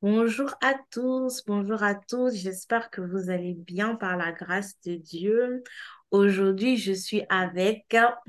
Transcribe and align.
Bonjour 0.00 0.54
à 0.62 0.74
tous, 0.92 1.42
bonjour 1.44 1.82
à 1.82 1.96
tous. 1.96 2.32
J'espère 2.32 2.88
que 2.88 3.00
vous 3.00 3.30
allez 3.30 3.54
bien 3.54 3.96
par 3.96 4.16
la 4.16 4.30
grâce 4.30 4.80
de 4.86 4.94
Dieu. 4.94 5.64
Aujourd'hui, 6.12 6.76
je 6.76 6.92
suis 6.92 7.22
avec 7.28 7.86
ça. 7.90 8.20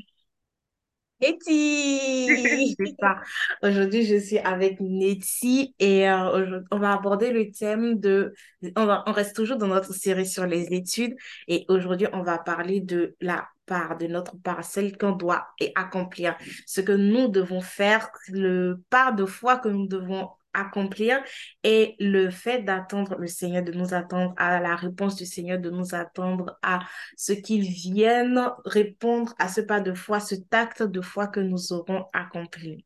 Aujourd'hui, 3.61 4.03
je 4.03 4.17
suis 4.19 4.39
avec 4.39 4.79
Nettie 4.79 5.75
et 5.77 6.09
euh, 6.09 6.61
on 6.71 6.79
va 6.79 6.93
aborder 6.93 7.31
le 7.31 7.51
thème 7.51 7.99
de... 7.99 8.33
On 8.75 8.87
va, 8.87 9.03
on 9.05 9.11
reste 9.11 9.35
toujours 9.35 9.57
dans 9.57 9.67
notre 9.67 9.93
série 9.93 10.25
sur 10.25 10.47
les 10.47 10.73
études 10.73 11.15
et 11.47 11.65
aujourd'hui, 11.67 12.07
on 12.13 12.23
va 12.23 12.39
parler 12.39 12.81
de 12.81 13.15
la 13.21 13.47
part, 13.67 13.95
de 13.95 14.07
notre 14.07 14.35
part, 14.41 14.63
celle 14.63 14.97
qu'on 14.97 15.11
doit 15.11 15.45
et 15.59 15.71
accomplir, 15.75 16.35
ce 16.65 16.81
que 16.81 16.93
nous 16.93 17.27
devons 17.27 17.61
faire, 17.61 18.09
le 18.29 18.81
part 18.89 19.13
de 19.13 19.25
foi 19.25 19.57
que 19.59 19.69
nous 19.69 19.85
devons 19.85 20.29
accomplir 20.53 21.23
et 21.63 21.95
le 21.99 22.29
fait 22.29 22.63
d'attendre 22.63 23.15
le 23.17 23.27
Seigneur, 23.27 23.63
de 23.63 23.71
nous 23.71 23.93
attendre 23.93 24.33
à 24.37 24.59
la 24.59 24.75
réponse 24.75 25.15
du 25.15 25.25
Seigneur, 25.25 25.59
de 25.59 25.69
nous 25.69 25.95
attendre 25.95 26.57
à 26.61 26.79
ce 27.17 27.33
qu'ils 27.33 27.67
viennent 27.67 28.49
répondre 28.65 29.33
à 29.39 29.47
ce 29.47 29.61
pas 29.61 29.79
de 29.79 29.93
foi, 29.93 30.19
ce 30.19 30.35
acte 30.51 30.83
de 30.83 31.01
foi 31.01 31.27
que 31.27 31.39
nous 31.39 31.73
aurons 31.73 32.05
accompli. 32.13 32.85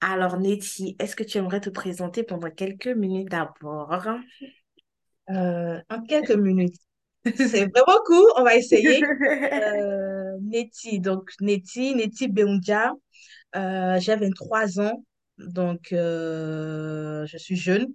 Alors, 0.00 0.38
Nettie, 0.38 0.96
est-ce 1.00 1.16
que 1.16 1.24
tu 1.24 1.38
aimerais 1.38 1.60
te 1.60 1.70
présenter 1.70 2.22
pendant 2.22 2.50
quelques 2.50 2.86
minutes 2.86 3.30
d'abord? 3.30 3.92
Euh, 5.30 5.80
en 5.90 6.02
quelques 6.02 6.30
minutes. 6.36 6.76
C'est 7.36 7.66
vraiment 7.66 8.00
cool, 8.06 8.30
on 8.36 8.44
va 8.44 8.56
essayer. 8.56 9.02
Euh, 10.40 10.98
donc 11.00 11.30
Neti, 11.40 11.94
Neti 11.94 12.28
Beunja, 12.28 12.92
euh, 13.56 13.98
j'ai 13.98 14.16
23 14.16 14.80
ans, 14.80 15.04
donc 15.38 15.92
euh, 15.92 17.26
je 17.26 17.36
suis 17.38 17.56
jeune. 17.56 17.86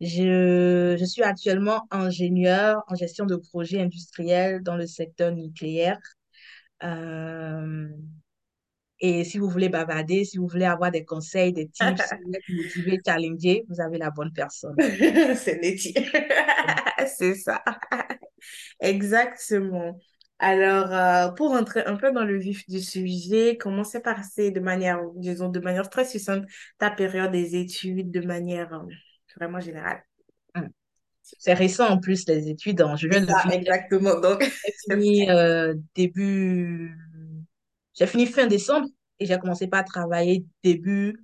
Je, 0.00 0.96
je 0.98 1.04
suis 1.04 1.22
actuellement 1.22 1.86
ingénieur 1.90 2.82
en 2.88 2.94
gestion 2.94 3.26
de 3.26 3.36
projets 3.36 3.80
industriels 3.80 4.62
dans 4.62 4.76
le 4.76 4.86
secteur 4.86 5.32
nucléaire. 5.32 5.98
Euh, 6.82 7.88
et 9.02 9.24
si 9.24 9.38
vous 9.38 9.48
voulez 9.48 9.68
bavarder, 9.70 10.24
si 10.24 10.36
vous 10.36 10.46
voulez 10.46 10.66
avoir 10.66 10.90
des 10.90 11.04
conseils, 11.04 11.52
des 11.52 11.68
tips, 11.68 12.02
si 12.02 12.14
vous 12.16 12.22
voulez 12.24 12.38
être 12.38 12.48
motivé, 12.52 12.98
challenger, 13.04 13.64
vous 13.68 13.80
avez 13.80 13.98
la 13.98 14.10
bonne 14.10 14.32
personne. 14.32 14.76
C'est 15.36 15.58
Nettie. 15.62 15.94
C'est 17.06 17.34
ça. 17.34 17.62
Exactement. 18.80 19.98
Alors, 20.40 20.92
euh, 20.92 21.30
pour 21.32 21.52
entrer 21.52 21.84
un 21.84 21.96
peu 21.96 22.12
dans 22.12 22.24
le 22.24 22.38
vif 22.38 22.66
du 22.68 22.80
sujet, 22.80 23.56
comment 23.58 23.84
s'est 23.84 24.00
passé 24.00 24.50
de 24.50 24.58
manière, 24.60 25.00
disons, 25.16 25.48
de 25.50 25.60
manière 25.60 25.90
très 25.90 26.04
succincte 26.06 26.48
ta 26.78 26.90
période 26.90 27.30
des 27.32 27.56
études, 27.56 28.10
de 28.10 28.20
manière 28.26 28.72
euh, 28.74 28.86
vraiment 29.36 29.60
générale? 29.60 30.02
C'est 31.22 31.54
récent 31.54 31.88
en 31.88 31.98
plus, 31.98 32.26
les 32.28 32.48
études. 32.48 32.80
hein. 32.82 32.96
Je 32.96 33.08
viens 33.08 33.22
de 33.24 33.26
ça, 33.26 33.34
finir. 33.34 33.58
exactement. 33.58 34.20
Donc, 34.20 34.42
J'ai 34.64 34.72
fini 34.88 35.30
euh, 35.30 35.74
début. 35.94 36.96
J'ai 37.94 38.06
fini 38.06 38.26
fin 38.26 38.46
décembre 38.46 38.88
et 39.18 39.26
j'ai 39.26 39.38
commencé 39.38 39.66
par 39.68 39.84
travailler 39.84 40.44
début, 40.62 41.16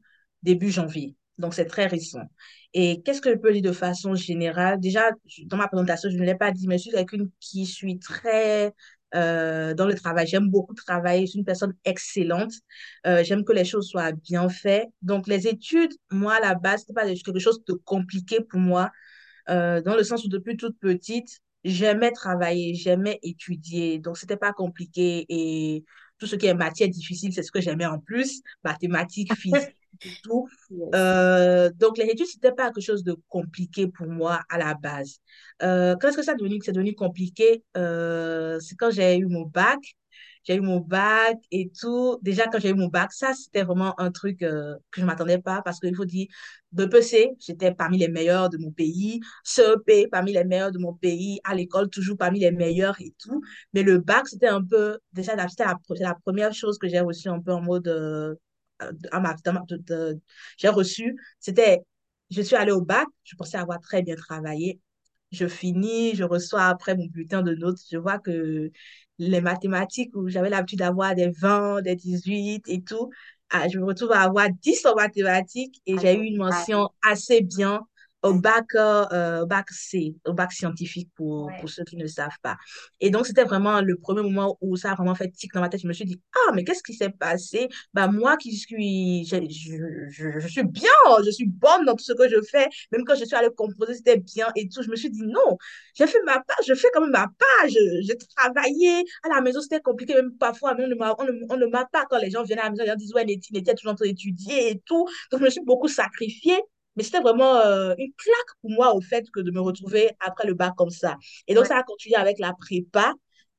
début 0.43 0.71
janvier. 0.71 1.15
Donc, 1.39 1.55
c'est 1.55 1.67
très 1.67 1.87
récent. 1.87 2.23
Et 2.75 3.03
qu'est-ce 3.03 3.21
que 3.21 3.31
je 3.31 3.37
peux 3.39 3.53
dire 3.53 3.63
de 3.63 3.73
façon 3.73 4.15
générale? 4.15 4.81
Déjà, 4.81 5.11
dans 5.47 5.57
ma 5.57 5.69
présentation, 5.69 6.11
je 6.11 6.17
ne 6.17 6.25
l'ai 6.25 6.35
pas 6.35 6.51
dit, 6.53 6.67
mais 6.67 6.79
je 6.79 6.83
suis 6.85 6.91
quelqu'un 6.93 7.27
qui 7.41 7.67
suis 7.67 7.99
très 7.99 8.73
euh, 9.17 9.75
dans 9.75 9.87
le 9.87 9.95
travail. 9.95 10.27
J'aime 10.27 10.49
beaucoup 10.49 10.75
travailler. 10.75 11.27
Je 11.27 11.31
suis 11.31 11.39
une 11.39 11.45
personne 11.45 11.75
excellente. 11.85 12.53
Euh, 13.07 13.25
j'aime 13.25 13.45
que 13.45 13.53
les 13.53 13.65
choses 13.65 13.89
soient 13.89 14.13
bien 14.13 14.49
faites. 14.49 14.89
Donc, 15.03 15.27
les 15.27 15.49
études, 15.49 15.93
moi, 16.11 16.35
à 16.35 16.41
la 16.41 16.55
base, 16.55 16.85
ce 16.87 16.93
pas 16.93 17.07
quelque 17.07 17.39
chose 17.39 17.65
de 17.67 17.75
compliqué 17.75 18.41
pour 18.41 18.61
moi 18.61 18.91
euh, 19.49 19.81
dans 19.81 19.95
le 19.95 20.03
sens 20.03 20.25
où 20.25 20.29
depuis 20.29 20.57
toute 20.57 20.79
petite, 20.79 21.41
j'aimais 21.65 22.13
travailler, 22.13 22.75
j'aimais 22.75 23.19
étudier, 23.23 23.99
donc 23.99 24.19
c'était 24.19 24.37
pas 24.37 24.53
compliqué 24.53 25.27
et 25.29 25.85
tout 26.19 26.27
ce 26.27 26.37
qui 26.37 26.47
est 26.47 26.55
matière 26.55 26.89
difficile, 26.89 27.33
c'est 27.33 27.43
ce 27.43 27.53
que 27.53 27.61
j'aimais 27.61 27.87
en 27.87 27.99
plus, 27.99 28.43
mathématiques, 28.65 29.35
physique, 29.35 29.77
tout. 30.23 30.49
yes. 30.71 30.89
Euh, 30.95 31.71
donc 31.75 31.99
les 31.99 32.05
études, 32.05 32.27
c'était 32.27 32.53
pas 32.53 32.71
quelque 32.71 32.81
chose 32.85 33.05
de 33.05 33.17
compliqué 33.29 33.89
pour 33.89 34.07
moi 34.07 34.41
à 34.49 34.59
la 34.59 34.75
base. 34.75 35.19
Euh, 35.63 35.97
quand 36.01 36.09
est-ce 36.09 36.17
que 36.17 36.23
ça 36.23 36.33
a 36.33 36.35
devenu, 36.35 36.59
c'est 36.65 36.73
devenu 36.73 36.95
compliqué? 36.95 37.65
Euh, 37.77 38.59
c'est 38.61 38.77
quand 38.77 38.91
j'ai 38.91 39.17
eu 39.19 39.27
mon 39.27 39.43
bac. 39.43 39.79
J'ai 40.45 40.55
eu 40.55 40.61
mon 40.61 40.79
bac 40.79 41.37
et 41.51 41.71
tout. 41.79 42.19
Déjà, 42.23 42.47
quand 42.47 42.61
j'ai 42.61 42.71
eu 42.71 42.75
mon 42.75 42.87
bac, 42.87 43.13
ça, 43.13 43.35
c'était 43.35 43.65
vraiment 43.65 43.99
un 44.01 44.13
truc 44.13 44.39
que 44.39 44.77
je 44.95 45.01
ne 45.01 45.07
m'attendais 45.07 45.39
pas 45.39 45.61
parce 45.63 45.81
qu'il 45.81 45.95
faut 45.97 46.05
dire, 46.05 46.29
BPC, 46.73 47.31
j'étais 47.41 47.75
parmi 47.75 47.99
les 47.99 48.07
meilleurs 48.09 48.49
de 48.49 48.57
mon 48.59 48.71
pays. 48.71 49.21
CEP, 49.45 50.09
parmi 50.11 50.33
les 50.33 50.45
meilleurs 50.45 50.71
de 50.71 50.79
mon 50.79 50.95
pays. 50.95 51.41
À 51.45 51.55
l'école, 51.55 51.91
toujours 51.91 52.17
parmi 52.17 52.39
les 52.41 52.53
meilleurs 52.53 53.01
et 53.01 53.13
tout. 53.19 53.43
Mais 53.73 53.83
le 53.83 53.99
bac, 53.99 54.29
c'était 54.29 54.47
un 54.49 54.63
peu, 54.63 54.99
déjà, 55.13 55.33
c'était 55.49 55.65
la, 55.65 55.77
la 56.01 56.15
première 56.15 56.55
chose 56.55 56.79
que 56.79 56.87
j'ai 56.89 57.01
reçue 57.01 57.29
un 57.29 57.41
peu 57.41 57.53
en 57.53 57.63
mode, 57.63 57.89
à 59.11 59.21
ma, 59.21 59.35
dans 59.45 59.53
ma- 59.55 59.65
de- 59.69 59.77
de- 59.79 60.21
j'ai 60.59 60.69
reçu. 60.69 61.17
C'était, 61.41 61.81
je 62.31 62.43
suis 62.43 62.57
allée 62.57 62.73
au 62.73 62.83
bac, 62.83 63.07
je 63.25 63.37
pensais 63.37 63.57
avoir 63.59 63.81
très 63.81 64.03
bien 64.03 64.17
travaillé. 64.17 64.81
Je 65.33 65.47
finis, 65.49 66.15
je 66.15 66.25
reçois 66.25 66.65
après 66.67 66.97
mon 66.97 67.07
bulletin 67.07 67.43
de 67.43 67.55
notes. 67.55 67.79
Je 67.91 67.99
vois 67.99 68.19
que 68.19 68.71
les 69.19 69.41
mathématiques 69.41 70.15
où 70.15 70.29
j'avais 70.29 70.51
l'habitude 70.51 70.79
d'avoir 70.81 71.15
des 71.15 71.31
20, 71.31 71.83
des 71.83 71.97
18 71.97 72.63
et 72.69 72.83
tout, 72.83 73.11
ah, 73.51 73.69
je 73.69 73.79
me 73.79 73.85
retrouve 73.85 74.13
à 74.13 74.21
avoir 74.23 74.49
10 74.63 74.85
en 74.87 74.95
mathématiques 74.95 75.81
et 75.87 75.99
Aïe, 75.99 75.99
j'ai 75.99 76.15
eu 76.17 76.25
une 76.25 76.37
mention 76.39 76.91
assez 77.03 77.41
bien 77.43 77.87
au 78.23 78.35
bac, 78.35 78.67
euh, 78.75 79.45
bac 79.47 79.71
C, 79.71 80.17
au 80.27 80.33
bac 80.33 80.53
scientifique 80.53 81.09
pour, 81.15 81.55
pour 81.57 81.69
ceux 81.71 81.85
qui 81.85 81.97
ne 81.97 82.07
savent 82.07 82.39
pas. 82.43 82.57
Et 83.01 83.11
donc, 83.11 83.27
c'était 83.27 83.45
vraiment 83.45 83.81
le 83.81 83.97
premier 83.97 84.23
moment 84.23 84.57
où 84.61 84.77
ça 84.77 84.93
a 84.93 84.95
vraiment 84.95 85.15
fait 85.15 85.31
tic 85.31 85.53
dans 85.53 85.61
ma 85.61 85.69
tête. 85.69 85.81
Je 85.83 85.87
me 85.87 85.93
suis 85.93 86.05
dit, 86.05 86.21
ah, 86.35 86.53
mais 86.55 86.65
qu'est-ce 86.65 86.83
qui 86.83 86.95
s'est 86.95 87.11
passé? 87.11 87.69
Bah, 87.95 88.09
moi 88.09 88.37
qui 88.37 88.57
suis, 88.57 89.25
je, 89.27 89.37
je, 89.49 90.41
je, 90.41 90.49
suis 90.49 90.65
bien, 90.65 90.91
je 91.25 91.31
suis 91.31 91.47
bonne 91.47 91.85
dans 91.85 91.95
tout 91.95 92.05
ce 92.05 92.13
que 92.15 92.29
je 92.29 92.41
fais. 92.51 92.67
Même 92.93 93.05
quand 93.05 93.15
je 93.15 93.25
suis 93.25 93.37
allée 93.37 93.51
composer, 93.57 93.95
c'était 93.95 94.19
bien 94.19 94.49
et 94.57 94.69
tout. 94.69 94.83
Je 94.83 94.91
me 94.91 94.97
suis 94.97 95.11
dit, 95.11 95.23
non, 95.23 95.57
j'ai 95.95 96.07
fait 96.07 96.23
ma 96.25 96.41
part, 96.41 96.57
je 96.67 96.75
fais 96.75 96.89
quand 96.93 97.03
même 97.03 97.11
ma 97.11 97.27
part. 97.27 97.69
J'ai 97.69 98.17
travaillé. 98.37 99.05
À 99.25 99.29
la 99.35 99.41
maison, 99.41 99.61
c'était 99.61 99.81
compliqué. 99.81 100.15
Même 100.15 100.33
parfois, 100.39 100.75
on 100.79 100.87
ne 100.89 100.95
m'a 100.95 101.15
on 101.19 101.25
ne- 101.25 101.33
on 101.51 101.57
ne 101.57 101.67
m'a 101.67 101.85
pas 101.87 102.05
quand 102.11 102.19
les 102.19 102.31
gens 102.31 102.43
viennent 102.43 102.59
à 102.61 102.65
la 102.65 102.71
maison, 102.71 102.85
ils 102.87 102.97
disent, 102.97 103.15
ouais, 103.15 103.25
Nettie, 103.25 103.53
Nettie 103.53 103.71
est 103.71 103.75
toujours 103.75 103.93
en 103.93 103.95
train 103.97 104.07
d'étudier 104.07 104.71
et 104.71 104.81
tout. 104.85 105.07
Donc, 105.31 105.41
je 105.41 105.45
me 105.45 105.51
suis 105.51 105.65
beaucoup 105.65 105.89
sacrifiée. 105.89 106.61
Mais 106.97 107.03
c'était 107.03 107.21
vraiment 107.21 107.57
euh, 107.57 107.95
une 107.99 108.13
claque 108.17 108.57
pour 108.61 108.71
moi 108.71 108.95
au 108.95 109.01
fait 109.01 109.31
que 109.31 109.41
de 109.41 109.51
me 109.51 109.61
retrouver 109.61 110.11
après 110.21 110.47
le 110.47 110.55
bac 110.55 110.75
comme 110.77 110.91
ça. 110.91 111.17
Et 111.47 111.55
donc, 111.55 111.67
ça 111.67 111.77
a 111.77 111.83
continué 111.83 112.17
avec 112.17 112.39
la 112.39 112.55
prépa. 112.55 113.13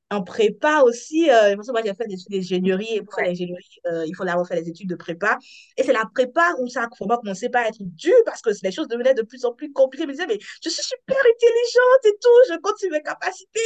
En 0.09 0.23
prépa 0.23 0.81
aussi, 0.85 1.29
euh, 1.29 1.57
moi 1.57 1.81
j'ai 1.84 1.94
fait 1.94 2.07
des 2.07 2.13
études 2.13 2.31
d'ingénierie 2.31 2.95
et 2.95 3.01
pour 3.01 3.13
faire 3.13 3.25
l'ingénierie, 3.25 3.81
euh, 3.88 4.06
il 4.07 4.16
faut 4.16 4.23
d'abord 4.23 4.47
faire 4.47 4.57
les 4.57 4.69
études 4.69 4.88
de 4.88 4.95
prépa. 4.95 5.38
Et 5.75 5.84
c'est 5.84 5.91
la 5.91 6.06
prépa 6.13 6.53
où 6.59 6.68
ça 6.69 6.84
a 6.84 6.88
commencé 6.88 7.50
par 7.50 7.66
être 7.66 7.79
dur 7.81 8.16
parce 8.25 8.41
que 8.41 8.50
les 8.63 8.72
choses 8.72 8.88
devenaient 8.88 9.13
de 9.13 9.23
plus 9.23 9.44
en 9.44 9.51
plus 9.53 9.72
compliquées. 9.73 10.03
Je 10.03 10.07
me 10.07 10.13
disais, 10.13 10.28
mais 10.28 10.40
je 10.63 10.69
suis 10.69 10.81
super 10.84 11.17
intelligente 11.17 12.06
et 12.06 12.17
tout, 12.22 12.53
je 12.53 12.57
compte 12.62 12.78
sur 12.78 12.90
mes 12.90 13.01
capacités, 13.01 13.59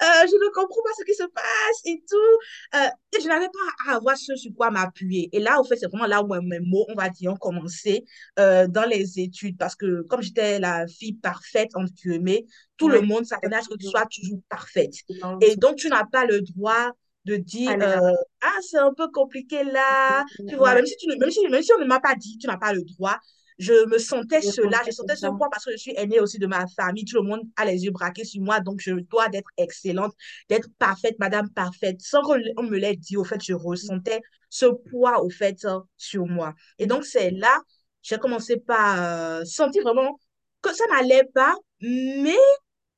euh, 0.00 0.26
je 0.26 0.34
ne 0.34 0.50
comprends 0.54 0.82
pas 0.82 0.90
ce 0.98 1.04
qui 1.04 1.14
se 1.14 1.24
passe 1.24 1.80
et 1.84 2.02
tout. 2.08 2.78
Euh, 2.78 2.88
et 3.18 3.20
je 3.20 3.28
n'avais 3.28 3.48
pas 3.48 3.92
à 3.92 3.96
avoir 3.96 4.16
ce 4.16 4.34
sur 4.34 4.52
quoi 4.56 4.70
m'appuyer. 4.70 5.28
Et 5.32 5.40
là, 5.40 5.60
au 5.60 5.64
fait, 5.64 5.76
c'est 5.76 5.88
vraiment 5.88 6.06
là 6.06 6.22
où 6.22 6.28
mes 6.42 6.60
mots, 6.60 6.86
on 6.88 6.94
va 6.94 7.10
dire, 7.10 7.32
ont 7.32 7.36
commencé 7.36 8.04
dans 8.38 8.88
les 8.88 9.20
études 9.20 9.58
parce 9.58 9.74
que 9.74 10.02
comme 10.02 10.22
j'étais 10.22 10.58
la 10.58 10.86
fille 10.86 11.12
parfaite, 11.14 11.70
entre 11.74 11.92
guillemets, 11.92 12.46
tout 12.76 12.88
le 12.88 13.00
monde 13.00 13.24
s'attendait 13.24 13.56
à 13.56 13.62
ce 13.62 13.68
que 13.68 13.76
tu 13.76 13.86
sois 13.86 14.06
toujours 14.06 14.40
parfaite. 14.48 14.94
Et 15.40 15.56
donc, 15.56 15.76
tu 15.76 15.88
n'as 15.88 16.04
pas 16.04 16.24
le 16.24 16.40
droit 16.40 16.90
de 17.24 17.36
dire, 17.36 17.70
euh, 17.80 18.12
ah, 18.40 18.58
c'est 18.62 18.78
un 18.78 18.92
peu 18.92 19.08
compliqué 19.12 19.62
là. 19.64 20.24
Tu 20.48 20.56
vois, 20.56 20.74
même 20.74 20.86
si, 20.86 20.96
tu, 20.96 21.06
même 21.16 21.30
si, 21.30 21.46
même 21.48 21.62
si 21.62 21.72
on 21.72 21.80
ne 21.80 21.84
m'a 21.84 22.00
pas 22.00 22.14
dit, 22.16 22.36
tu 22.38 22.46
n'as 22.46 22.56
pas 22.56 22.72
le 22.72 22.82
droit. 22.82 23.18
Je 23.58 23.86
me 23.86 23.98
sentais 23.98 24.40
Je 24.40 24.50
cela, 24.50 24.80
je 24.84 24.90
sentais 24.90 25.14
ce 25.14 25.26
poids 25.26 25.48
parce 25.50 25.64
que 25.64 25.72
je 25.72 25.76
suis 25.76 25.94
aînée 25.96 26.18
aussi 26.18 26.38
de 26.38 26.46
ma 26.46 26.66
famille. 26.74 27.04
Tout 27.04 27.22
le 27.22 27.28
monde 27.28 27.42
a 27.56 27.64
les 27.64 27.84
yeux 27.84 27.92
braqués 27.92 28.24
sur 28.24 28.42
moi, 28.42 28.58
donc 28.60 28.80
je 28.80 28.92
dois 28.92 29.28
d'être 29.28 29.50
excellente, 29.56 30.12
d'être 30.48 30.68
parfaite, 30.78 31.16
madame 31.20 31.48
parfaite. 31.50 32.00
Sans 32.00 32.22
qu'on 32.22 32.40
on 32.56 32.64
me 32.64 32.76
l'ait 32.76 32.96
dit, 32.96 33.16
au 33.16 33.24
fait, 33.24 33.40
je 33.40 33.52
ressentais 33.52 34.20
ce 34.48 34.66
poids, 34.66 35.22
au 35.22 35.30
fait, 35.30 35.64
euh, 35.64 35.78
sur 35.96 36.26
moi. 36.26 36.54
Et 36.78 36.86
donc, 36.86 37.04
c'est 37.04 37.30
là, 37.30 37.60
j'ai 38.02 38.18
commencé 38.18 38.56
par 38.56 39.00
euh, 39.00 39.44
sentir 39.44 39.82
vraiment 39.82 40.18
que 40.60 40.74
ça 40.74 40.84
n'allait 40.90 41.28
pas, 41.34 41.54
mais 41.82 42.36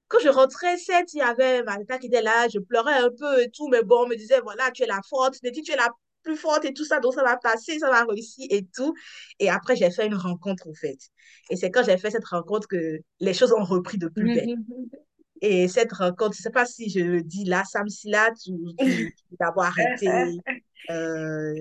quand 0.09 0.19
je 0.21 0.29
rentrais, 0.29 0.77
certes, 0.79 1.13
il 1.15 1.19
y 1.19 1.23
avait 1.23 1.63
ma 1.63 1.77
tata 1.79 1.99
qui 1.99 2.07
était 2.07 2.23
là, 2.23 2.49
je 2.49 2.59
pleurais 2.59 2.95
un 2.95 3.11
peu 3.11 3.43
et 3.43 3.51
tout, 3.51 3.69
mais 3.69 3.83
bon, 3.83 4.05
on 4.05 4.09
me 4.09 4.17
disait, 4.17 4.41
voilà, 4.41 4.71
tu 4.71 4.83
es 4.83 4.87
la 4.87 5.01
forte, 5.09 5.37
tu 5.41 5.73
es 5.73 5.77
la 5.77 5.89
plus 6.23 6.37
forte 6.37 6.65
et 6.65 6.73
tout 6.73 6.85
ça, 6.85 7.01
donc 7.01 7.15
ça 7.15 7.23
va 7.23 7.37
passer, 7.37 7.79
ça 7.79 7.91
va 7.91 8.05
réussir 8.05 8.47
et 8.51 8.67
tout. 8.75 8.95
Et 9.39 9.51
après, 9.51 9.77
j'ai 9.77 9.91
fait 9.91 10.07
une 10.07 10.15
rencontre, 10.15 10.69
en 10.69 10.75
fait. 10.75 10.99
Et 11.51 11.57
c'est 11.57 11.71
quand 11.71 11.85
j'ai 11.85 11.99
fait 11.99 12.11
cette 12.11 12.25
rencontre 12.27 12.69
que 12.69 13.01
les 13.21 13.35
choses 13.35 13.53
ont 13.53 13.65
repris 13.65 13.99
de 13.99 14.09
plus 14.09 14.35
belle. 14.35 14.57
Et 15.41 15.69
cette 15.69 15.93
rencontre, 15.93 16.33
je 16.35 16.41
ne 16.41 16.45
sais 16.45 16.51
pas 16.51 16.65
si 16.65 16.89
je 16.89 17.01
le 17.01 17.23
dis 17.23 17.45
là, 17.45 17.65
Sam 17.71 17.87
Silat, 17.87 18.33
ou 18.49 18.73
tu, 18.79 19.15
tu. 19.99 20.07
Euh, 20.91 21.55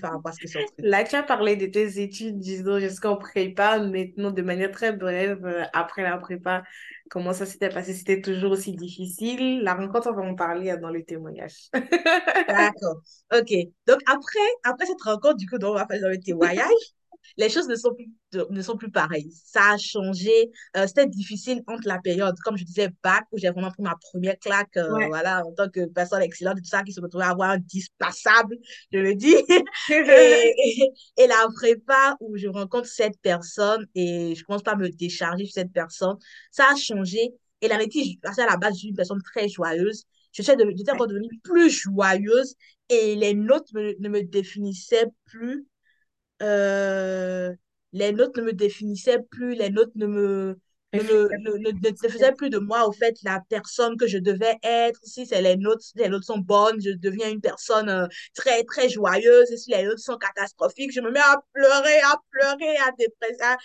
par 0.00 0.12
rapport 0.12 0.30
à 0.30 0.32
ce 0.32 0.40
que 0.40 0.58
Là, 0.78 1.04
tu 1.04 1.14
as 1.16 1.22
parlé 1.22 1.56
de 1.56 1.66
tes 1.66 2.00
études, 2.00 2.38
disons, 2.38 2.78
jusqu'en 2.78 3.16
prépa, 3.16 3.78
maintenant, 3.80 4.30
de 4.30 4.42
manière 4.42 4.70
très 4.70 4.92
brève, 4.92 5.44
euh, 5.44 5.64
après 5.72 6.02
la 6.02 6.16
prépa, 6.18 6.62
comment 7.10 7.32
ça 7.32 7.46
s'était 7.46 7.68
passé? 7.68 7.94
C'était 7.94 8.20
toujours 8.20 8.52
aussi 8.52 8.72
difficile? 8.72 9.62
La 9.62 9.74
rencontre, 9.74 10.10
on 10.10 10.14
va 10.14 10.22
en 10.22 10.34
parler 10.34 10.70
euh, 10.70 10.76
dans 10.76 10.90
le 10.90 11.02
témoignage. 11.04 11.68
D'accord. 12.48 13.02
OK. 13.32 13.52
Donc, 13.86 14.00
après, 14.06 14.38
après 14.64 14.86
cette 14.86 15.02
rencontre, 15.02 15.36
du 15.36 15.48
coup, 15.48 15.56
on 15.62 15.74
va 15.74 15.86
faire 15.86 16.00
dans 16.00 16.08
le 16.08 16.20
témoignage, 16.20 16.66
les 17.36 17.48
choses 17.48 17.68
ne 17.68 17.74
sont 17.76 17.94
plus, 17.94 18.10
de- 18.32 18.46
ne 18.50 18.62
sont 18.62 18.76
plus 18.76 18.90
pareilles. 18.90 19.30
Ça 19.44 19.72
a 19.72 19.78
changé. 19.78 20.50
Euh, 20.76 20.86
c'était 20.86 21.06
difficile 21.06 21.62
entre 21.66 21.86
la 21.88 21.98
période, 21.98 22.34
comme 22.44 22.56
je 22.56 22.64
disais, 22.64 22.88
bac, 23.02 23.24
où 23.32 23.38
j'ai 23.38 23.50
vraiment 23.50 23.70
pris 23.70 23.82
ma 23.82 23.94
première 24.12 24.38
claque, 24.38 24.76
euh, 24.76 24.90
Ouais. 24.92 25.06
voilà, 25.08 25.42
en 25.46 25.52
tant 25.52 25.68
que 25.68 25.86
personne 25.86 26.22
excellente 26.22 26.58
et 26.58 26.62
tout 26.62 26.68
ça, 26.68 26.82
qui 26.82 26.92
se 26.92 27.00
retrouvait 27.00 27.24
à 27.24 27.30
avoir 27.30 27.50
un 27.50 27.58
10 27.58 27.88
passable, 27.98 28.56
je 28.92 28.98
le 28.98 29.14
dis. 29.14 29.34
Et, 30.12 30.54
et, 31.16 31.22
et 31.24 31.26
la 31.26 31.46
prépa, 31.54 32.16
où 32.20 32.36
je 32.36 32.48
rencontre 32.48 32.86
cette 32.88 33.18
personne 33.22 33.86
et 33.94 34.34
je 34.34 34.44
commence 34.44 34.62
pas 34.62 34.72
à 34.72 34.76
me 34.76 34.88
décharger 34.88 35.44
sur 35.44 35.54
cette 35.54 35.72
personne, 35.72 36.16
ça 36.50 36.64
a 36.72 36.76
changé. 36.76 37.32
Et 37.60 37.68
la 37.68 37.76
réalité, 37.76 38.18
parce 38.22 38.36
qu'à 38.36 38.46
la 38.46 38.56
base, 38.56 38.74
je 38.74 38.78
suis 38.80 38.88
une 38.88 38.96
personne 38.96 39.22
très 39.22 39.48
joyeuse. 39.48 40.04
Je 40.32 40.42
suis 40.42 40.56
de- 40.56 40.72
j'étais 40.76 40.92
encore 40.92 41.08
devenue 41.08 41.28
plus 41.42 41.70
joyeuse 41.70 42.54
et 42.88 43.14
les 43.16 43.34
notes 43.34 43.72
me- 43.74 43.94
ne 44.00 44.08
me 44.08 44.22
définissaient 44.22 45.06
plus 45.26 45.66
euh, 46.42 47.52
les 47.92 48.12
notes 48.12 48.36
ne 48.36 48.42
me 48.42 48.52
définissaient 48.52 49.22
plus, 49.30 49.54
les 49.54 49.70
notes 49.70 49.94
ne 49.96 50.06
me, 50.06 50.58
ne 50.92 51.02
ne, 51.02 51.56
ne, 51.58 51.70
ne- 51.72 52.08
faisaient 52.08 52.32
plus 52.32 52.50
de 52.50 52.58
moi, 52.58 52.86
au 52.86 52.92
fait, 52.92 53.16
la 53.22 53.40
personne 53.48 53.96
que 53.96 54.06
je 54.06 54.18
devais 54.18 54.56
être. 54.62 54.98
Si 55.04 55.26
c'est 55.26 55.42
les 55.42 55.56
notes, 55.56 55.80
si 55.82 55.98
les 55.98 56.08
notes 56.08 56.24
sont 56.24 56.38
bonnes, 56.38 56.80
je 56.80 56.90
deviens 56.90 57.30
une 57.30 57.40
personne 57.40 57.88
euh, 57.88 58.06
très, 58.34 58.64
très 58.64 58.88
joyeuse. 58.88 59.50
Et 59.52 59.56
si 59.56 59.70
les 59.70 59.84
notes 59.84 59.98
sont 59.98 60.16
catastrophiques, 60.16 60.92
je 60.92 61.00
me 61.00 61.10
mets 61.10 61.20
à 61.20 61.36
pleurer, 61.52 62.00
à 62.00 62.16
pleurer, 62.30 62.76
à 62.78 62.90
dépresser. 62.98 63.56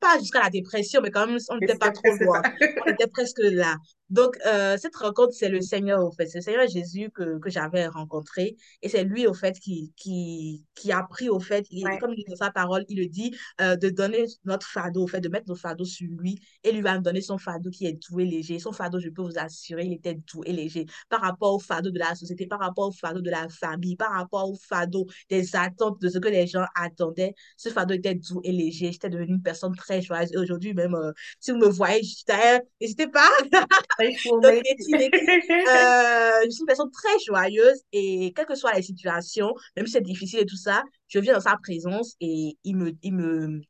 Pas 0.00 0.18
jusqu'à 0.18 0.42
la 0.42 0.50
dépression, 0.50 1.00
mais 1.02 1.10
quand 1.10 1.26
même, 1.26 1.38
on 1.50 1.56
n'était 1.56 1.76
pas 1.76 1.90
trop 1.90 2.14
loin. 2.14 2.42
On 2.86 2.90
était 2.90 3.06
presque 3.06 3.40
là. 3.40 3.76
Donc, 4.10 4.36
euh, 4.46 4.76
cette 4.78 4.96
rencontre, 4.96 5.32
c'est 5.34 5.48
le 5.50 5.60
Seigneur, 5.60 6.02
au 6.04 6.10
fait. 6.12 6.26
C'est 6.26 6.38
le 6.38 6.42
Seigneur 6.42 6.66
Jésus 6.68 7.10
que, 7.14 7.38
que 7.38 7.50
j'avais 7.50 7.86
rencontré. 7.88 8.56
Et 8.82 8.88
c'est 8.88 9.04
lui, 9.04 9.26
au 9.26 9.34
fait, 9.34 9.58
qui, 9.58 9.92
qui, 9.96 10.64
qui 10.74 10.92
a 10.92 11.02
pris, 11.02 11.28
au 11.28 11.40
fait, 11.40 11.66
il- 11.70 11.84
Ouais. 11.86 11.98
comme 11.98 12.12
il 12.12 12.16
dit 12.16 12.24
dans 12.28 12.36
sa 12.36 12.50
parole, 12.50 12.84
il 12.88 12.98
le 12.98 13.06
dit, 13.06 13.36
euh, 13.60 13.76
de 13.76 13.90
donner 13.90 14.24
notre 14.44 14.66
fardeau, 14.66 15.02
au 15.04 15.06
fait, 15.06 15.20
de 15.20 15.28
mettre 15.28 15.46
nos 15.48 15.54
fardeaux 15.54 15.84
sur 15.84 16.08
lui. 16.18 16.40
Et 16.64 16.72
lui 16.72 16.80
va 16.80 16.94
me 16.98 17.02
donner 17.02 17.20
son 17.20 17.36
fardeau 17.38 17.70
qui 17.70 17.86
est 17.86 17.92
doux 18.10 18.20
et 18.20 18.24
léger. 18.24 18.58
Son 18.58 18.72
fardeau, 18.72 18.98
je 18.98 19.10
peux 19.10 19.22
vous 19.22 19.38
assurer, 19.38 19.84
il 19.84 19.92
était 19.92 20.14
doux 20.14 20.42
et 20.46 20.52
léger 20.52 20.86
par 21.10 21.20
rapport 21.20 21.54
au 21.54 21.58
fardeau 21.58 21.90
de 21.90 21.98
la 21.98 22.14
société, 22.14 22.46
par 22.46 22.60
rapport 22.60 22.88
au 22.88 22.92
fardeau 22.92 23.20
de 23.20 23.30
la 23.30 23.46
famille, 23.50 23.96
par 23.96 24.12
rapport 24.12 24.48
au 24.50 24.54
fardeau 24.54 25.06
des 25.28 25.54
attentes, 25.54 26.00
de 26.00 26.08
ce 26.08 26.18
que 26.18 26.28
les 26.28 26.46
gens 26.46 26.64
attendaient. 26.74 27.34
Ce 27.56 27.68
fardeau 27.68 27.94
était 27.94 28.14
doux 28.14 28.40
et 28.44 28.52
léger. 28.52 28.90
J'étais 28.92 29.10
devenue 29.10 29.34
une 29.34 29.42
personne 29.42 29.74
très 29.76 30.00
joyeuse. 30.02 30.32
Et 30.32 30.38
aujourd'hui, 30.38 30.72
même, 30.74 30.94
euh, 30.94 31.12
si 31.40 31.50
vous 31.50 31.58
me 31.58 31.68
voyez, 31.68 32.02
j'étais- 32.02 32.62
n'hésitez 32.80 33.08
pas. 33.08 33.28
Donc, 34.42 34.44
euh, 34.44 36.40
je 36.44 36.50
suis 36.50 36.60
une 36.60 36.66
personne 36.66 36.90
très 36.90 37.18
joyeuse 37.26 37.82
et 37.92 38.32
quelles 38.34 38.46
que 38.46 38.54
soient 38.54 38.72
les 38.72 38.82
situations, 38.82 39.54
même 39.76 39.86
si 39.86 39.92
c'est 39.92 40.00
difficile 40.00 40.40
et 40.40 40.46
tout 40.46 40.56
ça, 40.56 40.82
je 41.08 41.18
viens 41.18 41.34
dans 41.34 41.40
sa 41.40 41.56
présence 41.56 42.14
et 42.20 42.56
il 42.64 42.76
me, 42.76 42.92
il 43.02 43.14
me, 43.14 43.60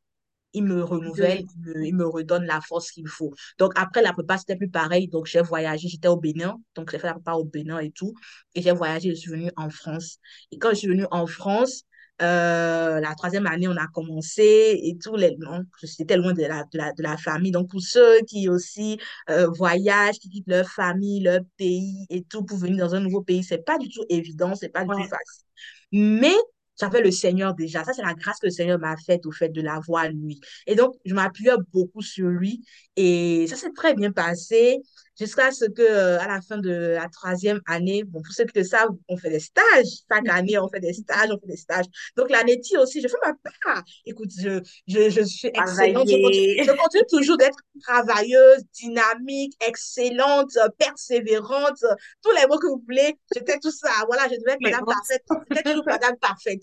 il 0.52 0.64
me 0.64 0.82
renouvelle, 0.82 1.44
il 1.56 1.60
me, 1.62 1.86
il 1.86 1.94
me 1.94 2.06
redonne 2.06 2.44
la 2.44 2.60
force 2.60 2.90
qu'il 2.90 3.08
faut. 3.08 3.32
Donc, 3.58 3.72
après 3.76 4.02
la 4.02 4.12
prépa, 4.12 4.38
c'était 4.38 4.56
plus 4.56 4.70
pareil. 4.70 5.08
Donc, 5.08 5.26
j'ai 5.26 5.42
voyagé, 5.42 5.88
j'étais 5.88 6.08
au 6.08 6.16
Bénin. 6.16 6.60
Donc, 6.74 6.90
j'ai 6.90 6.98
fait 6.98 7.06
la 7.06 7.14
prépa 7.14 7.32
au 7.34 7.44
Bénin 7.44 7.78
et 7.78 7.90
tout. 7.90 8.14
Et 8.54 8.62
j'ai 8.62 8.72
voyagé, 8.72 9.10
je 9.10 9.14
suis 9.16 9.30
venue 9.30 9.50
en 9.56 9.70
France. 9.70 10.18
Et 10.50 10.58
quand 10.58 10.70
je 10.70 10.76
suis 10.76 10.88
venue 10.88 11.06
en 11.10 11.26
France, 11.26 11.84
euh, 12.20 13.00
la 13.00 13.14
troisième 13.14 13.46
année, 13.46 13.68
on 13.68 13.76
a 13.76 13.86
commencé 13.88 14.78
et 14.82 14.98
tout. 14.98 15.16
Les, 15.16 15.36
non, 15.38 15.62
j'étais 15.82 16.16
loin 16.16 16.32
de 16.32 16.42
la, 16.42 16.64
de 16.64 16.78
la, 16.78 16.92
de 16.92 17.02
la 17.02 17.16
famille. 17.16 17.52
Donc, 17.52 17.70
pour 17.70 17.80
ceux 17.80 18.20
qui 18.26 18.48
aussi 18.48 18.98
euh, 19.30 19.48
voyagent, 19.48 20.18
qui 20.18 20.28
quittent 20.30 20.48
leur 20.48 20.68
famille, 20.68 21.20
leur 21.20 21.40
pays 21.56 22.06
et 22.10 22.24
tout 22.24 22.44
pour 22.44 22.58
venir 22.58 22.86
dans 22.86 22.94
un 22.94 23.00
nouveau 23.00 23.22
pays, 23.22 23.44
c'est 23.44 23.64
pas 23.64 23.78
du 23.78 23.88
tout 23.88 24.04
évident, 24.08 24.54
c'est 24.54 24.68
pas 24.68 24.84
du 24.84 24.90
tout 24.90 25.02
facile. 25.08 25.44
Mais 25.92 26.34
j'avais 26.80 27.00
le 27.00 27.10
Seigneur 27.10 27.54
déjà. 27.54 27.84
Ça, 27.84 27.92
c'est 27.92 28.02
la 28.02 28.14
grâce 28.14 28.38
que 28.40 28.46
le 28.46 28.52
Seigneur 28.52 28.78
m'a 28.78 28.96
faite 28.96 29.26
au 29.26 29.32
fait 29.32 29.48
de 29.48 29.60
l'avoir 29.60 30.08
lui. 30.08 30.40
Et 30.66 30.74
donc, 30.74 30.94
je 31.04 31.14
m'appuyais 31.14 31.52
beaucoup 31.72 32.02
sur 32.02 32.28
lui. 32.28 32.64
Et 32.96 33.46
ça 33.48 33.56
s'est 33.56 33.72
très 33.74 33.94
bien 33.94 34.12
passé 34.12 34.78
jusqu'à 35.18 35.50
ce 35.52 35.64
que, 35.66 35.82
euh, 35.82 36.20
à 36.20 36.28
la 36.28 36.40
fin 36.40 36.58
de 36.58 36.70
la 36.70 37.08
troisième 37.08 37.60
année, 37.66 38.04
bon, 38.04 38.22
pour 38.22 38.32
ceux 38.32 38.44
qui 38.44 38.58
le 38.58 38.64
savent, 38.64 38.90
on 39.08 39.16
fait 39.16 39.30
des 39.30 39.40
stages. 39.40 39.86
Chaque 40.10 40.28
année, 40.28 40.58
on 40.58 40.68
fait 40.68 40.80
des 40.80 40.92
stages, 40.92 41.30
on 41.30 41.38
fait 41.40 41.46
des 41.48 41.56
stages. 41.56 41.86
Donc, 42.16 42.30
l'année 42.30 42.60
aussi, 42.80 43.00
je 43.00 43.08
fais 43.08 43.16
ma 43.24 43.32
part. 43.64 43.82
Écoute, 44.06 44.30
je, 44.38 44.60
je, 44.86 45.10
je 45.10 45.22
suis 45.22 45.48
excellente. 45.48 46.08
Je 46.08 46.16
continue, 46.16 46.22
Travailler. 46.22 46.64
je 46.64 46.72
continue 46.72 47.02
toujours 47.10 47.36
d'être 47.36 47.58
travailleuse, 47.82 48.62
dynamique, 48.74 49.54
excellente, 49.66 50.56
persévérante, 50.78 51.78
tous 52.22 52.32
les 52.32 52.46
mots 52.46 52.58
que 52.58 52.66
vous 52.66 52.82
voulez. 52.86 53.14
J'étais 53.34 53.58
tout 53.58 53.70
ça. 53.70 53.90
Voilà, 54.06 54.24
je 54.28 54.36
devais 54.40 54.52
être 54.52 54.62
madame 54.62 54.84
parfaite. 54.84 55.22
J'étais 55.50 55.70
toujours 55.70 55.86
madame 55.86 56.16
parfaite. 56.18 56.62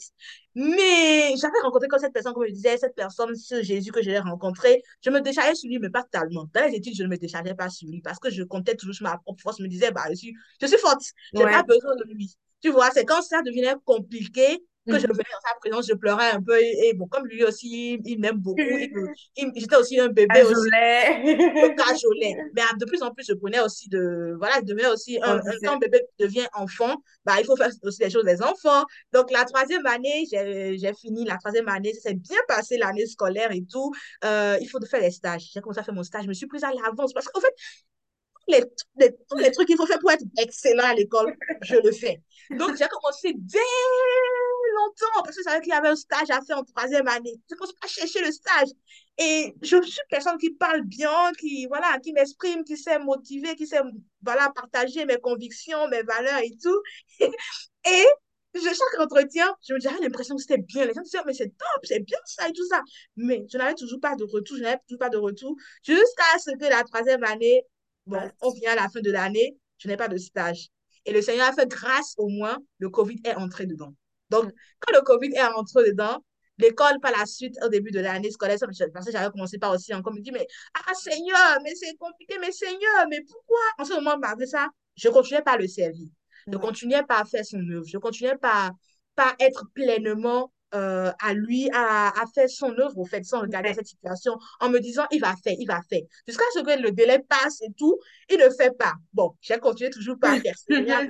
Mais 0.55 1.35
j'avais 1.35 1.59
rencontré 1.63 1.87
comme 1.89 1.99
cette 1.99 2.13
personne, 2.13 2.33
comme 2.33 2.45
je 2.47 2.53
disais, 2.53 2.77
cette 2.77 2.95
personne, 2.95 3.35
ce 3.35 3.61
Jésus 3.61 3.91
que 3.91 4.01
j'ai 4.01 4.17
rencontré, 4.19 4.81
je 5.03 5.09
me 5.09 5.19
déchargeais 5.19 5.53
sur 5.53 5.69
lui, 5.69 5.79
mais 5.79 5.89
pas 5.89 6.03
totalement. 6.03 6.45
Dans 6.53 6.65
les 6.65 6.75
études, 6.75 6.95
je 6.95 7.03
ne 7.03 7.09
me 7.09 7.17
déchargeais 7.17 7.55
pas 7.55 7.69
sur 7.69 7.89
lui 7.89 8.01
parce 8.01 8.19
que 8.19 8.29
je 8.29 8.41
comptais 8.43 8.75
toujours 8.75 8.95
sur 8.95 9.03
ma 9.03 9.17
propre 9.17 9.41
force. 9.41 9.57
Je 9.57 9.63
me 9.63 9.67
disais, 9.67 9.91
bah, 9.91 10.05
je 10.09 10.15
suis, 10.15 10.33
je 10.61 10.67
suis 10.67 10.77
forte, 10.77 11.01
je 11.33 11.39
n'ai 11.39 11.45
pas 11.45 11.63
besoin 11.63 11.95
de 11.95 12.03
lui. 12.13 12.35
Tu 12.61 12.69
vois, 12.69 12.89
c'est 12.91 13.05
quand 13.05 13.21
ça 13.21 13.41
devenait 13.41 13.75
compliqué 13.83 14.63
que 14.87 14.99
je 14.99 15.07
Mhm. 15.07 15.13
venais 15.13 15.23
dans 15.31 15.49
sa 15.49 15.55
présence, 15.59 15.87
je 15.87 15.93
pleurais 15.93 16.31
un 16.31 16.41
peu. 16.41 16.57
Et, 16.61 16.87
et 16.89 16.93
bon, 16.93 17.07
comme 17.07 17.25
lui 17.27 17.43
aussi, 17.43 17.99
il, 18.05 18.19
m'aime 18.19 18.37
beaucoup. 18.37 18.57
J'étais 19.35 19.75
aussi 19.75 19.99
un 19.99 20.09
bébé 20.09 20.43
aussi 20.43 20.69
le 20.71 21.75
cajolais. 21.75 22.35
Mais 22.55 22.61
de 22.79 22.85
plus 22.85 23.01
en 23.01 23.11
plus, 23.11 23.25
je 23.27 23.33
prenais 23.33 23.59
aussi 23.59 23.89
de. 23.89 24.35
Voilà, 24.37 24.55
je 24.59 24.65
devenais 24.65 24.87
aussi. 24.87 25.19
Un, 25.21 25.37
un- 25.37 25.41
quand 25.63 25.77
bébé 25.77 26.01
devient 26.19 26.47
enfant, 26.53 26.95
bah, 27.25 27.33
il 27.39 27.45
faut 27.45 27.55
faire 27.55 27.69
aussi 27.83 28.01
les 28.03 28.09
choses 28.09 28.25
des 28.25 28.41
enfants. 28.41 28.83
Donc, 29.13 29.31
la 29.31 29.45
troisième 29.45 29.85
année, 29.85 30.25
j'ai 30.31 30.93
fini 30.93 31.25
la 31.25 31.37
troisième 31.37 31.67
année. 31.69 31.93
Ça 31.93 32.09
s'est 32.09 32.15
bien 32.15 32.37
passé 32.47 32.77
l'année 32.77 33.05
scolaire 33.05 33.51
et 33.51 33.63
tout. 33.69 33.91
Euh, 34.23 34.57
il 34.61 34.67
faut 34.69 34.79
faire 34.85 35.01
les 35.01 35.11
stages. 35.11 35.49
J'ai 35.53 35.61
commencé 35.61 35.79
à 35.79 35.83
faire 35.83 35.93
mon 35.95 36.03
stage. 36.03 36.23
Je 36.23 36.29
me 36.29 36.33
suis 36.33 36.47
prise 36.47 36.63
à 36.63 36.71
l'avance 36.71 37.13
parce 37.13 37.27
qu'en 37.27 37.41
fait, 37.41 37.53
les, 38.47 38.63
les, 38.99 39.11
tous 39.29 39.37
les 39.37 39.51
trucs 39.51 39.67
qu'il 39.67 39.77
faut 39.77 39.87
faire 39.87 39.99
pour 39.99 40.11
être 40.11 40.23
excellent 40.39 40.83
à 40.85 40.93
l'école, 40.93 41.35
je 41.61 41.75
le 41.77 41.91
fais. 41.91 42.21
Donc, 42.51 42.77
j'ai 42.77 42.85
commencé 42.87 43.33
dès 43.35 43.59
longtemps 44.73 45.23
parce 45.23 45.35
que 45.35 45.41
je 45.41 45.49
savais 45.49 45.61
qu'il 45.61 45.71
y 45.71 45.75
avait 45.75 45.89
un 45.89 45.95
stage 45.95 46.29
à 46.29 46.41
faire 46.41 46.57
en 46.57 46.63
troisième 46.63 47.07
année. 47.07 47.33
Je 47.49 47.55
commence 47.55 47.73
à 47.81 47.87
chercher 47.87 48.21
le 48.21 48.31
stage. 48.31 48.69
Et 49.17 49.55
je 49.61 49.81
suis 49.81 49.99
une 50.01 50.09
personne 50.09 50.37
qui 50.37 50.51
parle 50.51 50.81
bien, 50.83 51.31
qui, 51.39 51.67
voilà, 51.67 51.99
qui 51.99 52.13
m'exprime, 52.13 52.63
qui 52.63 52.77
sait 52.77 52.99
motiver, 52.99 53.55
qui 53.55 53.67
sait 53.67 53.81
voilà, 54.21 54.51
partager 54.53 55.05
mes 55.05 55.17
convictions, 55.17 55.87
mes 55.89 56.03
valeurs 56.03 56.39
et 56.39 56.51
tout. 56.61 56.81
Et 57.87 58.05
je, 58.55 58.61
chaque 58.61 58.99
entretien, 58.99 59.53
je 59.67 59.73
me 59.73 59.79
disais, 59.79 59.91
l'impression 60.01 60.35
que 60.35 60.41
c'était 60.41 60.57
bien. 60.57 60.85
Les 60.85 60.93
gens 60.93 61.01
disaient, 61.01 61.19
mais 61.25 61.33
c'est 61.33 61.49
top, 61.49 61.79
c'est 61.83 61.99
bien 61.99 62.17
ça 62.25 62.47
et 62.49 62.53
tout 62.53 62.67
ça. 62.67 62.81
Mais 63.15 63.45
je 63.51 63.57
n'avais 63.57 63.75
toujours 63.75 63.99
pas 63.99 64.15
de 64.15 64.23
retour, 64.23 64.57
je 64.57 64.63
n'avais 64.63 64.79
toujours 64.87 64.99
pas 64.99 65.09
de 65.09 65.17
retour. 65.17 65.55
Jusqu'à 65.83 66.39
ce 66.39 66.51
que 66.57 66.65
la 66.65 66.83
troisième 66.83 67.23
année, 67.23 67.63
bon, 68.05 68.31
on 68.41 68.51
vient 68.51 68.71
à 68.71 68.75
la 68.75 68.89
fin 68.89 69.01
de 69.01 69.11
l'année, 69.11 69.57
je 69.77 69.87
n'ai 69.87 69.97
pas 69.97 70.07
de 70.07 70.17
stage. 70.17 70.69
Et 71.05 71.13
le 71.13 71.21
Seigneur 71.21 71.47
a 71.47 71.53
fait 71.53 71.67
grâce 71.67 72.15
au 72.17 72.27
moins, 72.27 72.57
le 72.79 72.89
Covid 72.89 73.21
est 73.25 73.35
entré 73.35 73.65
dedans. 73.65 73.93
Donc, 74.29 74.51
quand 74.79 74.93
le 74.95 75.01
Covid 75.01 75.29
est 75.35 75.41
entré 75.43 75.89
dedans, 75.89 76.23
l'école, 76.57 76.99
par 77.01 77.11
la 77.11 77.25
suite, 77.25 77.55
au 77.63 77.69
début 77.69 77.91
de 77.91 77.99
l'année 77.99 78.31
scolaire, 78.31 78.57
parce 78.93 79.05
que 79.05 79.11
j'avais 79.11 79.29
commencé 79.31 79.57
par 79.57 79.71
aussi 79.73 79.93
encore 79.93 80.13
me 80.13 80.21
dire, 80.21 80.33
mais 80.33 80.47
ah 80.73 80.93
Seigneur, 80.93 81.57
mais 81.63 81.75
c'est 81.75 81.95
compliqué, 81.97 82.37
mais 82.39 82.51
Seigneur, 82.51 83.07
mais 83.09 83.21
pourquoi? 83.21 83.59
En 83.79 83.85
ce 83.85 83.93
moment, 83.93 84.17
malgré 84.17 84.45
ça, 84.47 84.67
je 84.95 85.07
ne 85.09 85.13
continuais 85.13 85.41
pas 85.41 85.53
à 85.53 85.57
le 85.57 85.67
servir. 85.67 86.07
Je 86.51 86.57
Ouais. 86.57 86.61
continuais 86.61 87.03
pas 87.03 87.19
à 87.19 87.25
faire 87.25 87.45
son 87.45 87.59
œuvre. 87.69 87.85
Je 87.87 87.97
continuais 87.97 88.37
pas 88.37 88.71
pas 89.15 89.33
être 89.39 89.65
pleinement 89.73 90.51
euh, 90.73 91.11
à 91.21 91.33
lui, 91.33 91.69
à, 91.73 92.09
à 92.09 92.25
faire 92.33 92.49
son 92.49 92.71
œuvre, 92.79 92.97
au 92.97 93.05
fait, 93.05 93.23
sans 93.23 93.41
regarder 93.41 93.73
cette 93.73 93.87
situation, 93.87 94.33
en 94.59 94.69
me 94.69 94.79
disant, 94.79 95.05
il 95.11 95.21
va 95.21 95.33
faire, 95.43 95.55
il 95.57 95.67
va 95.67 95.81
faire. 95.89 96.01
Jusqu'à 96.27 96.43
ce 96.53 96.59
que 96.59 96.81
le 96.81 96.91
délai 96.91 97.19
passe 97.19 97.61
et 97.61 97.71
tout, 97.77 97.97
il 98.29 98.37
ne 98.37 98.49
fait 98.49 98.75
pas. 98.77 98.93
Bon, 99.13 99.35
j'ai 99.41 99.57
continué 99.57 99.89
toujours 99.89 100.17
pas 100.19 100.31
à 100.31 100.35
me 100.35 100.41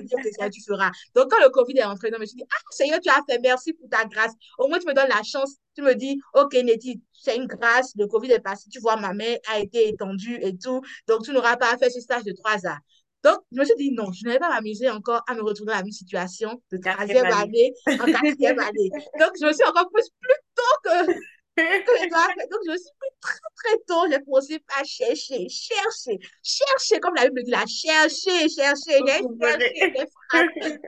dire 0.02 0.18
que 0.22 0.30
ça, 0.38 0.50
tu 0.50 0.62
feras. 0.62 0.90
Donc, 1.14 1.30
quand 1.30 1.42
le 1.42 1.50
Covid 1.50 1.78
est 1.78 1.84
entré, 1.84 2.10
je 2.12 2.18
me 2.18 2.26
suis 2.26 2.36
dit, 2.36 2.44
ah, 2.52 2.58
Seigneur, 2.70 3.00
tu 3.00 3.08
as 3.08 3.20
fait, 3.28 3.38
merci 3.40 3.72
pour 3.72 3.88
ta 3.88 4.04
grâce. 4.04 4.32
Au 4.58 4.68
moins, 4.68 4.78
tu 4.78 4.86
me 4.86 4.94
donnes 4.94 5.08
la 5.08 5.22
chance. 5.22 5.56
Tu 5.74 5.82
me 5.82 5.94
dis, 5.94 6.18
OK, 6.34 6.54
Nettie, 6.54 7.02
c'est 7.12 7.36
une 7.36 7.46
grâce, 7.46 7.92
le 7.96 8.06
Covid 8.06 8.32
est 8.32 8.40
passé, 8.40 8.68
tu 8.70 8.80
vois, 8.80 8.96
ma 8.96 9.12
main 9.12 9.34
a 9.52 9.58
été 9.58 9.88
étendue 9.88 10.38
et 10.40 10.56
tout. 10.56 10.80
Donc, 11.06 11.24
tu 11.24 11.32
n'auras 11.32 11.56
pas 11.56 11.72
à 11.72 11.76
faire 11.76 11.90
ce 11.90 12.00
stage 12.00 12.24
de 12.24 12.32
trois 12.32 12.66
ans. 12.66 12.78
Donc, 13.26 13.40
je 13.50 13.58
me 13.58 13.64
suis 13.64 13.74
dit 13.76 13.92
non, 13.92 14.12
je 14.12 14.24
n'allais 14.24 14.38
pas 14.38 14.48
m'amuser 14.50 14.88
encore 14.88 15.22
à 15.26 15.34
me 15.34 15.42
retrouver 15.42 15.72
dans 15.72 15.78
la 15.78 15.82
même 15.82 15.90
situation 15.90 16.62
de 16.70 16.78
troisième 16.78 17.26
année. 17.26 17.72
en 17.88 18.06
quatrième 18.06 18.58
année. 18.60 18.90
Donc, 19.18 19.30
je 19.40 19.46
me 19.46 19.52
suis 19.52 19.64
encore 19.64 19.90
plus, 19.92 20.08
plus 20.20 20.34
tôt 20.54 20.62
que, 20.84 21.06
que. 21.56 22.50
Donc, 22.50 22.60
je 22.66 22.70
me 22.70 22.76
suis 22.76 22.90
pris 23.00 23.10
très, 23.20 23.38
très 23.56 23.78
tôt. 23.88 24.06
J'ai 24.10 24.20
commencé 24.22 24.62
à 24.78 24.84
chercher, 24.84 25.48
chercher, 25.48 26.18
chercher, 26.42 27.00
comme 27.00 27.14
la 27.16 27.24
Bible 27.24 27.42
dit 27.42 27.50
là, 27.50 27.64
chercher, 27.66 28.48
chercher. 28.48 29.00
J'ai 29.06 29.12
cherché, 29.40 29.92
j'ai 29.96 30.06
frappé. 30.30 30.78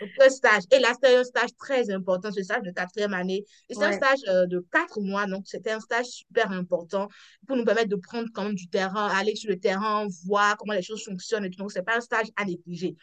Donc, 0.00 0.10
un 0.20 0.28
stage. 0.28 0.62
Et 0.72 0.78
là, 0.78 0.92
c'était 0.94 1.16
un 1.16 1.24
stage 1.24 1.50
très 1.58 1.90
important, 1.90 2.30
ce 2.32 2.42
stage 2.42 2.62
de 2.62 2.70
quatrième 2.70 3.14
année. 3.14 3.44
Et 3.68 3.74
c'est 3.74 3.84
un 3.84 3.92
stage 3.92 4.20
euh, 4.28 4.46
de 4.46 4.64
quatre 4.72 5.00
mois, 5.00 5.26
donc 5.26 5.44
c'était 5.46 5.72
un 5.72 5.80
stage 5.80 6.06
super 6.06 6.50
important 6.52 7.08
pour 7.46 7.56
nous 7.56 7.64
permettre 7.64 7.88
de 7.88 7.96
prendre 7.96 8.28
quand 8.34 8.44
même 8.44 8.54
du 8.54 8.68
terrain, 8.68 9.08
aller 9.08 9.34
sur 9.36 9.50
le 9.50 9.58
terrain, 9.58 10.06
voir 10.24 10.56
comment 10.56 10.74
les 10.74 10.82
choses 10.82 11.04
fonctionnent 11.04 11.44
et 11.44 11.50
tout. 11.50 11.58
Donc, 11.58 11.72
c'est 11.72 11.82
pas 11.82 11.96
un 11.96 12.00
stage 12.00 12.26
à 12.36 12.44
négliger. 12.44 12.96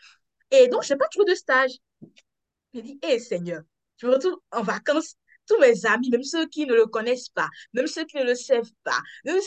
Et 0.51 0.67
donc, 0.67 0.83
je 0.83 0.93
n'ai 0.93 0.97
pas 0.97 1.07
trouvé 1.07 1.31
de 1.31 1.35
stage. 1.35 1.71
Je 2.73 2.79
dis, 2.79 2.99
hé 3.03 3.19
Seigneur, 3.19 3.61
je 3.97 4.07
me 4.07 4.13
retrouve 4.13 4.37
en 4.51 4.63
vacances, 4.63 5.15
tous 5.47 5.59
mes 5.59 5.85
amis, 5.85 6.09
même 6.09 6.23
ceux 6.23 6.47
qui 6.47 6.65
ne 6.65 6.73
le 6.73 6.85
connaissent 6.85 7.29
pas, 7.29 7.49
même 7.73 7.87
ceux 7.87 8.05
qui 8.05 8.17
ne 8.17 8.23
le 8.23 8.35
savent 8.35 8.71
pas, 8.83 8.99
même 9.25 9.39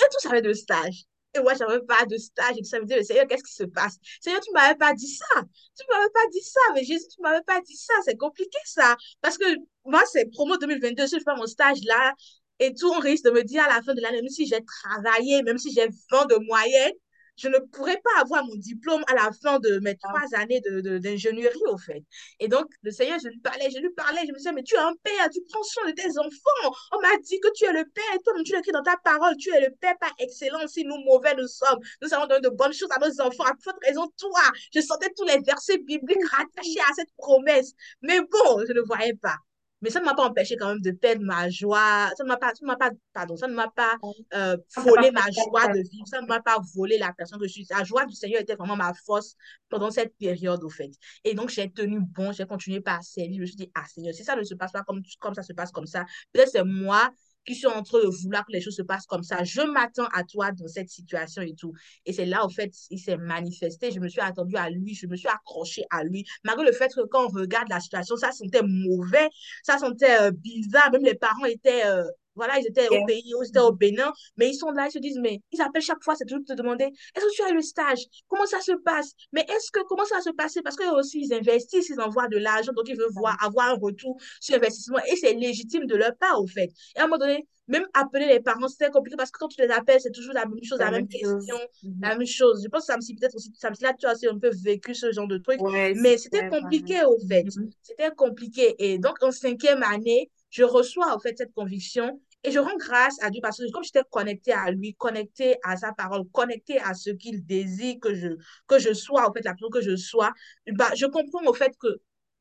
et 0.00 0.04
tous 0.10 0.28
avaient 0.28 0.42
de 0.42 0.52
stage. 0.52 1.04
Et 1.36 1.40
moi, 1.40 1.54
je 1.54 1.64
n'avais 1.64 1.80
pas 1.84 2.04
de 2.06 2.16
stage. 2.16 2.56
Et 2.58 2.64
ça 2.64 2.78
me 2.78 2.84
disait, 2.84 2.96
mais 2.98 3.04
Seigneur, 3.04 3.26
qu'est-ce 3.26 3.44
qui 3.44 3.52
se 3.52 3.64
passe? 3.64 3.98
Seigneur, 4.20 4.40
tu 4.40 4.50
m'avais 4.52 4.76
pas 4.76 4.94
dit 4.94 5.08
ça. 5.08 5.42
Tu 5.78 5.84
m'avais 5.90 6.10
pas 6.10 6.26
dit 6.32 6.42
ça. 6.42 6.60
Mais 6.74 6.84
Jésus, 6.84 7.06
tu 7.14 7.20
m'avais 7.20 7.42
pas 7.42 7.60
dit 7.60 7.76
ça. 7.76 7.94
C'est 8.04 8.16
compliqué, 8.16 8.58
ça. 8.64 8.96
Parce 9.20 9.38
que 9.38 9.44
moi, 9.84 10.02
c'est 10.10 10.30
promo 10.30 10.56
2022. 10.56 11.06
Si 11.06 11.18
je 11.18 11.24
fais 11.24 11.36
mon 11.36 11.46
stage 11.46 11.78
là 11.84 12.14
et 12.60 12.72
tout, 12.74 12.88
on 12.88 13.00
risque 13.00 13.24
de 13.24 13.30
me 13.30 13.42
dire 13.42 13.64
à 13.64 13.68
la 13.68 13.82
fin 13.82 13.94
de 13.94 14.00
l'année, 14.00 14.22
même 14.22 14.28
si 14.28 14.46
j'ai 14.46 14.64
travaillé, 14.64 15.42
même 15.42 15.58
si 15.58 15.72
j'ai 15.72 15.88
20 16.10 16.26
de 16.26 16.36
moyenne, 16.46 16.92
je 17.36 17.48
ne 17.48 17.58
pourrais 17.58 18.00
pas 18.02 18.20
avoir 18.20 18.44
mon 18.44 18.54
diplôme 18.56 19.02
à 19.08 19.14
la 19.14 19.30
fin 19.32 19.58
de 19.58 19.78
mes 19.80 19.96
Ah, 20.02 20.08
trois 20.08 20.38
années 20.40 20.60
d'ingénierie, 20.60 21.58
de, 21.58 21.66
de, 21.66 21.72
au 21.72 21.78
fait. 21.78 22.02
Et 22.40 22.48
donc, 22.48 22.66
le 22.82 22.90
Seigneur, 22.90 23.18
je 23.22 23.28
lui 23.28 23.40
parlais, 23.40 23.70
je 23.70 23.78
lui 23.78 23.90
parlais, 23.90 24.20
je 24.26 24.32
me 24.32 24.36
disais, 24.36 24.52
mais 24.52 24.62
tu 24.62 24.74
es 24.74 24.78
un 24.78 24.94
père, 25.02 25.28
tu 25.32 25.40
prends 25.50 25.62
soin 25.62 25.86
de 25.86 25.92
tes 25.92 26.18
enfants. 26.18 26.74
On 26.92 27.00
m'a 27.00 27.16
dit 27.18 27.40
que 27.40 27.48
tu 27.54 27.64
es 27.64 27.72
le 27.72 27.84
père, 27.84 28.04
et 28.14 28.22
toi-même, 28.22 28.44
tu 28.44 28.54
l'écris 28.54 28.72
dans 28.72 28.82
ta 28.82 28.96
parole, 29.02 29.36
tu 29.36 29.50
es 29.54 29.60
le 29.60 29.74
père 29.80 29.96
par 29.98 30.12
excellence. 30.18 30.72
Si 30.72 30.84
nous, 30.84 30.98
mauvais, 31.04 31.34
nous 31.34 31.48
sommes, 31.48 31.78
nous 32.02 32.12
avons 32.14 32.26
donné 32.26 32.40
de 32.40 32.48
bonnes 32.50 32.72
choses 32.72 32.90
à 32.90 32.98
nos 32.98 33.20
enfants. 33.20 33.44
À 33.44 33.52
toute 33.62 33.76
raison, 33.84 34.06
toi, 34.18 34.42
je 34.74 34.80
sentais 34.80 35.10
tous 35.16 35.24
les 35.24 35.38
versets 35.40 35.78
bibliques 35.78 36.24
rattachés 36.30 36.80
à 36.88 36.94
cette 36.94 37.12
promesse. 37.16 37.72
Mais 38.02 38.20
bon, 38.20 38.64
je 38.66 38.72
ne 38.72 38.80
voyais 38.80 39.14
pas. 39.14 39.36
Mais 39.84 39.90
ça 39.90 40.00
ne 40.00 40.06
m'a 40.06 40.14
pas 40.14 40.24
empêché 40.24 40.56
quand 40.56 40.68
même 40.68 40.80
de 40.80 40.92
perdre 40.92 41.22
ma 41.22 41.50
joie. 41.50 42.10
Ça 42.16 42.24
ne 42.24 42.28
m'a 42.28 42.38
pas, 42.38 42.48
ça 42.54 42.60
ne 42.62 42.66
m'a 42.66 42.76
pas, 42.76 42.90
pardon, 43.12 43.36
ça 43.36 43.46
ne 43.46 43.54
m'a 43.54 43.68
pas 43.68 43.98
euh, 44.32 44.56
volé 44.78 45.10
ma 45.10 45.30
joie 45.30 45.68
de 45.68 45.80
vivre. 45.80 46.08
Ça 46.08 46.22
ne 46.22 46.26
m'a 46.26 46.40
pas 46.40 46.56
volé 46.74 46.96
la 46.96 47.12
personne 47.12 47.38
que 47.38 47.46
je 47.46 47.52
suis. 47.52 47.66
La 47.68 47.84
joie 47.84 48.06
du 48.06 48.14
Seigneur 48.14 48.40
était 48.40 48.54
vraiment 48.54 48.76
ma 48.76 48.94
force 48.94 49.36
pendant 49.68 49.90
cette 49.90 50.16
période, 50.16 50.64
au 50.64 50.70
fait. 50.70 50.90
Et 51.22 51.34
donc, 51.34 51.50
j'ai 51.50 51.70
tenu 51.70 52.00
bon, 52.00 52.32
j'ai 52.32 52.46
continué 52.46 52.80
par 52.80 53.04
servir. 53.04 53.36
Je 53.36 53.40
me 53.42 53.46
suis 53.46 53.56
dit, 53.56 53.70
ah 53.74 53.84
Seigneur, 53.86 54.14
si 54.14 54.24
ça 54.24 54.36
ne 54.36 54.42
se 54.42 54.54
passe 54.54 54.72
pas 54.72 54.84
comme, 54.84 55.02
comme 55.20 55.34
ça 55.34 55.42
se 55.42 55.52
passe 55.52 55.70
comme 55.70 55.86
ça, 55.86 56.06
peut-être 56.32 56.48
c'est 56.48 56.64
moi 56.64 57.10
qui 57.44 57.54
suis 57.54 57.66
en 57.66 57.82
train 57.82 57.98
de 58.02 58.08
vouloir 58.08 58.44
que 58.46 58.52
les 58.52 58.60
choses 58.60 58.76
se 58.76 58.82
passent 58.82 59.06
comme 59.06 59.22
ça. 59.22 59.44
Je 59.44 59.62
m'attends 59.62 60.08
à 60.12 60.24
toi 60.24 60.52
dans 60.52 60.68
cette 60.68 60.88
situation 60.88 61.42
et 61.42 61.54
tout. 61.54 61.72
Et 62.06 62.12
c'est 62.12 62.26
là, 62.26 62.44
au 62.44 62.48
fait, 62.48 62.72
il 62.90 62.98
s'est 62.98 63.16
manifesté. 63.16 63.90
Je 63.90 64.00
me 64.00 64.08
suis 64.08 64.20
attendue 64.20 64.56
à 64.56 64.70
lui, 64.70 64.94
je 64.94 65.06
me 65.06 65.16
suis 65.16 65.28
accrochée 65.28 65.84
à 65.90 66.04
lui. 66.04 66.24
Malgré 66.44 66.64
le 66.64 66.72
fait 66.72 66.92
que 66.94 67.06
quand 67.08 67.26
on 67.26 67.28
regarde 67.28 67.68
la 67.68 67.80
situation, 67.80 68.16
ça 68.16 68.32
sentait 68.32 68.62
mauvais, 68.62 69.28
ça 69.62 69.78
sentait 69.78 70.20
euh, 70.20 70.30
bizarre. 70.30 70.90
Même 70.92 71.04
les 71.04 71.14
parents 71.14 71.44
étaient, 71.44 71.86
euh, 71.86 72.04
voilà, 72.34 72.58
ils 72.58 72.66
étaient 72.66 72.88
au 72.88 73.04
pays, 73.06 73.22
ils 73.24 73.48
étaient 73.48 73.60
au 73.60 73.72
Bénin, 73.72 74.12
mais 74.36 74.50
ils 74.50 74.54
sont 74.54 74.70
là, 74.70 74.86
ils 74.88 74.92
se 74.92 74.98
disent, 74.98 75.18
mais 75.20 75.40
ils 75.52 75.60
appellent 75.60 75.82
chaque 75.82 76.02
fois, 76.02 76.14
c'est 76.14 76.24
toujours 76.24 76.44
pour 76.44 76.54
te 76.54 76.60
demander, 76.60 76.84
est-ce 76.84 77.24
que 77.24 77.34
tu 77.34 77.42
as 77.42 77.52
le 77.52 77.62
stage? 77.62 78.04
Comment 78.28 78.46
ça 78.46 78.60
se 78.60 78.72
passe? 78.72 79.12
Mais 79.32 79.42
est-ce 79.42 79.70
que, 79.70 79.80
comment 79.88 80.04
ça 80.04 80.16
va 80.16 80.20
se 80.22 80.30
passer? 80.30 80.62
Parce 80.62 80.76
qu'eux 80.76 80.90
aussi, 80.92 81.20
ils 81.22 81.34
investissent, 81.34 81.88
ils 81.88 82.00
envoient 82.00 82.28
de 82.28 82.38
l'argent, 82.38 82.72
donc 82.72 82.88
ils 82.88 82.96
veulent 82.96 83.12
voir, 83.12 83.36
avoir 83.44 83.68
un 83.70 83.78
retour 83.80 84.16
sur 84.40 84.56
investissement 84.56 84.98
et 85.10 85.16
c'est 85.16 85.34
légitime 85.34 85.86
de 85.86 85.96
leur 85.96 86.16
part, 86.16 86.40
au 86.40 86.46
fait. 86.46 86.70
Et 86.96 87.00
à 87.00 87.04
un 87.04 87.06
moment 87.06 87.18
donné, 87.18 87.46
même 87.68 87.86
appeler 87.94 88.26
les 88.26 88.40
parents, 88.40 88.68
c'était 88.68 88.90
compliqué 88.90 89.16
parce 89.16 89.30
que 89.30 89.38
quand 89.38 89.48
tu 89.48 89.60
les 89.60 89.70
appelles, 89.70 90.00
c'est 90.00 90.10
toujours 90.12 90.34
la 90.34 90.44
même 90.44 90.62
chose, 90.62 90.78
La 90.78 90.86
la 90.86 90.90
même 90.92 91.08
question, 91.08 91.38
chose. 91.38 91.92
La 92.00 92.16
même 92.16 92.26
chose. 92.26 92.62
Je 92.62 92.68
pense 92.68 92.86
que 92.86 92.92
Samsi, 92.92 93.14
peut-être 93.14 93.34
aussi, 93.34 93.50
Samsi, 93.58 93.82
là, 93.82 93.94
tu 93.98 94.06
as 94.06 94.12
aussi 94.12 94.26
un 94.26 94.38
peu 94.38 94.50
vécu 94.50 94.94
ce 94.94 95.12
genre 95.12 95.26
de 95.26 95.38
truc, 95.38 95.60
Ouais, 95.62 95.94
mais 95.94 96.18
c'était 96.18 96.48
compliqué, 96.48 97.02
au 97.04 97.18
fait. 97.26 97.44
Mhm. 97.44 97.70
C'était 97.82 98.10
compliqué. 98.10 98.74
Et 98.78 98.98
donc, 98.98 99.22
en 99.22 99.30
cinquième 99.30 99.82
année, 99.82 100.30
je 100.50 100.62
reçois, 100.62 101.14
en 101.14 101.18
fait, 101.18 101.38
cette 101.38 101.52
conviction 101.54 102.20
et 102.44 102.50
je 102.52 102.58
rends 102.58 102.76
grâce 102.76 103.16
à 103.22 103.30
Dieu 103.30 103.40
parce 103.42 103.58
que 103.58 103.70
comme 103.70 103.82
j'étais 103.82 104.02
connectée 104.10 104.52
à 104.52 104.70
lui, 104.70 104.94
connectée 104.94 105.56
à 105.64 105.76
sa 105.78 105.92
parole, 105.92 106.28
connectée 106.30 106.78
à 106.78 106.92
ce 106.92 107.10
qu'il 107.10 107.44
désire 107.44 107.96
que 108.00 108.14
je, 108.14 108.28
que 108.66 108.78
je 108.78 108.92
sois, 108.92 109.28
en 109.28 109.32
fait, 109.32 109.44
la 109.44 109.54
personne 109.54 109.70
que 109.70 109.80
je 109.80 109.96
sois, 109.96 110.30
bah, 110.72 110.90
je 110.94 111.06
comprends 111.06 111.42
au 111.46 111.54
fait 111.54 111.74
que 111.78 112.00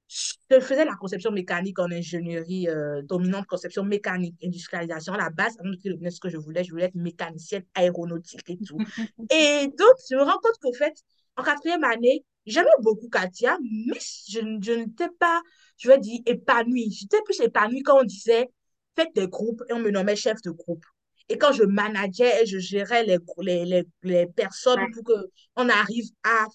je 0.10 0.60
faisais 0.60 0.86
la 0.86 0.96
conception 0.96 1.32
mécanique 1.32 1.80
en 1.80 1.90
ingénierie 1.90 2.68
euh, 2.68 3.02
dominante, 3.04 3.48
conception 3.48 3.84
mécanique, 3.84 4.36
industrialisation. 4.44 5.14
À 5.14 5.18
la 5.18 5.30
base, 5.30 5.56
avant 5.60 5.70
de 5.70 6.10
ce 6.10 6.20
que 6.20 6.30
je 6.30 6.38
voulais, 6.38 6.64
je 6.64 6.72
voulais 6.72 6.86
être 6.86 6.96
mécanicienne 6.96 7.64
aéronautique 7.74 8.48
et 8.50 8.58
tout. 8.58 8.78
Et 9.32 9.68
donc, 9.68 9.96
je 10.10 10.16
me 10.16 10.22
rends 10.22 10.40
compte 10.44 10.58
qu'au 10.62 10.74
fait, 10.74 10.94
en 11.38 11.44
quatrième 11.44 11.84
année, 11.86 12.26
j'aimais 12.46 12.70
beaucoup 12.82 13.10
Katia, 13.10 13.58
mais 13.62 13.98
je, 14.30 14.40
je 14.62 14.72
n'étais 14.74 15.10
pas, 15.18 15.42
je 15.78 15.88
vais 15.88 15.98
dire, 15.98 16.20
épanouie. 16.26 16.92
J'étais 16.92 17.22
plus 17.24 17.40
épanouie 17.40 17.82
quand 17.82 18.02
on 18.02 18.04
disait 18.04 18.50
faites 18.96 19.14
des 19.16 19.28
groupes 19.28 19.64
et 19.70 19.74
on 19.74 19.80
me 19.80 19.90
nommait 19.92 20.16
chef 20.16 20.42
de 20.42 20.52
groupe. 20.52 20.86
Et 21.30 21.38
quand 21.38 21.54
je 21.54 21.64
manageais 21.64 22.44
et 22.44 22.46
je 22.46 22.60
gérais 22.60 23.04
les, 23.04 23.18
les, 23.42 23.66
les, 23.66 23.84
les 24.04 24.28
personnes 24.28 24.80
Ouais. 24.80 24.92
pour 24.94 25.04
qu'on 25.04 25.70
arrive 25.70 26.06
à 26.24 26.46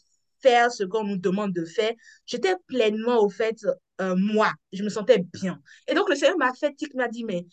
faire 0.40 0.70
ce 0.70 0.84
qu'on 0.84 1.04
nous 1.04 1.16
demande 1.16 1.52
de 1.52 1.64
faire, 1.64 1.92
j'étais 2.26 2.54
pleinement 2.66 3.18
au 3.22 3.28
fait, 3.30 3.56
euh, 4.00 4.14
moi, 4.16 4.52
je 4.72 4.84
me 4.84 4.88
sentais 4.88 5.18
bien. 5.32 5.60
Et 5.88 5.94
donc, 5.94 6.08
le 6.08 6.14
Seigneur 6.14 6.38
m'a 6.38 6.52
fait, 6.54 6.74
il 6.80 6.88
m'a 6.96 7.08
dit, 7.08 7.24
mais 7.24 7.46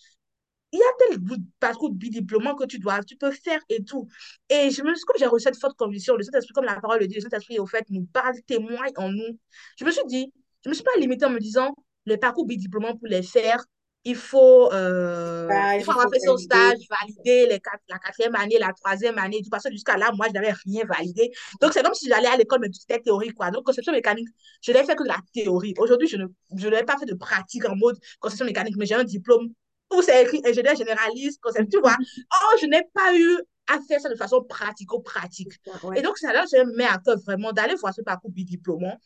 il 0.72 0.80
y 0.80 0.82
a 0.82 1.08
tel 1.08 1.20
bout 1.20 1.38
de 1.38 1.46
parcours 1.60 1.94
bidiplômant 1.94 2.56
que 2.56 2.66
tu 2.66 2.80
dois, 2.80 3.02
tu 3.04 3.16
peux 3.16 3.32
faire 3.32 3.60
et 3.70 3.84
tout. 3.84 4.08
Et 4.50 4.70
je 4.72 4.84
me 4.84 4.94
suis, 4.94 5.06
comme 5.06 5.16
j'ai 5.18 5.26
reçu 5.26 5.44
cette 5.46 5.58
forte 5.60 5.78
conviction, 5.78 6.16
le 6.16 6.24
Saint-Esprit, 6.24 6.54
comme 6.54 6.66
la 6.66 6.80
parole 6.82 7.00
le 7.00 7.08
dit, 7.08 7.16
le 7.16 7.22
Saint-Esprit, 7.22 7.60
au 7.60 7.66
fait, 7.66 7.86
nous 7.90 8.06
parle, 8.12 8.36
témoigne 8.46 8.92
en 8.98 9.10
nous. 9.12 9.40
Je 9.80 9.86
me 9.86 9.92
suis 9.92 10.06
dit, 10.08 10.32
je 10.64 10.70
ne 10.70 10.72
me 10.72 10.76
suis 10.76 10.84
pas 10.84 10.92
limitée 11.00 11.26
en 11.26 11.30
me 11.30 11.40
disant, 11.40 11.74
les 12.06 12.18
parcours 12.18 12.46
bidiplômants 12.46 12.98
pour 12.98 13.08
les 13.08 13.24
faire, 13.24 13.64
il 14.08 14.16
faut, 14.16 14.72
euh, 14.72 15.48
il 15.50 15.52
Stage, 15.52 15.84
faut 15.84 15.92
il 15.92 15.96
avoir 15.96 16.10
fait 16.14 16.20
son 16.20 16.38
stage, 16.38 16.78
valider. 16.90 17.48
les 17.48 17.60
quatre, 17.60 17.82
la 17.90 17.98
quatrième 17.98 18.36
année, 18.36 18.58
la 18.60 18.72
troisième 18.72 19.18
année, 19.18 19.42
parce 19.50 19.64
que 19.64 19.72
jusqu'à 19.72 19.98
là, 19.98 20.12
moi, 20.14 20.28
je 20.30 20.34
n'avais 20.34 20.52
rien 20.52 20.84
validé. 20.86 21.32
Donc, 21.60 21.74
c'est 21.74 21.82
comme 21.82 21.96
si 21.96 22.08
j'allais 22.08 22.28
à 22.28 22.38
l'école, 22.38 22.60
mais 22.62 22.70
tout 22.70 22.80
était 22.88 23.02
théorique, 23.02 23.34
quoi. 23.34 23.50
Donc, 23.50 23.64
conception 23.64 23.92
mécanique, 23.92 24.28
je 24.62 24.72
n'ai 24.72 24.84
fait 24.84 24.96
que 24.96 25.04
de 25.04 25.08
la 25.08 25.18
théorie. 25.34 25.74
Aujourd'hui, 25.80 26.08
je 26.08 26.18
ne, 26.18 26.28
je 26.56 26.68
n'ai 26.68 26.84
pas 26.84 26.98
fait 26.98 27.08
de 27.08 27.16
pratique 27.16 27.68
en 27.68 27.76
mode 27.76 27.98
conception 28.20 28.46
mécanique, 28.46 28.76
mais 28.78 28.86
j'ai 28.86 28.96
un 28.96 29.04
diplôme 29.04 29.50
où 29.92 30.02
c'est 30.04 30.24
écrit 30.24 30.42
ingénieur 30.46 30.76
généraliste, 30.76 31.42
concept, 31.42 31.72
tu 31.72 31.80
vois. 31.80 31.96
Oh, 32.00 32.56
je 32.62 32.68
n'ai 32.68 32.84
pas 32.94 33.16
eu 33.18 33.40
à 33.68 33.80
faire 33.88 34.00
ça 34.00 34.10
de 34.10 34.16
façon 34.16 34.44
pratico-pratique. 34.44 35.54
Et 35.96 36.04
donc, 36.04 36.18
c'est 36.20 36.32
là 36.32 36.44
que 36.44 36.50
je 36.52 36.76
mets 36.78 36.86
à 36.86 37.00
cœur 37.04 37.18
vraiment 37.26 37.52
d'aller 37.52 37.74
voir 37.76 37.94
ce 37.94 38.02
parcours 38.02 38.30
bidiplômant 38.30 39.00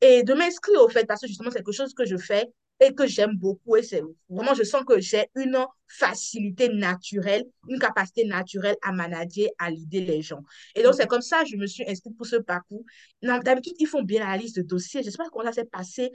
et 0.00 0.22
de 0.22 0.34
m'inscrire 0.34 0.80
au 0.80 0.88
fait, 0.88 1.06
parce 1.06 1.20
que 1.20 1.26
justement, 1.26 1.50
c'est 1.50 1.58
quelque 1.58 1.72
chose 1.72 1.92
que 1.94 2.04
je 2.04 2.16
fais 2.16 2.52
et 2.80 2.94
que 2.94 3.06
j'aime 3.06 3.36
beaucoup. 3.36 3.76
Et 3.76 3.82
c'est 3.82 4.02
vraiment, 4.28 4.54
je 4.54 4.62
sens 4.62 4.84
que 4.84 5.00
j'ai 5.00 5.28
une 5.36 5.56
facilité 5.86 6.68
naturelle, 6.68 7.44
une 7.68 7.78
capacité 7.78 8.24
naturelle 8.24 8.76
à 8.82 8.92
manager, 8.92 9.48
à 9.58 9.70
l'idée 9.70 10.00
les 10.00 10.22
gens. 10.22 10.42
Et 10.74 10.82
donc, 10.82 10.94
c'est 10.94 11.06
comme 11.06 11.22
ça 11.22 11.42
que 11.42 11.48
je 11.50 11.56
me 11.56 11.66
suis 11.66 11.84
inscrite 11.88 12.16
pour 12.16 12.26
ce 12.26 12.36
parcours. 12.36 12.84
D'habitude, 13.22 13.74
ils 13.78 13.86
font 13.86 14.02
bien 14.02 14.26
la 14.26 14.36
liste 14.36 14.56
de 14.56 14.62
dossiers. 14.62 15.02
Je 15.02 15.06
ne 15.06 15.10
sais 15.12 15.18
pas 15.18 15.28
comment 15.30 15.44
ça 15.46 15.52
s'est 15.52 15.64
passé. 15.64 16.10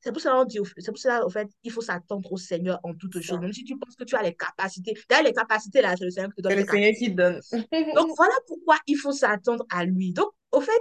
C'est 0.00 0.12
pour 0.12 0.20
cela, 0.20 0.44
dit, 0.44 0.58
c'est 0.78 0.90
pour 0.90 0.98
cela, 0.98 1.24
en 1.24 1.30
fait, 1.30 1.48
il 1.62 1.72
faut 1.72 1.80
s'attendre 1.80 2.30
au 2.30 2.36
Seigneur 2.36 2.78
en 2.82 2.94
toutes 2.94 3.14
choses. 3.14 3.36
Ça. 3.36 3.38
Même 3.38 3.52
si 3.52 3.64
tu 3.64 3.76
penses 3.78 3.96
que 3.96 4.04
tu 4.04 4.14
as 4.14 4.22
les 4.22 4.34
capacités. 4.34 4.94
D'ailleurs, 5.08 5.24
les 5.24 5.32
capacités, 5.32 5.80
là, 5.80 5.94
c'est 5.96 6.04
le 6.04 6.10
Seigneur 6.10 6.30
qui 6.30 6.42
te 6.42 6.42
donne 6.42 6.52
C'est 6.52 6.64
le 6.64 6.70
Seigneur 6.70 6.92
qui 6.98 7.10
donne. 7.10 7.40
Donc, 7.94 8.10
voilà 8.16 8.34
pourquoi 8.46 8.76
il 8.86 8.96
faut 8.96 9.12
s'attendre 9.12 9.64
à 9.70 9.84
lui. 9.84 10.12
Donc, 10.12 10.28
au 10.52 10.60
fait, 10.60 10.72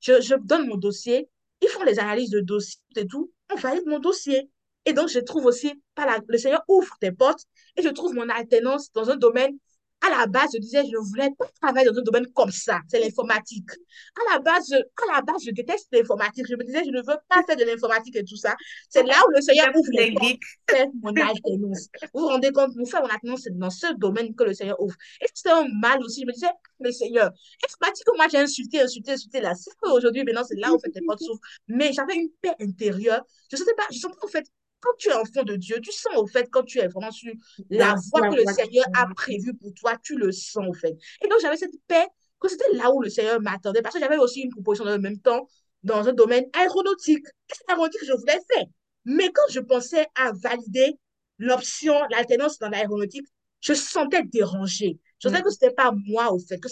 je, 0.00 0.20
je 0.22 0.34
donne 0.34 0.66
mon 0.66 0.76
dossier, 0.76 1.28
ils 1.62 1.68
font 1.68 1.82
les 1.82 1.98
analyses 1.98 2.30
de 2.30 2.40
dossier 2.40 2.80
et 2.96 3.06
tout, 3.06 3.30
on 3.52 3.56
valide 3.56 3.86
mon 3.86 3.98
dossier. 3.98 4.50
Et 4.86 4.92
donc, 4.92 5.08
je 5.08 5.20
trouve 5.20 5.46
aussi, 5.46 5.72
par 5.94 6.06
la, 6.06 6.18
le 6.26 6.38
Seigneur 6.38 6.62
ouvre 6.68 6.96
des 7.00 7.12
portes 7.12 7.44
et 7.76 7.82
je 7.82 7.88
trouve 7.88 8.14
mon 8.14 8.28
alternance 8.28 8.90
dans 8.92 9.10
un 9.10 9.16
domaine. 9.16 9.58
À 10.02 10.08
la 10.08 10.26
base, 10.26 10.48
je 10.54 10.58
disais, 10.58 10.82
je 10.82 10.96
ne 10.96 11.08
voulais 11.10 11.28
pas 11.38 11.44
travailler 11.60 11.86
dans 11.86 11.98
un 11.98 12.02
domaine 12.02 12.26
comme 12.32 12.50
ça, 12.50 12.80
c'est 12.88 12.98
l'informatique. 12.98 13.68
À 14.16 14.32
la 14.32 14.38
base, 14.38 14.64
je, 14.70 14.76
à 14.76 15.16
la 15.16 15.20
base, 15.20 15.42
je 15.44 15.50
déteste 15.50 15.88
l'informatique. 15.92 16.46
Je 16.48 16.54
me 16.54 16.64
disais, 16.64 16.82
je 16.86 16.90
ne 16.90 17.02
veux 17.02 17.18
pas 17.28 17.42
faire 17.46 17.54
de 17.54 17.64
l'informatique 17.64 18.16
et 18.16 18.24
tout 18.24 18.36
ça. 18.36 18.56
C'est 18.88 19.02
là 19.02 19.16
où 19.28 19.30
le 19.36 19.42
Seigneur 19.42 19.68
ouvre 19.76 19.90
les 19.92 20.12
portes 20.14 20.40
faire 20.70 20.86
mon 21.02 21.10
alternance. 21.10 21.88
Vous 22.14 22.20
vous 22.22 22.28
rendez 22.28 22.50
compte, 22.50 22.74
nous 22.76 22.86
faire 22.86 23.02
mon 23.02 23.08
alternance, 23.08 23.42
c'est 23.44 23.58
dans 23.58 23.68
ce 23.68 23.92
domaine 23.98 24.34
que 24.34 24.44
le 24.44 24.54
Seigneur 24.54 24.80
ouvre. 24.80 24.96
Et 25.20 25.26
c'était 25.34 25.50
un 25.50 25.68
mal 25.68 26.02
aussi. 26.02 26.22
Je 26.22 26.26
me 26.26 26.32
disais, 26.32 26.48
mais 26.80 26.92
Seigneur, 26.92 27.30
informatique, 27.68 28.06
moi 28.16 28.26
j'ai 28.30 28.38
insulté, 28.38 28.80
insulté, 28.80 29.12
insulté 29.12 29.42
là? 29.42 29.54
C'est 29.54 29.70
aujourd'hui, 29.82 30.24
maintenant, 30.24 30.44
c'est 30.44 30.58
là 30.58 30.72
où 30.72 30.78
fait, 30.78 30.90
les 30.94 31.02
portes 31.02 31.20
s'ouvrent. 31.20 31.40
Mais 31.68 31.92
j'avais 31.92 32.14
une 32.14 32.30
paix 32.40 32.54
intérieure. 32.58 33.22
Je 33.50 33.56
ne 33.56 33.58
sentais 33.58 33.74
pas, 33.74 33.84
je 33.92 33.98
sentais 33.98 34.16
en 34.22 34.28
fait, 34.28 34.46
quand 34.80 34.90
tu 34.98 35.08
es 35.08 35.12
enfant 35.12 35.42
de 35.42 35.56
Dieu, 35.56 35.80
tu 35.80 35.92
sens 35.92 36.16
au 36.16 36.26
fait, 36.26 36.48
quand 36.50 36.62
tu 36.62 36.78
es 36.78 36.88
vraiment 36.88 37.12
sur 37.12 37.32
la 37.68 37.94
voie 38.10 38.28
que 38.28 38.36
le 38.36 38.52
Seigneur 38.52 38.86
a 38.94 39.06
prévue 39.14 39.54
pour 39.54 39.72
toi, 39.74 39.96
tu 40.02 40.16
le 40.16 40.32
sens 40.32 40.64
au 40.68 40.72
fait. 40.72 40.96
Et 41.24 41.28
donc 41.28 41.38
j'avais 41.40 41.56
cette 41.56 41.74
paix, 41.86 42.06
que 42.40 42.48
c'était 42.48 42.72
là 42.72 42.90
où 42.92 43.02
le 43.02 43.10
Seigneur 43.10 43.40
m'attendait, 43.40 43.82
parce 43.82 43.94
que 43.94 44.00
j'avais 44.00 44.16
aussi 44.16 44.40
une 44.40 44.50
proposition 44.50 44.84
dans 44.84 44.92
le 44.96 44.98
même 44.98 45.20
temps 45.20 45.46
dans 45.82 46.08
un 46.08 46.12
domaine 46.12 46.44
aéronautique. 46.52 47.26
C'est 47.48 47.70
aéronautique 47.70 48.00
que 48.00 48.06
je 48.06 48.12
voulais 48.12 48.38
faire. 48.54 48.66
Mais 49.04 49.30
quand 49.32 49.50
je 49.50 49.60
pensais 49.60 50.06
à 50.14 50.32
valider 50.32 50.98
l'option, 51.38 51.94
l'alternance 52.10 52.58
dans 52.58 52.68
l'aéronautique, 52.68 53.26
je 53.60 53.74
sentais 53.74 54.22
dérangée. 54.24 54.98
Je 55.20 55.28
savais 55.28 55.42
que 55.42 55.50
ce 55.50 55.56
n'était 55.62 55.74
pas 55.74 55.92
moi, 56.06 56.32
au 56.32 56.38
fait, 56.38 56.58
que 56.58 56.68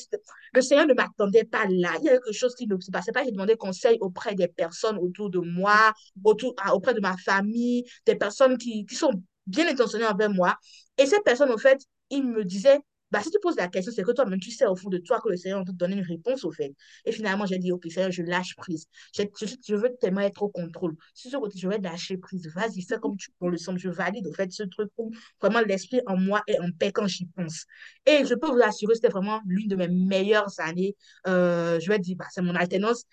le 0.55 0.61
Seigneur 0.61 0.87
ne 0.87 0.95
m'attendait 0.95 1.45
pas 1.45 1.65
là. 1.69 1.93
Il 2.01 2.05
y 2.05 2.09
a 2.09 2.13
quelque 2.13 2.33
chose 2.33 2.55
qui 2.55 2.67
ne 2.67 2.79
se 2.81 2.91
passait 2.91 3.13
pas. 3.13 3.25
J'ai 3.25 3.31
demandé 3.31 3.57
conseil 3.57 3.99
auprès 4.01 4.35
des 4.35 4.49
personnes 4.49 4.99
autour 4.99 5.31
de 5.31 5.39
moi, 5.39 5.93
autour, 6.25 6.55
auprès 6.73 6.95
de 6.95 7.01
ma 7.01 7.17
famille, 7.17 7.85
des 8.07 8.15
personnes 8.15 8.57
qui, 8.57 8.87
qui 8.87 8.95
sont 8.95 9.13
bien 9.47 9.69
intentionnées 9.69 10.07
envers 10.07 10.31
moi. 10.31 10.57
Et 10.97 11.07
ces 11.07 11.21
personnes, 11.21 11.51
au 11.51 11.59
fait, 11.59 11.81
ils 12.11 12.25
me 12.25 12.45
disaient, 12.45 12.81
bah, 13.11 13.21
si 13.23 13.31
tu 13.31 13.39
poses 13.41 13.57
la 13.57 13.69
question, 13.69 13.93
c'est 13.95 14.03
que 14.03 14.13
toi-même, 14.13 14.39
tu 14.39 14.51
sais 14.51 14.67
au 14.67 14.77
fond 14.77 14.89
de 14.89 14.99
toi 14.99 15.21
que 15.21 15.29
le 15.29 15.37
Seigneur 15.37 15.61
va 15.61 15.65
te 15.65 15.73
donner 15.73 15.97
une 15.97 16.05
réponse, 16.05 16.45
au 16.45 16.53
fait. 16.53 16.75
Et 17.05 17.13
finalement, 17.13 17.47
j'ai 17.47 17.59
dit, 17.59 17.73
OK, 17.73 17.87
Seigneur, 17.91 18.11
je 18.11 18.23
lâche 18.23 18.55
prise. 18.57 18.87
Je, 19.17 19.23
je, 19.67 19.75
veux 19.75 19.95
tellement 20.01 20.21
être 20.21 20.43
au 20.43 20.49
contrôle. 20.49 20.95
Si 21.15 21.31
ce 21.31 21.37
côté, 21.37 21.59
je 21.59 21.69
vais 21.69 21.79
lâcher 21.79 22.19
prise. 22.19 22.51
Vas-y, 22.55 22.83
fais 22.83 22.99
comme 22.99 23.17
tu 23.17 23.31
le 23.41 23.57
sens. 23.57 23.79
Je 23.79 23.89
valide, 23.89 24.27
au 24.27 24.33
fait, 24.33 24.51
ce 24.53 24.65
truc 24.65 24.91
où 24.99 25.11
vraiment 25.41 25.61
l'esprit 25.61 26.01
en 26.07 26.17
moi 26.17 26.43
est 26.47 26.59
en 26.61 26.71
paix 26.71 26.93
quand 26.93 27.07
j'y 27.07 27.27
pense. 27.27 27.65
Et 28.05 28.25
je 28.25 28.35
peux 28.35 28.49
vous 28.49 28.61
assurer, 28.63 28.95
c'était 28.95 29.09
vraiment 29.09 29.41
l'une 29.47 29.69
de 29.69 29.77
mes 29.77 29.89
meilleures 29.89 30.53
années. 30.59 30.95
Euh, 31.27 31.81
je 31.81 31.89
vais 31.89 31.99
dire, 31.99 32.17
bah, 32.17 32.27
c'est 32.31 32.43
mon 32.43 32.55
alternance 32.55 33.05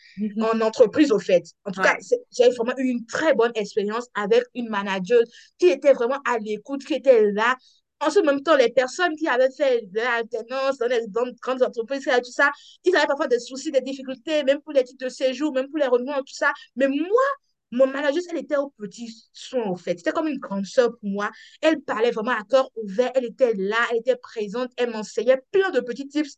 en 0.42 0.60
entreprise, 0.62 1.12
au 1.12 1.20
fait. 1.20 1.44
En 1.64 1.72
tout 1.72 1.82
cas, 1.82 1.96
j'ai 2.32 2.50
vraiment 2.50 2.78
eu 2.78 2.88
une 2.90 3.06
très 3.06 3.34
bonne 3.34 3.52
expérience 3.56 4.08
avec 4.14 4.44
une 4.56 4.70
manager 4.70 5.22
qui 5.58 5.68
était 5.68 5.94
vraiment 5.94 6.20
à 6.26 6.38
l'écoute, 6.40 6.84
qui 6.84 6.96
était 6.96 7.32
là 7.32 7.56
en 8.06 8.10
ce 8.12 8.20
même 8.20 8.42
temps, 8.42 8.56
les 8.56 8.70
personnes 8.70 9.16
qui 9.16 9.28
avaient 9.28 9.52
fait 9.52 9.82
de 9.92 10.00
l'alternance 10.00 10.78
dans 10.78 10.88
les 10.88 11.02
grandes 11.42 11.64
entreprises, 11.64 12.04
tout 12.04 12.32
ça, 12.32 12.52
ils 12.84 12.96
avaient 12.96 13.08
parfois 13.08 13.28
des 13.28 13.40
soucis, 13.40 13.72
des 13.72 13.82
difficultés, 13.82 14.44
même 14.44 14.62
pour 14.62 14.74
les 14.74 14.84
titres 14.84 15.06
de 15.06 15.10
séjour, 15.10 15.54
même 15.54 15.68
pour 15.70 15.80
les 15.80 15.88
renouvellements, 15.88 16.20
tout 16.20 16.34
ça. 16.34 16.52
Mais 16.76 16.88
moi, 16.88 17.24
mon 17.72 17.88
manager, 17.88 18.22
elle 18.30 18.38
était 18.38 18.58
au 18.58 18.70
petit 18.78 19.12
soin, 19.34 19.64
en 19.64 19.76
fait. 19.76 19.98
C'était 19.98 20.12
comme 20.12 20.28
une 20.28 20.38
grande 20.38 20.66
sœur 20.66 20.92
pour 21.00 21.10
moi. 21.10 21.32
Elle 21.62 21.82
parlait 21.82 22.12
vraiment 22.12 22.32
à 22.32 22.44
cœur 22.44 22.70
ouvert. 22.76 23.12
Elle 23.16 23.26
était 23.26 23.54
là, 23.56 23.78
elle 23.92 23.98
était 23.98 24.16
présente. 24.16 24.72
Elle 24.78 24.92
m'enseignait 24.92 25.42
plein 25.52 25.72
de 25.72 25.80
petits 25.80 26.08
tips 26.08 26.36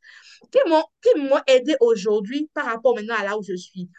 qui 0.51 0.59
m'ont 0.69 1.39
aidé 1.47 1.75
aujourd'hui 1.81 2.49
par 2.53 2.65
rapport 2.65 2.95
maintenant 2.95 3.15
à 3.19 3.25
là 3.25 3.37
où 3.37 3.43
je 3.43 3.55
suis. 3.55 3.89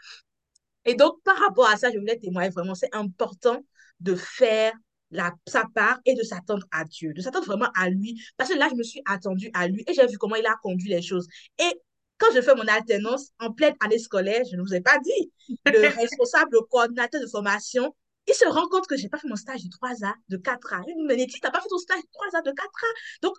Et 0.87 0.95
donc, 0.95 1.23
par 1.23 1.37
rapport 1.39 1.69
à 1.69 1.77
ça, 1.77 1.93
je 1.93 1.99
voulais 1.99 2.17
témoigner 2.17 2.49
vraiment, 2.49 2.75
c'est 2.75 2.95
important 2.95 3.63
de 4.01 4.15
faire 4.15 4.73
la, 5.11 5.33
sa 5.47 5.65
part 5.75 5.99
et 6.05 6.15
de 6.15 6.23
s'attendre 6.23 6.67
à 6.71 6.85
Dieu, 6.85 7.13
de 7.15 7.21
s'attendre 7.21 7.47
vraiment 7.47 7.71
à 7.75 7.89
lui. 7.89 8.21
Parce 8.37 8.51
que 8.51 8.59
là, 8.59 8.69
je 8.71 8.77
me 8.77 8.83
suis 8.83 9.03
attendue 9.07 9.51
à 9.55 9.69
lui 9.69 9.85
et 9.87 9.95
j'ai 9.95 10.07
vu 10.07 10.19
comment 10.19 10.37
il 10.37 10.47
a 10.47 10.55
conduit 10.63 10.89
les 10.89 11.03
choses. 11.03 11.27
Et 11.59 11.81
quand 12.19 12.29
je 12.35 12.41
fais 12.41 12.55
mon 12.55 12.67
alternance 12.67 13.31
en 13.39 13.53
pleine 13.53 13.75
année 13.81 13.99
scolaire, 13.99 14.43
je 14.51 14.57
ne 14.57 14.63
vous 14.63 14.75
ai 14.75 14.81
pas 14.81 14.99
dit, 14.99 15.33
le 15.67 15.89
responsable, 15.97 16.51
le 16.53 16.61
coordinateur 16.63 17.21
de 17.21 17.27
formation, 17.27 17.95
il 18.27 18.35
se 18.35 18.45
rend 18.47 18.69
compte 18.69 18.87
que 18.87 18.97
je 18.97 19.05
n'ai 19.05 19.09
pas 19.09 19.19
fait 19.19 19.29
mon 19.29 19.37
stage 19.37 19.65
de 19.65 19.71
3 19.71 20.05
ans, 20.05 20.15
de 20.29 20.37
4 20.37 20.75
ans. 20.75 20.85
Il 20.87 21.07
me 21.07 21.17
dit, 21.17 21.27
tu 21.27 21.41
n'as 21.43 21.51
pas 21.51 21.61
fait 21.61 21.69
ton 21.69 21.79
stage 21.79 22.03
de 22.03 22.09
3 22.13 22.41
ans, 22.41 22.43
de 22.45 22.53
4 22.53 22.67
ans? 22.67 22.97
Donc, 23.23 23.35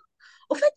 au 0.48 0.54
fait, 0.54 0.72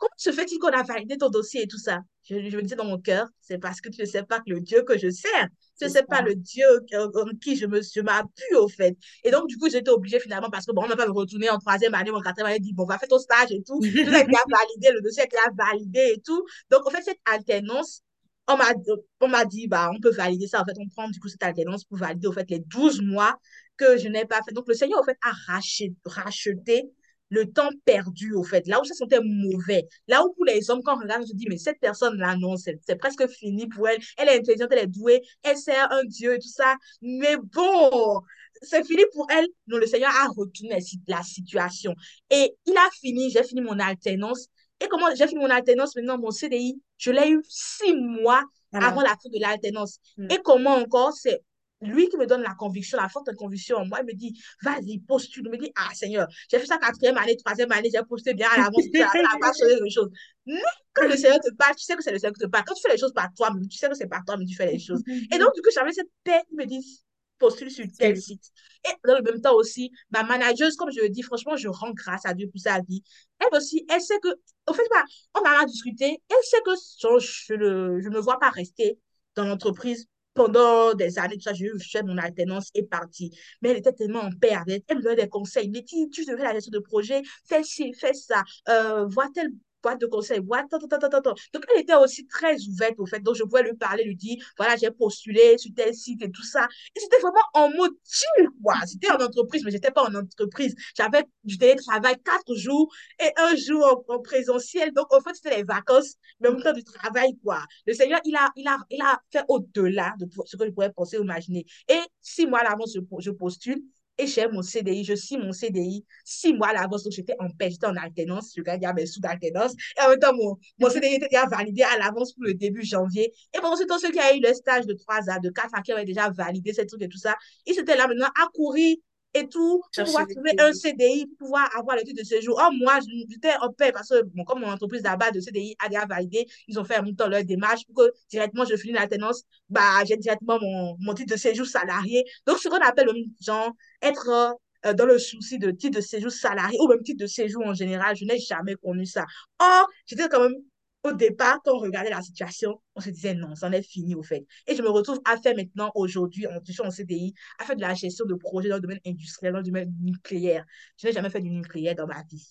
comment 0.00 0.10
se 0.16 0.32
fait-il 0.32 0.58
qu'on 0.58 0.68
a 0.68 0.82
validé 0.82 1.16
ton 1.18 1.28
dossier 1.28 1.62
et 1.62 1.66
tout 1.68 1.78
ça? 1.78 2.00
Je, 2.24 2.48
je 2.48 2.56
me 2.56 2.62
disais 2.62 2.74
dans 2.74 2.86
mon 2.86 2.98
cœur, 2.98 3.28
c'est 3.40 3.58
parce 3.58 3.80
que 3.80 3.90
tu 3.90 4.00
ne 4.00 4.06
sais 4.06 4.22
pas 4.22 4.38
que 4.38 4.50
le 4.50 4.60
Dieu 4.60 4.82
que 4.82 4.98
je 4.98 5.10
sers, 5.10 5.48
tu 5.78 5.84
ne 5.84 5.90
sais 5.90 6.02
pas 6.02 6.22
le 6.22 6.34
Dieu 6.34 6.64
en 6.94 7.26
qui 7.40 7.56
je 7.56 7.66
me 7.66 7.80
je 7.82 8.00
m'appuie 8.00 8.56
au 8.56 8.66
fait. 8.68 8.96
Et 9.24 9.30
donc, 9.30 9.46
du 9.46 9.58
coup, 9.58 9.68
j'étais 9.70 9.90
obligée 9.90 10.18
finalement 10.18 10.50
parce 10.50 10.66
que 10.66 10.72
bon, 10.72 10.82
on 10.82 10.84
ne 10.84 10.90
va 10.90 10.96
pas 10.96 11.06
me 11.06 11.12
retourner 11.12 11.50
en 11.50 11.58
troisième 11.58 11.94
année, 11.94 12.10
en 12.10 12.20
quatrième 12.20 12.48
année, 12.48 12.60
dit 12.60 12.72
bon, 12.72 12.84
on 12.84 12.86
va 12.86 12.98
faire 12.98 13.08
ton 13.08 13.18
stage 13.18 13.52
et 13.52 13.62
tout. 13.62 13.78
Tout 13.80 13.86
a 14.14 14.20
été 14.20 14.32
validé, 14.50 14.90
le 14.92 15.02
dossier 15.02 15.22
a 15.22 15.50
validé 15.70 16.14
et 16.16 16.20
tout. 16.20 16.44
Donc, 16.70 16.86
en 16.86 16.90
fait, 16.90 17.02
cette 17.02 17.20
alternance, 17.26 18.02
on 18.48 18.56
m'a, 18.56 18.72
on 19.20 19.28
m'a 19.28 19.44
dit, 19.44 19.68
bah, 19.68 19.90
on 19.94 20.00
peut 20.00 20.10
valider 20.10 20.46
ça. 20.46 20.62
En 20.62 20.64
fait, 20.64 20.76
on 20.78 20.88
prend 20.88 21.08
du 21.08 21.20
coup 21.20 21.28
cette 21.28 21.42
alternance 21.42 21.84
pour 21.84 21.98
valider 21.98 22.26
au 22.26 22.32
fait 22.32 22.48
les 22.50 22.60
12 22.60 23.02
mois 23.02 23.36
que 23.76 23.98
je 23.98 24.08
n'ai 24.08 24.24
pas 24.24 24.40
fait. 24.42 24.52
Donc, 24.52 24.66
le 24.66 24.74
Seigneur, 24.74 24.98
en 24.98 25.04
fait, 25.04 25.18
a 25.22 25.32
racheté, 25.52 25.94
racheté 26.04 26.90
le 27.30 27.50
temps 27.50 27.70
perdu, 27.84 28.34
au 28.34 28.42
fait, 28.42 28.66
là 28.66 28.80
où 28.80 28.84
ça 28.84 28.94
sentait 28.94 29.20
mauvais, 29.22 29.88
là 30.08 30.24
où 30.24 30.32
pour 30.34 30.44
les 30.44 30.70
hommes, 30.70 30.82
quand 30.82 30.96
on 30.96 31.00
regarde, 31.00 31.22
on 31.22 31.26
se 31.26 31.34
dit, 31.34 31.46
mais 31.48 31.58
cette 31.58 31.80
personne-là, 31.80 32.36
non, 32.36 32.56
c'est 32.56 32.96
presque 32.98 33.26
fini 33.28 33.66
pour 33.68 33.88
elle, 33.88 33.98
elle 34.18 34.28
est 34.28 34.38
intelligente, 34.38 34.68
elle 34.72 34.84
est 34.84 34.86
douée, 34.86 35.22
elle 35.42 35.56
sert 35.56 35.90
un 35.92 36.04
Dieu 36.04 36.34
et 36.34 36.38
tout 36.38 36.48
ça, 36.48 36.74
mais 37.00 37.36
bon, 37.36 38.20
c'est 38.62 38.84
fini 38.84 39.02
pour 39.14 39.26
elle. 39.30 39.46
Non, 39.66 39.78
le 39.78 39.86
Seigneur 39.86 40.10
a 40.10 40.28
retourné 40.28 40.78
la 41.06 41.22
situation. 41.22 41.94
Et 42.30 42.54
il 42.66 42.76
a 42.76 42.88
fini, 43.00 43.30
j'ai 43.30 43.42
fini 43.42 43.60
mon 43.60 43.78
alternance. 43.78 44.48
Et 44.82 44.88
comment 44.88 45.06
j'ai 45.14 45.26
fini 45.26 45.40
mon 45.40 45.50
alternance 45.50 45.94
maintenant, 45.96 46.18
mon 46.18 46.30
CDI, 46.30 46.80
je 46.96 47.10
l'ai 47.10 47.30
eu 47.30 47.42
six 47.48 47.94
mois 47.94 48.42
avant 48.72 49.02
la 49.02 49.10
fin 49.10 49.28
de 49.32 49.40
l'alternance. 49.40 49.98
Mm. 50.16 50.28
Et 50.30 50.38
comment 50.42 50.74
encore, 50.74 51.12
c'est 51.12 51.40
lui 51.80 52.08
qui 52.08 52.16
me 52.16 52.26
donne 52.26 52.42
la 52.42 52.54
conviction, 52.54 52.98
la 52.98 53.08
forte 53.08 53.34
conviction 53.36 53.76
en 53.76 53.86
moi, 53.86 54.00
il 54.00 54.06
me 54.06 54.12
dit, 54.12 54.38
vas-y, 54.62 54.98
postule. 55.00 55.44
Il 55.46 55.50
me 55.50 55.56
dit, 55.56 55.72
ah 55.76 55.88
Seigneur, 55.94 56.26
j'ai 56.50 56.58
fait 56.58 56.66
ça 56.66 56.78
quatrième 56.78 57.16
année, 57.16 57.36
troisième 57.36 57.72
année, 57.72 57.90
j'ai 57.92 58.02
posté 58.08 58.34
bien 58.34 58.48
à 58.52 58.58
l'avance, 58.58 58.84
ça 58.92 59.22
n'a 59.22 59.38
pas 59.40 59.52
changé 59.58 59.80
les 59.82 59.90
choses. 59.90 60.10
Mais 60.46 60.60
quand 60.92 61.08
le 61.08 61.16
Seigneur 61.16 61.40
te 61.40 61.52
parle, 61.54 61.74
tu 61.76 61.84
sais 61.84 61.96
que 61.96 62.02
c'est 62.02 62.12
le 62.12 62.18
Seigneur 62.18 62.34
qui 62.34 62.40
te 62.44 62.48
parle. 62.48 62.64
Quand 62.66 62.74
tu 62.74 62.82
fais 62.82 62.92
les 62.92 62.98
choses 62.98 63.12
par 63.12 63.32
toi, 63.34 63.50
tu 63.70 63.76
sais 63.76 63.88
que 63.88 63.94
c'est 63.94 64.08
par 64.08 64.24
toi, 64.24 64.36
mais 64.36 64.44
tu 64.44 64.54
fais 64.54 64.70
les 64.70 64.78
choses. 64.78 65.02
Et 65.06 65.38
donc, 65.38 65.54
du 65.54 65.62
coup, 65.62 65.70
j'avais 65.74 65.92
cette 65.92 66.10
paix, 66.24 66.42
il 66.50 66.56
me 66.56 66.66
dit, 66.66 67.02
postule 67.38 67.70
sur 67.70 67.86
tel 67.98 68.20
site. 68.20 68.44
Et 68.84 68.92
dans 69.06 69.16
le 69.16 69.22
même 69.22 69.40
temps 69.40 69.54
aussi, 69.54 69.90
ma 70.10 70.22
manageuse, 70.22 70.76
comme 70.76 70.90
je 70.92 71.00
le 71.00 71.08
dis, 71.08 71.22
franchement, 71.22 71.56
je 71.56 71.68
rends 71.68 71.92
grâce 71.92 72.26
à 72.26 72.34
Dieu 72.34 72.48
pour 72.50 72.60
sa 72.60 72.80
vie. 72.80 73.02
Elle 73.38 73.56
aussi, 73.56 73.84
elle 73.88 74.00
sait 74.00 74.18
que, 74.20 74.28
au 74.68 74.74
fait, 74.74 74.86
bah, 74.90 75.04
on 75.34 75.40
a 75.40 75.64
discuté, 75.64 76.22
elle 76.28 76.44
sait 76.44 76.60
que 76.64 76.72
je 76.98 77.54
ne 77.54 78.00
je 78.00 78.08
me 78.08 78.20
vois 78.20 78.38
pas 78.38 78.50
rester 78.50 78.98
dans 79.34 79.44
l'entreprise 79.44 80.06
pendant 80.34 80.94
des 80.94 81.18
années, 81.18 81.36
tout 81.36 81.42
ça, 81.42 81.52
j'ai 81.52 81.70
fait 81.80 82.02
mon 82.02 82.18
alternance 82.18 82.70
et 82.74 82.84
parti. 82.84 83.36
Mais 83.62 83.70
elle 83.70 83.78
était 83.78 83.92
tellement 83.92 84.20
en 84.20 84.30
paix. 84.32 84.54
Elle 84.88 84.98
me 84.98 85.02
donnait 85.02 85.16
des 85.24 85.28
conseils. 85.28 85.64
Elle 85.64 85.70
me 85.70 85.80
dit, 85.80 86.08
tu 86.10 86.24
devrais 86.24 86.44
la 86.44 86.54
gestion 86.54 86.72
de 86.72 86.78
projet, 86.78 87.22
fais 87.46 87.62
ci, 87.62 87.92
fais 87.94 88.14
ça, 88.14 88.42
euh, 88.68 89.06
vois 89.06 89.28
tel 89.34 89.50
boîte 89.82 90.00
de 90.00 90.06
conseils, 90.06 90.40
boîte, 90.40 90.70
Donc, 90.70 91.64
elle 91.74 91.80
était 91.80 91.94
aussi 91.94 92.26
très 92.26 92.56
ouverte, 92.66 92.98
au 92.98 93.06
fait. 93.06 93.20
Donc, 93.20 93.36
je 93.36 93.42
pouvais 93.44 93.62
lui 93.62 93.74
parler, 93.74 94.04
lui 94.04 94.16
dire, 94.16 94.36
voilà, 94.56 94.76
j'ai 94.76 94.90
postulé 94.90 95.58
sur 95.58 95.72
tel 95.74 95.94
site 95.94 96.22
et 96.22 96.30
tout 96.30 96.44
ça. 96.44 96.66
Et 96.94 97.00
c'était 97.00 97.18
vraiment 97.18 97.40
en 97.54 97.70
mode 97.70 97.92
chill, 98.04 98.48
quoi. 98.62 98.74
C'était 98.86 99.10
en 99.10 99.20
entreprise, 99.20 99.64
mais 99.64 99.70
j'étais 99.70 99.90
pas 99.90 100.04
en 100.04 100.14
entreprise. 100.14 100.74
J'avais 100.96 101.24
du 101.44 101.58
télétravail 101.58 102.16
quatre 102.24 102.54
jours 102.54 102.92
et 103.18 103.30
un 103.36 103.56
jour 103.56 104.04
en, 104.08 104.20
présentiel. 104.20 104.92
Donc, 104.92 105.12
en 105.12 105.20
fait, 105.20 105.34
c'était 105.34 105.56
les 105.56 105.64
vacances, 105.64 106.14
mais 106.40 106.48
en 106.48 106.52
même 106.52 106.62
temps 106.62 106.72
du 106.72 106.84
travail, 106.84 107.36
quoi. 107.42 107.62
Le 107.86 107.94
Seigneur, 107.94 108.20
il 108.24 108.34
a, 108.36 108.50
il 108.56 108.68
a, 108.68 108.78
il 108.90 109.00
a 109.02 109.20
fait 109.30 109.44
au-delà 109.48 110.14
de 110.18 110.26
ce 110.44 110.56
que 110.56 110.66
je 110.66 110.70
pourrais 110.70 110.92
penser 110.92 111.16
imaginer. 111.18 111.64
Et 111.88 112.00
six 112.20 112.46
mois 112.46 112.60
avant, 112.60 112.84
je 112.86 113.30
postule 113.30 113.82
et 114.20 114.26
j'ai 114.26 114.46
mon 114.48 114.62
CDI, 114.62 115.04
je 115.04 115.14
suis 115.14 115.36
mon 115.38 115.52
CDI 115.52 116.04
six 116.24 116.52
mois 116.52 116.68
à 116.68 116.72
l'avance, 116.74 117.04
donc 117.04 117.12
j'étais 117.12 117.34
en 117.38 117.48
paix, 117.50 117.70
j'étais 117.70 117.86
en 117.86 117.96
alternance, 117.96 118.52
je 118.56 118.62
gagnais 118.62 118.92
mes 118.92 119.06
sous 119.06 119.20
d'alternance, 119.20 119.72
et 119.98 120.02
en 120.02 120.10
même 120.10 120.18
temps, 120.18 120.34
mon, 120.34 120.58
mon 120.78 120.90
CDI 120.90 121.14
était 121.14 121.28
déjà 121.28 121.46
validé 121.46 121.82
à 121.82 121.98
l'avance 121.98 122.32
pour 122.32 122.44
le 122.44 122.54
début 122.54 122.84
janvier. 122.84 123.32
Et 123.54 123.60
bon, 123.60 123.74
c'est 123.76 123.86
tous 123.86 123.98
ceux 123.98 124.10
qui 124.10 124.18
ont 124.18 124.36
eu 124.36 124.40
le 124.40 124.52
stage 124.54 124.86
de 124.86 124.94
trois 124.94 125.28
ans, 125.30 125.40
de 125.42 125.50
quatre 125.50 125.74
ans, 125.76 125.82
qui 125.82 125.92
avaient 125.92 126.04
déjà 126.04 126.30
validé 126.30 126.72
ces 126.72 126.86
trucs 126.86 127.02
et 127.02 127.08
tout 127.08 127.18
ça, 127.18 127.36
ils 127.66 127.78
étaient 127.78 127.96
là 127.96 128.06
maintenant 128.06 128.30
à 128.40 128.46
courir 128.54 128.96
et 129.34 129.48
tout, 129.48 129.82
pour 129.94 130.04
pouvoir 130.04 130.26
trouver 130.26 130.52
un 130.58 130.72
CDI, 130.72 131.26
pour 131.26 131.38
pouvoir 131.38 131.68
avoir 131.76 131.96
le 131.96 132.02
titre 132.02 132.20
de 132.20 132.26
séjour. 132.26 132.60
Oh, 132.60 132.70
moi, 132.80 132.98
j'étais 133.28 133.54
en 133.60 133.72
paix 133.72 133.92
parce 133.92 134.08
que, 134.08 134.22
bon, 134.22 134.44
comme 134.44 134.60
mon 134.60 134.68
entreprise 134.70 135.02
là-bas 135.02 135.30
de 135.30 135.40
CDI 135.40 135.76
a 135.84 135.88
déjà 135.88 136.04
validé, 136.06 136.46
ils 136.68 136.78
ont 136.78 136.84
fait 136.84 136.96
un 136.96 137.12
temps 137.14 137.28
leur 137.28 137.44
démarche 137.44 137.84
pour 137.86 138.04
que 138.04 138.12
directement 138.28 138.64
je 138.64 138.76
finis 138.76 138.94
l'alternance, 138.94 139.44
bah, 139.68 140.04
j'ai 140.06 140.16
directement 140.16 140.58
mon, 140.60 140.96
mon 140.98 141.14
titre 141.14 141.32
de 141.34 141.38
séjour 141.38 141.66
salarié. 141.66 142.24
Donc, 142.46 142.58
ce 142.58 142.68
qu'on 142.68 142.80
appelle, 142.80 143.08
genre, 143.40 143.72
être 144.02 144.56
euh, 144.86 144.94
dans 144.94 145.06
le 145.06 145.18
souci 145.18 145.58
de 145.58 145.70
titre 145.70 145.98
de 145.98 146.00
séjour 146.02 146.30
salarié 146.30 146.78
ou 146.80 146.88
même 146.88 147.02
titre 147.02 147.20
de 147.20 147.26
séjour 147.26 147.66
en 147.66 147.74
général, 147.74 148.16
je 148.16 148.24
n'ai 148.24 148.38
jamais 148.38 148.76
connu 148.76 149.04
ça. 149.06 149.26
Or, 149.58 149.88
j'étais 150.06 150.28
quand 150.28 150.40
même 150.40 150.54
au 151.02 151.12
départ, 151.12 151.60
quand 151.64 151.72
on 151.72 151.78
regardait 151.78 152.10
la 152.10 152.20
situation, 152.20 152.80
on 152.94 153.00
se 153.00 153.10
disait 153.10 153.34
non, 153.34 153.54
ça 153.54 153.68
en 153.68 153.72
est 153.72 153.82
fini 153.82 154.14
au 154.14 154.22
fait. 154.22 154.46
Et 154.66 154.74
je 154.74 154.82
me 154.82 154.90
retrouve 154.90 155.20
à 155.24 155.36
faire 155.38 155.56
maintenant, 155.56 155.90
aujourd'hui, 155.94 156.46
en 156.46 156.60
touchant 156.60 156.84
en 156.84 156.90
CDI, 156.90 157.34
à 157.58 157.64
faire 157.64 157.76
de 157.76 157.80
la 157.80 157.94
gestion 157.94 158.26
de 158.26 158.34
projets 158.34 158.68
dans 158.68 158.76
le 158.76 158.82
domaine 158.82 159.00
industriel, 159.06 159.52
dans 159.52 159.60
le 159.60 159.64
domaine 159.64 159.92
nucléaire. 160.00 160.64
Je 160.98 161.06
n'ai 161.06 161.12
jamais 161.12 161.30
fait 161.30 161.40
du 161.40 161.50
nucléaire 161.50 161.94
dans 161.94 162.06
ma 162.06 162.22
vie. 162.24 162.46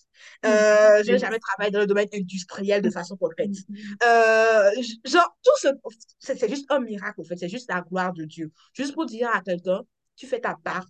Euh, 0.46 0.50
je 1.06 1.12
n'ai 1.12 1.20
jamais 1.20 1.40
travaillé 1.40 1.72
dans 1.72 1.80
le 1.80 1.88
domaine 1.88 2.10
industriel 2.14 2.82
de 2.82 2.90
façon 2.90 3.18
concrète. 3.18 3.52
Euh, 4.04 4.72
genre, 5.06 5.38
tout 5.44 5.52
ce, 5.58 5.68
c'est 6.20 6.50
juste 6.50 6.66
un 6.72 6.80
miracle, 6.80 7.22
au 7.22 7.24
fait. 7.24 7.36
C'est 7.36 7.50
juste 7.50 7.70
la 7.70 7.82
gloire 7.82 8.14
de 8.14 8.24
Dieu. 8.24 8.52
Juste 8.74 8.94
pour 8.94 9.06
dire 9.06 9.30
à 9.34 9.42
quelqu'un, 9.42 9.82
tu 10.16 10.28
fais 10.28 10.40
ta 10.40 10.56
part, 10.64 10.86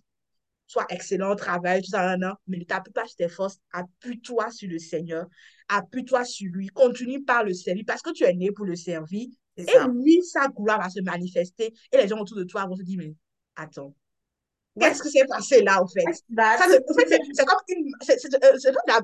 sois 0.70 0.86
excellent 0.88 1.32
au 1.32 1.34
travail, 1.34 1.82
tout 1.82 1.90
ça, 1.90 2.16
non, 2.16 2.34
mais 2.46 2.58
ne 2.58 2.64
t'appuie 2.64 2.92
pas 2.92 3.04
sur 3.06 3.16
tes 3.16 3.28
forces, 3.28 3.58
appuie-toi 3.72 4.50
sur 4.52 4.68
le 4.68 4.78
Seigneur, 4.78 5.26
appuie-toi 5.68 6.24
sur 6.24 6.50
lui, 6.52 6.68
continue 6.68 7.24
par 7.24 7.44
le 7.44 7.52
servir 7.54 7.84
parce 7.86 8.02
que 8.02 8.12
tu 8.12 8.24
es 8.24 8.32
né 8.34 8.52
pour 8.52 8.66
le 8.66 8.76
servir. 8.76 9.28
Et 9.56 9.66
lui, 9.92 10.22
sa 10.22 10.48
gloire 10.48 10.80
va 10.80 10.88
se 10.88 11.00
manifester 11.00 11.74
et 11.92 11.96
les 11.96 12.08
gens 12.08 12.18
autour 12.18 12.36
de 12.36 12.44
toi 12.44 12.66
vont 12.66 12.76
se 12.76 12.82
dire, 12.82 12.98
mais 12.98 13.14
attends, 13.56 13.94
Qu'est-ce 14.78 15.02
qui 15.02 15.10
s'est 15.10 15.26
passé 15.28 15.62
là, 15.62 15.82
au 15.82 15.88
fait? 15.88 16.04
Ça, 16.34 16.54
en 16.54 16.94
fait, 16.94 17.20
c'est 17.34 17.44
comme 17.44 17.58
une. 17.68 17.90
C'est 18.00 18.16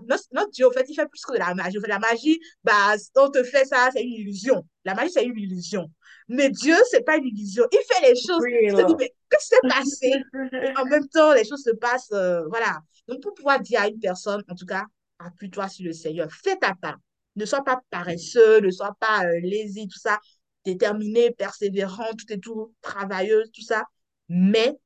notre, 0.04 0.24
notre, 0.32 0.50
Dieu, 0.52 0.66
en 0.68 0.70
fait, 0.70 0.86
il 0.88 0.94
fait 0.94 1.08
plus 1.08 1.20
que 1.22 1.32
de 1.32 1.38
la 1.38 1.54
magie. 1.54 1.78
En 1.78 1.80
fait, 1.80 1.88
la 1.88 1.98
magie, 1.98 2.38
bah, 2.62 2.94
on 3.16 3.30
te 3.30 3.42
fait 3.42 3.64
ça, 3.64 3.90
c'est 3.92 4.02
une 4.02 4.12
illusion. 4.12 4.64
La 4.84 4.94
magie, 4.94 5.10
c'est 5.10 5.24
une 5.24 5.36
illusion. 5.36 5.90
Mais 6.28 6.50
Dieu, 6.50 6.74
c'est 6.90 7.04
pas 7.04 7.16
une 7.16 7.26
illusion. 7.26 7.64
Il 7.70 7.78
fait 7.88 8.08
les 8.08 8.16
choses. 8.16 8.42
Tu 8.42 8.74
te 8.74 8.86
dis, 8.86 8.94
mais 8.98 9.14
qu'est-ce 9.30 9.48
qui 9.48 9.54
s'est 9.54 9.68
passé? 9.68 10.22
Et 10.52 10.76
en 10.76 10.84
même 10.86 11.06
temps, 11.08 11.32
les 11.32 11.44
choses 11.44 11.62
se 11.62 11.74
passent. 11.76 12.12
Euh, 12.12 12.44
voilà. 12.48 12.80
Donc, 13.06 13.22
pour 13.22 13.34
pouvoir 13.34 13.60
dire 13.60 13.80
à 13.80 13.88
une 13.88 14.00
personne, 14.00 14.42
en 14.48 14.54
tout 14.54 14.66
cas, 14.66 14.84
appuie-toi 15.18 15.68
sur 15.68 15.84
le 15.84 15.92
Seigneur. 15.92 16.28
Fais 16.32 16.56
ta 16.56 16.74
part. 16.74 16.98
ne 17.36 17.44
sois 17.44 17.62
pas 17.62 17.80
paresseux, 17.90 18.60
ne 18.60 18.70
sois 18.70 18.96
pas 18.98 19.24
euh, 19.24 19.40
lazy, 19.42 19.86
tout 19.86 19.98
ça, 19.98 20.18
déterminé, 20.64 21.30
persévérant, 21.30 22.10
tout 22.18 22.32
et 22.32 22.40
tout, 22.40 22.74
travailleuse, 22.82 23.50
tout 23.52 23.62
ça, 23.62 23.84
mais 24.28 24.76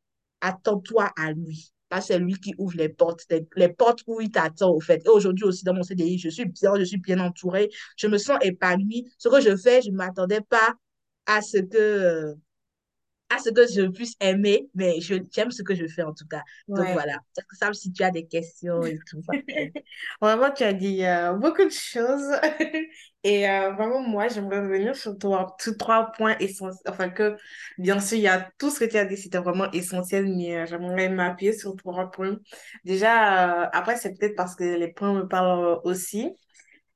attends-toi 0.41 1.11
à 1.17 1.33
lui. 1.33 1.73
Pas 1.89 2.01
c'est 2.01 2.19
lui 2.19 2.35
qui 2.35 2.55
ouvre 2.59 2.77
les 2.77 2.89
portes, 2.89 3.25
les, 3.31 3.47
les 3.57 3.69
portes 3.69 4.01
où 4.07 4.21
il 4.21 4.31
t'attend, 4.31 4.71
au 4.71 4.81
fait. 4.81 5.03
Et 5.05 5.09
aujourd'hui 5.09 5.45
aussi, 5.45 5.65
dans 5.65 5.75
mon 5.75 5.83
CDI, 5.83 6.19
je 6.19 6.29
suis 6.29 6.45
bien, 6.45 6.75
je 6.79 6.85
suis 6.85 6.99
bien 6.99 7.19
entourée, 7.19 7.69
je 7.97 8.07
me 8.07 8.19
sens 8.19 8.39
épanouie. 8.43 9.11
Ce 9.19 9.29
que 9.29 9.41
je 9.41 9.57
fais, 9.57 9.83
je 9.83 9.91
ne 9.91 9.97
m'attendais 9.97 10.41
pas 10.43 10.75
à 11.31 11.43
ce 11.43 11.59
que, 11.59 12.35
à 13.31 13.39
ce 13.39 13.51
que 13.51 13.67
je 13.69 13.89
puisse 13.89 14.15
aimer, 14.21 14.69
mais 14.75 15.01
je, 15.01 15.15
j'aime 15.33 15.51
ce 15.53 15.63
que 15.63 15.75
je 15.75 15.87
fais 15.87 16.03
en 16.03 16.15
tout 16.15 16.27
cas. 16.29 16.43
Donc 16.77 16.89
Ouais. 16.89 16.93
voilà. 16.93 17.19
Ça, 17.53 17.73
si 17.73 17.93
tu 17.93 18.03
as 18.03 18.11
des 18.11 18.27
questions 18.27 18.85
et 18.87 19.01
tout. 19.09 19.23
Vraiment, 20.21 20.51
tu 20.53 20.63
as 20.65 20.73
dit 20.73 21.05
euh, 21.05 21.35
beaucoup 21.35 21.65
de 21.65 21.71
choses. 21.71 22.31
Et 23.23 23.49
euh, 23.49 23.73
vraiment, 23.75 24.01
moi, 24.03 24.29
j'aimerais 24.29 24.61
revenir 24.61 24.97
sur 24.97 25.17
trois, 25.19 25.55
trois 25.79 26.11
points 26.13 26.37
essentiels. 26.39 26.83
Enfin, 26.89 27.11
que 27.11 27.37
bien 27.79 28.01
sûr, 28.01 28.17
il 28.17 28.23
y 28.23 28.29
a 28.29 28.51
tout 28.59 28.71
ce 28.71 28.81
que 28.81 28.85
tu 28.87 28.97
as 28.97 29.05
dit, 29.05 29.17
c'était 29.19 29.39
vraiment 29.39 29.71
essentiel, 29.73 30.27
mais 30.27 30.57
euh, 30.57 30.67
j'aimerais 30.67 31.11
m'appuyer 31.11 31.53
sur 31.53 31.77
trois 31.77 32.11
points. 32.11 32.39
Déjà, 32.85 33.65
après, 33.73 33.97
c'est 33.97 34.15
peut-être 34.19 34.37
parce 34.37 34.57
que 34.57 34.65
les 34.65 34.89
points 34.93 35.13
me 35.15 35.29
parlent 35.29 35.81
aussi. 35.85 36.31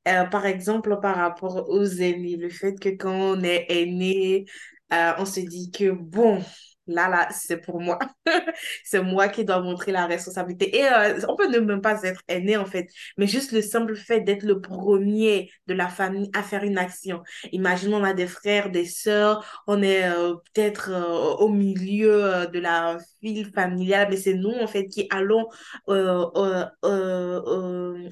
Euh, 0.06 0.24
par 0.26 0.44
exemple, 0.46 1.00
par 1.00 1.16
rapport 1.16 1.68
aux 1.70 1.84
aînés, 1.86 2.36
le 2.36 2.50
fait 2.50 2.78
que 2.78 2.90
quand 2.90 3.10
on 3.38 3.42
est 3.42 3.66
aîné, 3.70 4.44
euh, 4.92 5.12
on 5.18 5.24
se 5.24 5.40
dit 5.40 5.70
que 5.70 5.90
bon, 5.92 6.42
là, 6.86 7.08
là, 7.08 7.28
c'est 7.30 7.58
pour 7.58 7.80
moi. 7.80 7.98
C'est 8.84 9.02
moi 9.02 9.28
qui 9.28 9.44
dois 9.44 9.60
montrer 9.60 9.92
la 9.92 10.06
responsabilité. 10.06 10.76
Et 10.76 10.86
euh, 10.86 11.18
on 11.28 11.36
peut 11.36 11.48
ne 11.48 11.58
même 11.58 11.80
pas 11.80 12.02
être 12.02 12.22
aîné, 12.28 12.56
en 12.56 12.66
fait, 12.66 12.88
mais 13.16 13.26
juste 13.26 13.52
le 13.52 13.62
simple 13.62 13.94
fait 13.96 14.20
d'être 14.20 14.42
le 14.42 14.60
premier 14.60 15.50
de 15.66 15.74
la 15.74 15.88
famille 15.88 16.30
à 16.34 16.42
faire 16.42 16.64
une 16.64 16.78
action. 16.78 17.22
Imaginons, 17.52 17.98
on 17.98 18.04
a 18.04 18.14
des 18.14 18.26
frères, 18.26 18.70
des 18.70 18.86
sœurs, 18.86 19.44
on 19.66 19.82
est 19.82 20.08
euh, 20.08 20.34
peut-être 20.52 20.90
euh, 20.90 21.34
au 21.36 21.48
milieu 21.48 22.46
de 22.52 22.58
la 22.58 22.98
file 23.20 23.50
familiale, 23.52 24.08
mais 24.10 24.16
c'est 24.16 24.34
nous, 24.34 24.52
en 24.52 24.66
fait, 24.66 24.86
qui 24.86 25.06
allons 25.10 25.48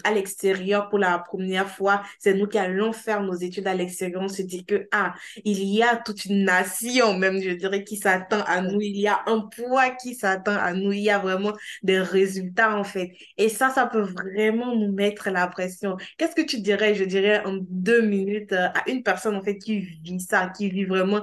à 0.05 0.13
l'extérieur 0.13 0.89
pour 0.89 0.99
la 0.99 1.19
première 1.19 1.69
fois. 1.69 2.03
C'est 2.19 2.35
nous 2.35 2.47
qui 2.47 2.59
allons 2.59 2.93
faire 2.93 3.23
nos 3.23 3.35
études 3.35 3.67
à 3.67 3.75
l'extérieur. 3.75 4.23
On 4.23 4.29
se 4.29 4.43
dit 4.43 4.65
que, 4.65 4.89
ah, 4.93 5.15
il 5.45 5.63
y 5.65 5.83
a 5.83 5.97
toute 5.97 6.25
une 6.25 6.45
nation, 6.45 7.17
même, 7.19 7.41
je 7.41 7.51
dirais, 7.51 7.85
qui 7.85 7.97
s'attend 7.97 8.43
à 8.47 8.62
nous. 8.63 8.81
Il 8.81 8.97
y 8.99 9.09
a 9.09 9.21
un 9.27 9.41
poids 9.41 9.91
qui 9.91 10.15
s'attend 10.15 10.57
à 10.57 10.73
nous. 10.73 10.93
Il 10.93 11.01
y 11.03 11.11
a 11.11 11.19
vraiment 11.19 11.53
des 11.83 12.01
résultats, 12.01 12.77
en 12.79 12.85
fait. 12.85 13.13
Et 13.37 13.49
ça, 13.49 13.71
ça 13.71 13.87
peut 13.87 14.03
vraiment 14.03 14.75
nous 14.77 14.93
mettre 14.93 15.31
la 15.31 15.47
pression. 15.49 15.97
Qu'est-ce 16.19 16.35
que 16.35 16.43
tu 16.43 16.61
dirais, 16.61 16.95
je 16.95 17.05
dirais, 17.05 17.45
en 17.45 17.59
deux 17.69 18.03
minutes 18.03 18.53
euh, 18.53 18.69
à 18.75 18.89
une 18.91 19.03
personne, 19.03 19.37
en 19.37 19.43
fait, 19.43 19.59
qui 19.59 19.81
vit 19.81 20.21
ça, 20.21 20.49
qui 20.57 20.71
vit 20.71 20.85
vraiment 20.85 21.23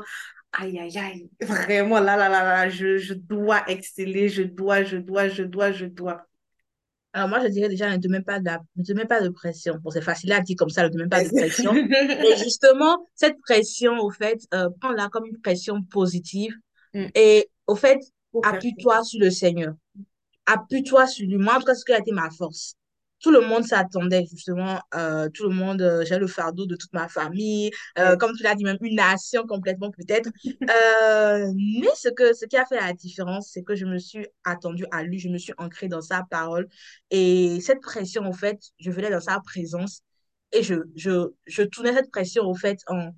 Aïe, 0.52 0.80
aïe, 0.80 0.97
aïe, 0.97 1.30
vraiment, 1.41 1.99
là, 1.99 2.17
là, 2.17 2.28
là, 2.28 2.43
là, 2.43 2.69
je, 2.69 2.97
je 2.97 3.13
dois 3.13 3.63
exceller, 3.69 4.30
je 4.30 4.41
dois, 4.41 4.84
je 4.84 4.97
dois, 4.97 5.30
je 5.30 5.43
dois, 5.43 5.71
je 5.71 5.86
dois. 5.86 6.25
Alors 7.13 7.30
moi, 7.30 7.39
je 7.41 7.47
dirais 7.47 7.69
déjà, 7.69 7.95
ne 7.95 8.02
te 8.02 8.08
mets 8.08 8.21
pas 8.21 8.39
de, 8.39 8.45
la- 8.45 8.62
ne 8.75 8.84
te 8.84 8.93
mets 8.93 9.06
pas 9.06 9.21
de 9.21 9.30
pression. 9.30 9.75
Bon, 9.82 9.89
c'est 9.89 10.02
facile 10.02 10.32
à 10.32 10.41
dire 10.41 10.56
comme 10.58 10.69
ça, 10.69 10.84
ne 10.84 10.89
te 10.89 10.97
mets 10.97 11.08
pas 11.08 11.21
de 11.21 11.30
pression. 11.30 11.80
Mais 12.19 12.36
justement, 12.36 12.97
cette 13.15 13.39
pression, 13.41 13.97
au 13.99 14.12
fait, 14.12 14.39
euh, 14.54 14.69
prends-la 14.80 15.10
comme 15.10 15.25
une 15.25 15.39
pression 15.41 15.82
positive. 15.84 16.54
Mm, 16.93 17.10
Et 17.15 17.49
au 17.67 17.75
fait, 17.75 17.99
faire 18.49 18.52
appuie-toi 18.52 19.04
sur 19.04 19.19
le 19.19 19.30
Seigneur. 19.32 19.73
appuie-toi 20.45 21.08
sur 21.08 21.28
lui. 21.28 21.38
Moi, 21.38 21.56
en 21.56 21.60
tout 21.60 21.65
cas, 21.65 21.75
ce 21.75 21.86
qui 21.86 21.93
a 21.93 21.99
été 21.99 22.12
ma 22.12 22.30
force. 22.32 22.75
Tout 23.21 23.32
le 23.32 23.41
monde 23.41 23.65
s'attendait, 23.65 24.25
justement, 24.32 24.80
euh, 24.95 25.28
tout 25.34 25.43
le 25.43 25.49
monde, 25.54 25.82
euh, 25.82 26.06
j'ai 26.06 26.17
le 26.17 26.28
fardeau 26.28 26.65
de 26.65 26.78
toute 26.78 26.93
ma 26.93 27.10
famille, 27.10 27.69
euh, 27.97 28.12
quelque 28.12 28.19
comme 28.19 28.34
tu 28.36 28.43
l'as 28.43 28.56
dit, 28.56 28.63
même 28.63 28.78
une 28.82 28.95
nation 28.95 29.45
complètement 29.45 29.91
peut-être. 29.91 30.30
Mais 31.56 31.88
ce 31.95 32.10
que, 32.10 32.34
ce 32.34 32.45
qui 32.45 32.56
a 32.58 32.65
fait 32.65 32.78
la 32.80 32.93
différence, 32.93 33.49
c'est 33.54 33.63
que 33.63 33.75
je 33.75 33.86
me 33.86 33.97
suis 33.97 34.25
attendue 34.45 34.86
à 34.91 35.04
lui, 35.04 35.19
je 35.19 35.28
me 35.30 35.38
suis 35.38 35.54
ancrée 35.58 35.89
dans 35.89 36.02
sa 36.02 36.23
parole. 36.30 36.67
Et 37.12 37.60
cette 37.62 37.82
pression, 37.82 38.23
en 38.23 38.34
fait, 38.34 38.60
je 38.80 38.89
venais 38.91 39.10
dans 39.10 39.19
sa 39.19 39.39
présence 39.41 40.02
et 40.54 40.63
je, 40.63 40.75
je, 40.95 41.30
je 41.45 41.63
tournais 41.63 41.93
cette 41.93 42.12
pression, 42.12 42.43
au 42.45 42.56
fait, 42.56 42.80
en, 42.88 43.12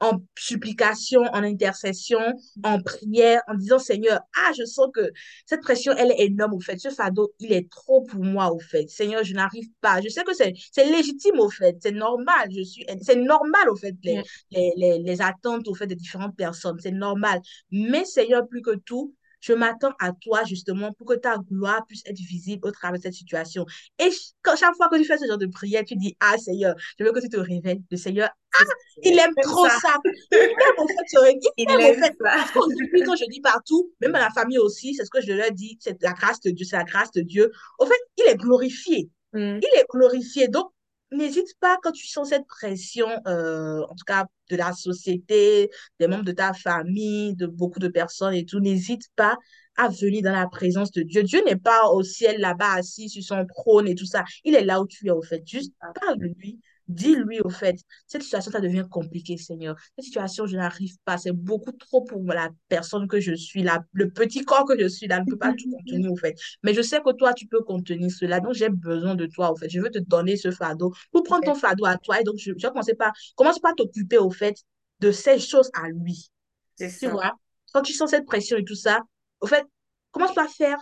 en 0.00 0.20
supplication, 0.38 1.22
en 1.32 1.42
intercession, 1.42 2.20
en 2.62 2.80
prière, 2.80 3.42
en 3.48 3.54
disant, 3.54 3.78
Seigneur, 3.78 4.20
ah, 4.36 4.52
je 4.56 4.64
sens 4.64 4.88
que 4.94 5.10
cette 5.46 5.60
pression, 5.62 5.92
elle 5.96 6.12
est 6.12 6.24
énorme, 6.26 6.54
au 6.54 6.60
fait. 6.60 6.78
Ce 6.78 6.90
fardeau, 6.90 7.32
il 7.40 7.52
est 7.52 7.68
trop 7.70 8.02
pour 8.02 8.24
moi, 8.24 8.52
au 8.52 8.60
fait. 8.60 8.88
Seigneur, 8.88 9.24
je 9.24 9.34
n'arrive 9.34 9.68
pas. 9.80 10.00
Je 10.00 10.08
sais 10.08 10.22
que 10.24 10.34
c'est, 10.34 10.52
c'est 10.72 10.84
légitime, 10.84 11.40
au 11.40 11.50
fait. 11.50 11.76
C'est 11.80 11.92
normal. 11.92 12.48
Je 12.54 12.62
suis, 12.62 12.86
c'est 13.02 13.16
normal, 13.16 13.68
au 13.70 13.76
fait, 13.76 13.94
les, 14.04 14.18
Mm, 14.18 14.22
les, 14.52 14.72
les, 14.76 14.98
les 14.98 15.22
attentes, 15.22 15.66
au 15.68 15.74
fait, 15.74 15.86
des 15.86 15.96
différentes 15.96 16.36
personnes. 16.36 16.78
C'est 16.80 16.92
normal. 16.92 17.40
Mais, 17.70 18.04
Seigneur, 18.04 18.46
plus 18.48 18.62
que 18.62 18.76
tout, 18.76 19.14
je 19.40 19.52
m'attends 19.52 19.92
à 20.00 20.12
toi, 20.12 20.44
justement, 20.44 20.92
pour 20.92 21.06
que 21.06 21.14
ta 21.14 21.36
gloire 21.38 21.84
puisse 21.86 22.02
être 22.06 22.18
visible 22.18 22.66
au 22.66 22.70
travers 22.70 22.98
de 22.98 23.02
cette 23.02 23.14
situation. 23.14 23.64
Et 23.98 24.10
quand, 24.42 24.56
chaque 24.56 24.74
fois 24.76 24.88
que 24.88 24.96
tu 24.96 25.04
fais 25.04 25.18
ce 25.18 25.26
genre 25.26 25.38
de 25.38 25.46
prière, 25.46 25.84
tu 25.86 25.96
dis, 25.96 26.16
ah, 26.20 26.36
Seigneur, 26.38 26.74
je 26.98 27.04
veux 27.04 27.12
que 27.12 27.20
tu 27.20 27.28
te 27.28 27.36
révèles. 27.36 27.80
Le 27.90 27.96
Seigneur, 27.96 28.28
ça. 28.52 28.64
il 29.02 29.18
aime 29.18 29.34
trop 29.42 29.66
ça, 29.68 29.78
ça. 29.80 29.96
Il 30.32 30.38
aime, 30.38 30.78
au 30.78 30.86
fait, 30.88 30.94
ce 31.06 31.32
il 31.32 31.40
il 31.56 31.70
aime, 31.70 31.80
aime 31.80 31.94
fait. 32.02 32.16
ça. 32.20 32.30
Parce 32.36 32.50
qu'aujourd'hui, 32.52 33.02
quand 33.04 33.16
je 33.16 33.24
dis 33.30 33.40
partout, 33.40 33.92
même 34.00 34.14
à 34.14 34.20
la 34.20 34.30
famille 34.30 34.58
aussi, 34.58 34.94
c'est 34.94 35.04
ce 35.04 35.10
que 35.10 35.20
je 35.20 35.32
leur 35.32 35.50
dis, 35.52 35.78
c'est 35.80 36.00
la 36.02 36.12
grâce 36.12 36.40
de 36.40 36.50
Dieu, 36.50 36.64
c'est 36.64 36.76
la 36.76 36.84
grâce 36.84 37.10
de 37.12 37.20
Dieu. 37.20 37.50
Au 37.78 37.86
fait, 37.86 38.00
il 38.18 38.26
est 38.26 38.36
glorifié. 38.36 39.10
Mm, 39.32 39.58
Il 39.62 39.78
est 39.78 39.86
glorifié. 39.92 40.48
Donc, 40.48 40.70
n'hésite 41.12 41.54
pas 41.60 41.78
quand 41.82 41.92
tu 41.92 42.06
sens 42.06 42.30
cette 42.30 42.46
pression, 42.46 43.08
euh, 43.26 43.82
en 43.82 43.94
tout 43.94 44.04
cas 44.06 44.26
de 44.50 44.56
la 44.56 44.72
société, 44.72 45.70
des 45.98 46.06
membres 46.06 46.24
de 46.24 46.32
ta 46.32 46.52
famille, 46.52 47.34
de 47.36 47.46
beaucoup 47.46 47.78
de 47.78 47.88
personnes 47.88 48.34
et 48.34 48.44
tout, 48.44 48.60
n'hésite 48.60 49.08
pas 49.16 49.36
à 49.76 49.88
venir 49.88 50.22
dans 50.22 50.32
la 50.32 50.48
présence 50.48 50.90
de 50.90 51.02
Dieu. 51.02 51.22
Dieu 51.22 51.42
n'est 51.44 51.56
pas 51.56 51.88
au 51.90 52.02
ciel 52.02 52.40
là-bas 52.40 52.72
assis 52.74 53.08
sur 53.08 53.22
son 53.22 53.46
trône 53.46 53.86
et 53.86 53.94
tout 53.94 54.06
ça. 54.06 54.24
Il 54.44 54.54
est 54.54 54.64
là 54.64 54.80
où 54.80 54.86
tu 54.86 55.06
es, 55.06 55.10
au 55.10 55.22
fait. 55.22 55.42
Juste 55.46 55.72
parle 56.00 56.18
de 56.18 56.26
lui. 56.38 56.58
Dis-lui, 56.88 57.40
au 57.40 57.50
fait, 57.50 57.76
cette 58.06 58.22
situation, 58.22 58.50
ça 58.50 58.60
devient 58.60 58.84
compliqué, 58.90 59.36
Seigneur. 59.36 59.76
Cette 59.96 60.06
situation, 60.06 60.46
je 60.46 60.56
n'arrive 60.56 60.96
pas. 61.04 61.18
C'est 61.18 61.32
beaucoup 61.32 61.72
trop 61.72 62.02
pour 62.02 62.22
la 62.24 62.48
personne 62.68 63.06
que 63.06 63.20
je 63.20 63.34
suis, 63.34 63.62
là, 63.62 63.84
le 63.92 64.10
petit 64.10 64.42
corps 64.44 64.64
que 64.64 64.78
je 64.80 64.86
suis, 64.88 65.06
là, 65.06 65.20
ne 65.20 65.26
peut 65.26 65.36
pas 65.36 65.52
tout 65.52 65.68
contenir, 65.70 66.10
au 66.10 66.16
fait. 66.16 66.34
Mais 66.62 66.72
je 66.72 66.80
sais 66.80 67.00
que 67.00 67.12
toi, 67.12 67.34
tu 67.34 67.46
peux 67.46 67.60
contenir 67.62 68.10
cela. 68.10 68.40
Donc, 68.40 68.54
j'ai 68.54 68.70
besoin 68.70 69.14
de 69.14 69.26
toi, 69.26 69.52
au 69.52 69.56
fait. 69.56 69.68
Je 69.68 69.80
veux 69.80 69.90
te 69.90 69.98
donner 69.98 70.36
ce 70.36 70.50
fardeau 70.50 70.94
pour 71.12 71.22
prendre 71.24 71.44
ton 71.44 71.54
fardeau 71.54 71.84
à 71.84 71.98
toi. 71.98 72.20
Et 72.20 72.24
donc, 72.24 72.36
je, 72.38 72.52
je 72.56 72.66
vais 72.66 72.68
commencer 72.72 72.94
par, 72.94 73.12
commence 73.36 73.58
par 73.58 73.74
t'occuper, 73.74 74.18
au 74.18 74.30
fait, 74.30 74.56
de 75.00 75.12
ces 75.12 75.38
choses 75.38 75.70
à 75.74 75.88
lui. 75.90 76.30
C'est 76.76 76.88
Tu 76.98 77.06
ça. 77.06 77.10
vois? 77.10 77.32
Quand 77.72 77.82
tu 77.82 77.92
sens 77.92 78.10
cette 78.10 78.24
pression 78.26 78.56
et 78.56 78.64
tout 78.64 78.74
ça, 78.74 79.00
au 79.40 79.46
fait, 79.46 79.64
commence 80.12 80.34
par 80.34 80.48
faire 80.48 80.78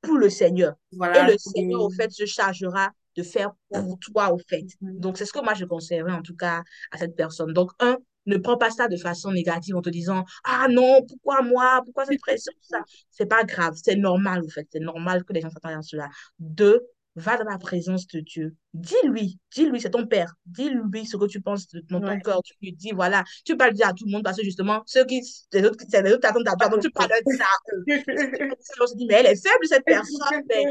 pour 0.00 0.16
le 0.16 0.30
Seigneur. 0.30 0.74
Et 0.92 1.22
le 1.22 1.36
Seigneur, 1.38 1.80
au 1.82 1.90
fait, 1.90 2.10
se 2.10 2.26
chargera 2.26 2.90
de 3.16 3.22
faire 3.22 3.50
pour 3.72 3.98
toi, 3.98 4.32
au 4.32 4.38
fait. 4.38 4.64
Donc, 4.80 5.18
c'est 5.18 5.26
ce 5.26 5.32
que 5.32 5.42
moi, 5.42 5.54
je 5.54 5.64
conseillerais, 5.64 6.12
en 6.12 6.22
tout 6.22 6.36
cas, 6.36 6.62
à 6.90 6.98
cette 6.98 7.16
personne. 7.16 7.52
Donc, 7.52 7.70
un, 7.80 7.96
ne 8.26 8.36
prends 8.36 8.56
pas 8.58 8.70
ça 8.70 8.88
de 8.88 8.96
façon 8.96 9.32
négative 9.32 9.76
en 9.76 9.82
te 9.82 9.90
disant, 9.90 10.24
ah 10.44 10.66
non, 10.68 11.04
pourquoi 11.06 11.42
moi? 11.42 11.82
Pourquoi 11.84 12.04
cette 12.06 12.20
pression? 12.20 12.52
Ça, 12.60 12.78
c'est 13.10 13.26
pas 13.26 13.44
grave. 13.44 13.74
C'est 13.82 13.96
normal, 13.96 14.42
au 14.44 14.48
fait. 14.48 14.66
C'est 14.72 14.80
normal 14.80 15.24
que 15.24 15.32
les 15.32 15.40
gens 15.40 15.50
s'attendent 15.50 15.78
à 15.78 15.82
cela. 15.82 16.08
Deux, 16.38 16.80
va 17.16 17.36
dans 17.36 17.44
la 17.44 17.58
présence 17.58 18.06
de 18.06 18.20
Dieu. 18.20 18.54
Dis-lui, 18.72 19.38
dis-lui, 19.52 19.80
c'est 19.80 19.90
ton 19.90 20.06
père. 20.06 20.32
Dis-lui 20.46 21.04
ce 21.06 21.16
que 21.16 21.26
tu 21.26 21.40
penses 21.40 21.66
de- 21.68 21.80
dans 21.90 22.00
ton 22.00 22.06
Ouais. 22.06 22.20
cœur. 22.20 22.40
Tu 22.42 22.54
lui 22.62 22.72
dis, 22.72 22.92
voilà, 22.92 23.24
tu 23.44 23.54
le 23.54 23.72
dire 23.72 23.88
à 23.88 23.92
tout 23.92 24.04
le 24.06 24.12
monde 24.12 24.22
parce 24.22 24.36
que 24.36 24.44
justement, 24.44 24.82
ceux 24.86 25.04
qui, 25.04 25.20
les 25.52 25.64
autres, 25.64 25.84
c'est 25.88 26.02
les 26.02 26.12
autres 26.12 26.20
qui 26.20 26.26
attendent 26.28 26.48
à 26.48 26.54
toi, 26.54 26.68
donc 26.68 26.80
tu 26.82 26.90
leur 26.96 27.08
dire 27.08 27.36
ça 27.36 27.44
à 27.44 27.74
eux. 27.74 27.84
On 28.80 28.86
se 28.86 28.94
dit, 28.96 29.06
mais 29.06 29.14
elle 29.14 29.26
est 29.26 29.42
faible, 29.42 29.66
cette 29.66 29.84
personne, 29.84 30.42
mais 30.48 30.64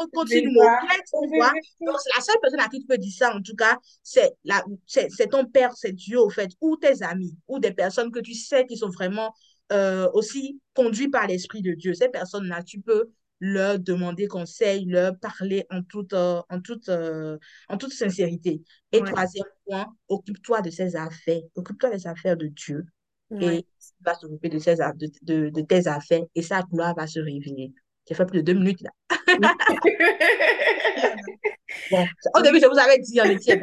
on 0.00 0.06
continue 0.08 0.52
tu 0.52 1.28
vois. 1.36 1.52
Donc, 1.80 1.96
c'est 2.02 2.16
la 2.16 2.22
seule 2.22 2.36
personne 2.40 2.60
à 2.60 2.68
qui 2.68 2.80
tu 2.80 2.86
peux 2.86 2.98
dire 2.98 3.12
ça, 3.12 3.34
en 3.34 3.42
tout 3.42 3.56
cas, 3.56 3.76
c'est 4.02 4.32
la, 4.44 4.62
c'est, 4.86 5.08
c'est 5.10 5.26
ton 5.28 5.44
père, 5.44 5.72
c'est 5.76 5.92
Dieu, 5.92 6.20
au 6.20 6.30
fait, 6.30 6.50
ou 6.60 6.76
tes 6.76 7.02
amis, 7.02 7.36
ou 7.48 7.58
des 7.58 7.72
personnes 7.72 8.10
que 8.12 8.20
tu 8.20 8.34
sais 8.34 8.64
qui 8.66 8.76
sont 8.76 8.90
vraiment 8.90 9.34
euh, 9.72 10.08
aussi 10.14 10.60
conduits 10.74 11.08
par 11.08 11.26
l'Esprit 11.26 11.62
de 11.62 11.72
Dieu. 11.74 11.94
Ces 11.94 12.08
personnes-là, 12.08 12.62
tu 12.62 12.80
peux 12.80 13.10
leur 13.40 13.78
demander 13.78 14.26
conseil, 14.28 14.84
leur 14.86 15.18
parler 15.18 15.66
en 15.70 15.82
toute, 15.82 16.12
euh, 16.12 16.42
en 16.50 16.60
toute, 16.60 16.88
euh, 16.88 17.38
en 17.68 17.78
toute 17.78 17.92
sincérité. 17.92 18.62
Et 18.92 19.00
Ouais. 19.00 19.10
troisième 19.10 19.46
point, 19.66 19.86
occupe-toi 20.08 20.60
de 20.62 20.70
ses 20.70 20.96
affaires. 20.96 21.42
Occupe-toi 21.54 21.90
des 21.90 22.06
affaires 22.06 22.36
de 22.36 22.46
Dieu 22.48 22.84
Ouais. 23.30 23.56
et 23.56 23.58
il 23.58 24.04
va 24.04 24.14
s'occuper 24.14 24.48
de, 24.48 24.58
ses 24.58 24.80
a- 24.80 24.92
de, 24.92 25.08
de, 25.22 25.50
de 25.50 25.60
tes 25.62 25.86
affaires 25.88 26.24
et 26.34 26.42
sa 26.42 26.62
gloire 26.62 26.94
va 26.96 27.06
se 27.06 27.20
révéler. 27.20 27.72
J'ai 28.08 28.14
fait 28.14 28.26
plus 28.26 28.42
de 28.42 28.52
deux 28.52 28.58
minutes 28.58 28.82
là. 28.82 28.90
Bon, 31.90 32.06
au 32.36 32.42
début, 32.42 32.60
je 32.60 32.66
vous 32.66 32.78
avais 32.78 32.98
dit, 32.98 33.20
on 33.20 33.24
était. 33.24 33.60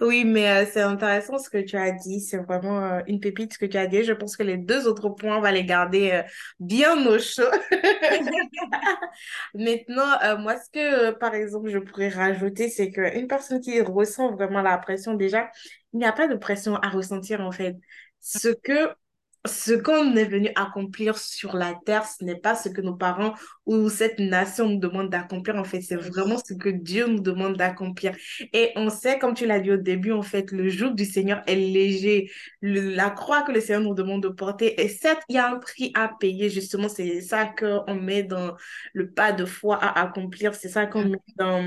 Oui, 0.00 0.24
mais 0.24 0.48
euh, 0.48 0.66
c'est 0.70 0.80
intéressant 0.82 1.38
ce 1.38 1.48
que 1.50 1.58
tu 1.58 1.76
as 1.76 1.92
dit. 1.92 2.20
C'est 2.20 2.38
vraiment 2.38 2.82
euh, 2.82 3.00
une 3.06 3.20
pépite 3.20 3.54
ce 3.54 3.58
que 3.58 3.66
tu 3.66 3.76
as 3.76 3.86
dit. 3.86 4.04
Je 4.04 4.12
pense 4.12 4.36
que 4.36 4.42
les 4.42 4.56
deux 4.56 4.86
autres 4.86 5.08
points, 5.10 5.36
on 5.36 5.40
va 5.40 5.52
les 5.52 5.64
garder 5.64 6.10
euh, 6.12 6.22
bien 6.60 7.06
au 7.06 7.18
chaud. 7.18 7.42
Maintenant, 9.54 10.38
moi, 10.38 10.56
ce 10.56 10.70
que, 10.70 11.10
par 11.12 11.34
exemple, 11.34 11.68
je 11.68 11.78
pourrais 11.78 12.08
rajouter, 12.08 12.68
c'est 12.68 12.90
qu'une 12.90 13.28
personne 13.28 13.60
qui 13.60 13.80
ressent 13.80 14.32
vraiment 14.32 14.62
la 14.62 14.78
pression, 14.78 15.14
déjà, 15.14 15.50
il 15.92 15.98
n'y 15.98 16.06
a 16.06 16.12
pas 16.12 16.28
de 16.28 16.36
pression 16.36 16.76
à 16.76 16.88
ressentir, 16.88 17.40
en 17.40 17.52
fait. 17.52 17.76
Ce 18.20 18.48
que, 18.48 18.90
ce 19.46 19.72
qu'on 19.72 20.16
est 20.16 20.24
venu 20.24 20.48
accomplir 20.56 21.18
sur 21.18 21.54
la 21.54 21.74
terre, 21.84 22.06
ce 22.06 22.24
n'est 22.24 22.38
pas 22.40 22.54
ce 22.54 22.70
que 22.70 22.80
nos 22.80 22.94
parents 22.94 23.34
ou 23.66 23.90
cette 23.90 24.18
nation 24.18 24.68
nous 24.70 24.78
demande 24.78 25.10
d'accomplir, 25.10 25.56
en 25.56 25.64
fait. 25.64 25.82
C'est 25.82 25.96
vraiment 25.96 26.38
ce 26.38 26.54
que 26.54 26.70
Dieu 26.70 27.06
nous 27.06 27.20
demande 27.20 27.56
d'accomplir. 27.56 28.16
Et 28.54 28.72
on 28.76 28.88
sait, 28.88 29.18
comme 29.18 29.34
tu 29.34 29.46
l'as 29.46 29.60
dit 29.60 29.70
au 29.70 29.76
début, 29.76 30.12
en 30.12 30.22
fait, 30.22 30.50
le 30.50 30.68
joug 30.70 30.94
du 30.94 31.04
Seigneur 31.04 31.42
est 31.46 31.56
léger. 31.56 32.30
Le- 32.62 32.94
la 32.94 33.10
croix 33.10 33.42
que 33.42 33.52
le 33.52 33.60
Seigneur 33.60 33.82
nous 33.82 33.94
demande 33.94 34.22
de 34.22 34.28
porter, 34.28 34.80
et 34.80 34.88
certes, 34.88 35.22
il 35.28 35.34
y 35.36 35.38
a 35.38 35.50
un 35.50 35.58
prix 35.58 35.92
à 35.94 36.08
payer, 36.08 36.48
justement, 36.48 36.88
c'est 36.88 37.20
ça 37.20 37.44
qu'on 37.46 37.94
met 37.94 38.22
dans 38.22 38.56
le 38.94 39.10
pas 39.10 39.32
de 39.32 39.44
foi 39.44 39.76
à 39.76 40.00
accomplir, 40.02 40.54
c'est 40.54 40.68
ça 40.70 40.86
qu'on 40.86 41.04
met 41.04 41.18
dans 41.36 41.62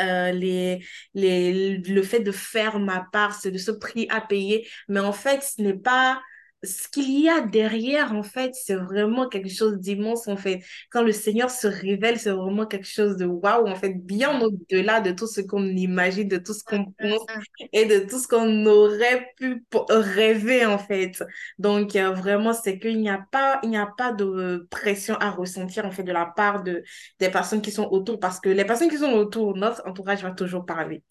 euh, 0.00 0.32
les, 0.32 0.84
les, 1.14 1.78
le 1.78 2.02
fait 2.02 2.20
de 2.20 2.32
faire 2.32 2.78
ma 2.78 3.06
part, 3.12 3.34
c'est 3.34 3.50
de 3.50 3.58
ce 3.58 3.70
prix 3.70 4.06
à 4.10 4.20
payer. 4.20 4.66
Mais 4.88 5.00
en 5.00 5.12
fait, 5.12 5.42
ce 5.42 5.62
n'est 5.62 5.74
pas 5.78 6.20
ce 6.64 6.88
qu'il 6.88 7.20
y 7.20 7.28
a 7.28 7.40
derrière, 7.40 8.12
en 8.14 8.22
fait, 8.22 8.54
c'est 8.54 8.76
vraiment 8.76 9.28
quelque 9.28 9.48
chose 9.48 9.78
d'immense, 9.78 10.28
en 10.28 10.36
fait. 10.36 10.62
Quand 10.90 11.02
le 11.02 11.12
Seigneur 11.12 11.50
se 11.50 11.66
révèle, 11.66 12.20
c'est 12.20 12.30
vraiment 12.30 12.66
quelque 12.66 12.86
chose 12.86 13.16
de 13.16 13.24
waouh, 13.26 13.66
en 13.68 13.74
fait, 13.74 13.94
bien 13.94 14.40
au-delà 14.40 15.00
de 15.00 15.10
tout 15.10 15.26
ce 15.26 15.40
qu'on 15.40 15.64
imagine, 15.66 16.28
de 16.28 16.36
tout 16.36 16.54
ce 16.54 16.62
qu'on 16.62 16.84
pense 16.84 17.26
et 17.72 17.86
de 17.86 18.00
tout 18.08 18.18
ce 18.18 18.28
qu'on 18.28 18.66
aurait 18.66 19.32
pu 19.36 19.64
rêver, 19.90 20.64
en 20.64 20.78
fait. 20.78 21.22
Donc, 21.58 21.96
euh, 21.96 22.10
vraiment, 22.12 22.52
c'est 22.52 22.78
qu'il 22.78 22.98
n'y 23.00 23.10
a 23.10 23.24
pas, 23.32 23.60
il 23.64 23.70
n'y 23.70 23.76
a 23.76 23.86
pas 23.98 24.12
de 24.12 24.66
pression 24.70 25.16
à 25.16 25.30
ressentir, 25.30 25.84
en 25.84 25.90
fait, 25.90 26.04
de 26.04 26.12
la 26.12 26.26
part 26.26 26.62
de, 26.62 26.84
des 27.18 27.30
personnes 27.30 27.62
qui 27.62 27.72
sont 27.72 27.88
autour, 27.90 28.20
parce 28.20 28.40
que 28.40 28.48
les 28.48 28.64
personnes 28.64 28.88
qui 28.90 28.98
sont 28.98 29.12
autour, 29.12 29.56
notre 29.56 29.82
entourage 29.86 30.22
va 30.22 30.30
toujours 30.30 30.64
parler. 30.64 31.02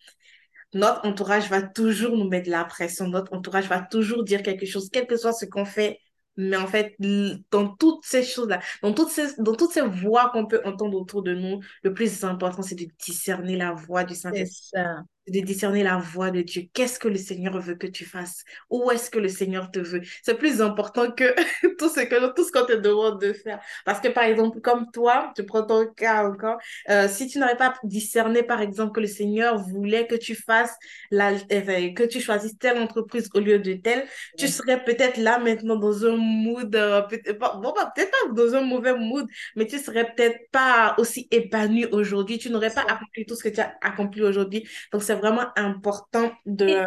Notre 0.73 1.05
entourage 1.05 1.49
va 1.49 1.61
toujours 1.61 2.15
nous 2.15 2.29
mettre 2.29 2.45
de 2.45 2.51
la 2.51 2.63
pression. 2.63 3.07
Notre 3.07 3.33
entourage 3.33 3.67
va 3.67 3.81
toujours 3.81 4.23
dire 4.23 4.41
quelque 4.43 4.65
chose, 4.65 4.89
quel 4.91 5.07
que 5.07 5.17
soit 5.17 5.33
ce 5.33 5.45
qu'on 5.45 5.65
fait. 5.65 5.99
Mais 6.37 6.55
en 6.55 6.67
fait, 6.67 6.95
dans 7.51 7.75
toutes 7.75 8.05
ces 8.05 8.23
choses-là, 8.23 8.61
dans 8.81 8.93
toutes 8.93 9.09
ces, 9.09 9.35
dans 9.37 9.53
toutes 9.53 9.71
ces 9.71 9.81
voix 9.81 10.29
qu'on 10.31 10.45
peut 10.47 10.61
entendre 10.63 10.97
autour 10.97 11.23
de 11.23 11.33
nous, 11.33 11.59
le 11.83 11.93
plus 11.93 12.23
important, 12.23 12.61
c'est 12.61 12.75
de 12.75 12.87
discerner 13.03 13.57
la 13.57 13.73
voix 13.73 14.03
du 14.05 14.15
Saint-Esprit. 14.15 14.79
De 15.27 15.39
discerner 15.39 15.83
la 15.83 15.97
voix 15.97 16.31
de 16.31 16.41
Dieu. 16.41 16.63
Qu'est-ce 16.73 16.99
que 16.99 17.07
le 17.07 17.17
Seigneur 17.17 17.59
veut 17.59 17.75
que 17.75 17.87
tu 17.87 18.05
fasses? 18.05 18.43
Où 18.69 18.89
est-ce 18.91 19.09
que 19.11 19.19
le 19.19 19.29
Seigneur 19.29 19.69
te 19.71 19.79
veut? 19.79 20.01
C'est 20.23 20.37
plus 20.37 20.61
important 20.61 21.11
que 21.11 21.35
tout 21.77 21.89
ce 21.89 22.01
que 22.01 22.33
tout 22.33 22.43
ce 22.43 22.51
qu'on 22.51 22.65
te 22.65 22.73
demande 22.73 23.21
de 23.21 23.31
faire. 23.33 23.59
Parce 23.85 23.99
que 24.01 24.07
par 24.09 24.23
exemple, 24.23 24.59
comme 24.61 24.89
toi, 24.91 25.31
tu 25.35 25.45
prends 25.45 25.63
ton 25.63 25.87
cas 25.93 26.25
encore, 26.27 26.57
euh, 26.89 27.07
si 27.07 27.27
tu 27.27 27.39
n'aurais 27.39 27.57
pas 27.57 27.73
discerné 27.83 28.43
par 28.43 28.61
exemple 28.61 28.93
que 28.93 28.99
le 28.99 29.07
Seigneur 29.07 29.57
voulait 29.59 30.07
que 30.07 30.15
tu 30.15 30.35
fasses 30.35 30.75
la, 31.11 31.31
euh, 31.33 31.93
que 31.93 32.03
tu 32.05 32.19
choisisses 32.19 32.57
telle 32.57 32.77
entreprise 32.79 33.29
au 33.33 33.39
lieu 33.39 33.59
de 33.59 33.73
telle, 33.73 34.05
tu 34.37 34.47
serais 34.47 34.83
peut-être 34.83 35.17
là 35.17 35.39
maintenant 35.39 35.75
dans 35.75 36.05
un 36.05 36.15
mood, 36.17 36.75
euh, 36.75 37.01
peut- 37.03 37.21
pas- 37.37 37.55
bon, 37.61 37.73
bah, 37.75 37.91
peut-être 37.95 38.11
pas 38.11 38.33
dans 38.33 38.53
un 38.55 38.61
mauvais 38.61 38.97
mood, 38.97 39.27
mais 39.55 39.67
tu 39.67 39.77
serais 39.79 40.05
peut-être 40.13 40.49
pas 40.51 40.95
aussi 40.97 41.27
épanoui 41.31 41.85
aujourd'hui. 41.91 42.37
Tu 42.37 42.49
n'aurais 42.49 42.73
pas 42.73 42.81
accompli 42.87 43.25
tout 43.25 43.35
ce 43.35 43.43
que 43.43 43.49
tu 43.49 43.59
as 43.61 43.75
accompli 43.81 44.21
aujourd'hui. 44.23 44.67
Donc, 44.91 45.03
c'est 45.11 45.15
vraiment 45.17 45.47
important 45.57 46.31
de, 46.45 46.67
Et, 46.67 46.85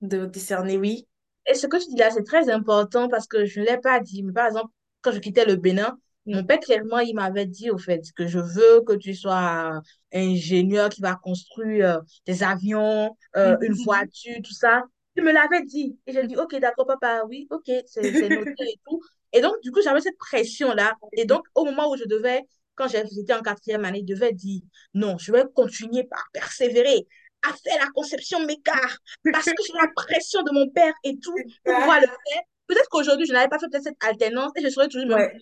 de 0.00 0.24
discerner, 0.24 0.78
oui. 0.78 1.06
et 1.46 1.54
ce 1.54 1.66
que 1.66 1.76
tu 1.76 1.88
dis 1.90 1.96
là, 1.96 2.10
c'est 2.10 2.24
très 2.24 2.50
important 2.50 3.08
parce 3.08 3.26
que 3.26 3.44
je 3.44 3.60
ne 3.60 3.66
l'ai 3.66 3.78
pas 3.78 4.00
dit. 4.00 4.22
Mais 4.22 4.32
par 4.32 4.46
exemple, 4.46 4.72
quand 5.02 5.12
je 5.12 5.18
quittais 5.20 5.44
le 5.44 5.56
Bénin, 5.56 5.98
mon 6.26 6.44
père, 6.44 6.58
clairement, 6.58 6.98
il 6.98 7.14
m'avait 7.14 7.46
dit, 7.46 7.70
au 7.70 7.78
fait, 7.78 8.02
que 8.16 8.26
je 8.26 8.40
veux 8.40 8.80
que 8.82 8.94
tu 8.94 9.14
sois 9.14 9.80
ingénieur 10.12 10.88
qui 10.88 11.00
va 11.00 11.14
construire 11.14 11.98
euh, 11.98 12.00
des 12.26 12.42
avions, 12.42 13.16
euh, 13.36 13.56
une 13.60 13.72
Mhm. 13.72 13.84
voiture, 13.84 14.34
tout 14.42 14.52
ça. 14.52 14.82
Il 15.16 15.22
me 15.22 15.32
l'avait 15.32 15.62
dit. 15.64 15.96
Et 16.06 16.12
j'ai 16.12 16.26
dit, 16.26 16.36
OK, 16.36 16.56
d'accord, 16.56 16.86
papa, 16.86 17.22
oui, 17.28 17.46
OK, 17.50 17.70
c'est 17.86 18.12
c'est 18.12 18.30
noté 18.30 18.50
et 18.64 18.80
tout. 18.88 19.00
Et 19.32 19.40
donc, 19.40 19.54
du 19.62 19.70
coup, 19.70 19.80
j'avais 19.82 20.00
cette 20.00 20.18
pression-là. 20.18 20.94
Et 21.16 21.24
donc, 21.26 21.44
au 21.54 21.64
moment 21.64 21.88
où 21.90 21.96
je 21.96 22.04
devais, 22.04 22.42
quand 22.76 22.88
j'étais 22.88 23.34
en 23.34 23.42
quatrième 23.42 23.84
année, 23.84 24.04
je 24.06 24.14
devais 24.14 24.32
dire, 24.32 24.62
non, 24.94 25.18
je 25.18 25.32
vais 25.32 25.44
continuer 25.54 26.04
par 26.04 26.24
persévérer 26.32 27.06
à 27.42 27.52
faire 27.54 27.78
la 27.84 27.90
conception 27.94 28.44
mécar 28.46 28.98
parce 29.30 29.52
que 29.52 29.62
j'ai 29.66 29.72
la 29.74 29.88
pression 29.94 30.42
de 30.42 30.52
mon 30.52 30.68
père 30.70 30.94
et 31.04 31.18
tout 31.18 31.44
pour 31.64 31.74
pouvoir 31.76 32.00
le 32.00 32.06
faire. 32.06 32.42
Peut-être 32.66 32.88
qu'aujourd'hui, 32.90 33.26
je 33.26 33.32
n'avais 33.32 33.48
pas 33.48 33.58
fait 33.58 33.68
peut-être 33.70 33.84
cette 33.84 34.04
alternance 34.04 34.52
et 34.56 34.62
je 34.62 34.68
serais 34.68 34.88
toujours 34.88 35.06
Ouais, 35.08 35.32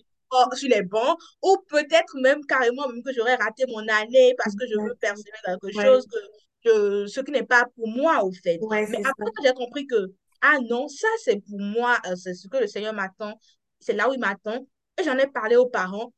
sur 0.53 0.69
les 0.69 0.81
bancs 0.83 1.17
ou 1.41 1.57
peut-être 1.69 2.19
même 2.19 2.43
carrément 2.45 2.87
même 2.89 3.03
que 3.03 3.13
j'aurais 3.13 3.35
raté 3.35 3.65
mon 3.67 3.87
année 3.87 4.33
parce 4.37 4.55
que 4.55 4.65
je 4.67 4.75
veux 4.75 4.95
persévérer 4.95 5.37
dans 5.47 5.57
quelque 5.59 5.77
Ouais, 5.77 5.85
chose 5.85 6.07
que, 6.63 7.07
ce 7.07 7.19
qui 7.21 7.31
n'est 7.31 7.43
pas 7.43 7.65
pour 7.75 7.87
moi 7.87 8.23
au 8.23 8.31
fait. 8.31 8.59
ouais, 8.59 8.87
Mais 8.87 8.97
après, 9.03 9.31
j'ai 9.43 9.53
compris 9.53 9.87
que, 9.87 9.95
ah 10.41 10.57
non, 10.69 10.87
ça 10.87 11.07
c'est 11.23 11.39
pour 11.47 11.59
moi, 11.59 11.97
euh, 12.07 12.15
c'est 12.15 12.33
ce 12.33 12.47
que 12.47 12.57
le 12.57 12.67
Seigneur 12.67 12.93
m'attend, 12.93 13.39
c'est 13.79 13.93
là 13.93 14.09
où 14.09 14.13
il 14.13 14.19
m'attend. 14.19 14.67
Et 14.99 15.03
j'en 15.03 15.17
ai 15.17 15.27
parlé 15.27 15.55
aux 15.55 15.67
parents. 15.67 16.13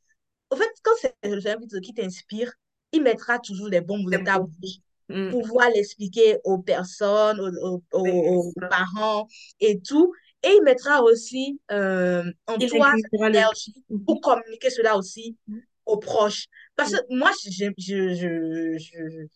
En 0.49 0.55
fait, 0.55 0.69
quand 0.83 0.91
c'est 1.01 1.15
le 1.23 1.41
Seigneur 1.41 1.59
qui 1.83 1.93
t'inspire, 1.93 2.51
il 2.91 3.01
mettra 3.03 3.39
toujours 3.39 3.67
les 3.67 3.81
bons 3.81 3.97
mots 3.99 4.09
ta 4.17 4.39
bon. 4.39 4.39
bouche 4.39 4.77
Mm. 5.09 5.31
pouvoir 5.31 5.69
l'expliquer 5.71 6.37
aux 6.45 6.57
personnes, 6.59 7.39
aux, 7.61 7.83
aux- 7.93 8.53
parents 8.69 9.27
et 9.59 9.79
tout. 9.81 10.13
Et 10.43 10.49
il 10.57 10.63
mettra 10.63 11.01
aussi 11.03 11.59
euh, 11.71 12.23
en 12.47 12.59
Il 12.59 12.63
toi 12.63 12.87
inclura 12.87 12.95
cette 12.97 13.13
le 13.19 13.27
énergie 13.27 13.83
pour 14.05 14.21
communiquer 14.21 14.69
cela 14.69 14.97
aussi 14.97 15.37
aux 15.85 15.97
proches. 15.99 16.45
Parce 16.75 16.91
que 16.93 16.97
tout. 16.97 17.07
moi, 17.09 17.31
je, 17.43 17.49
je, 17.77 18.13
je, 18.15 18.77
je, 18.77 19.27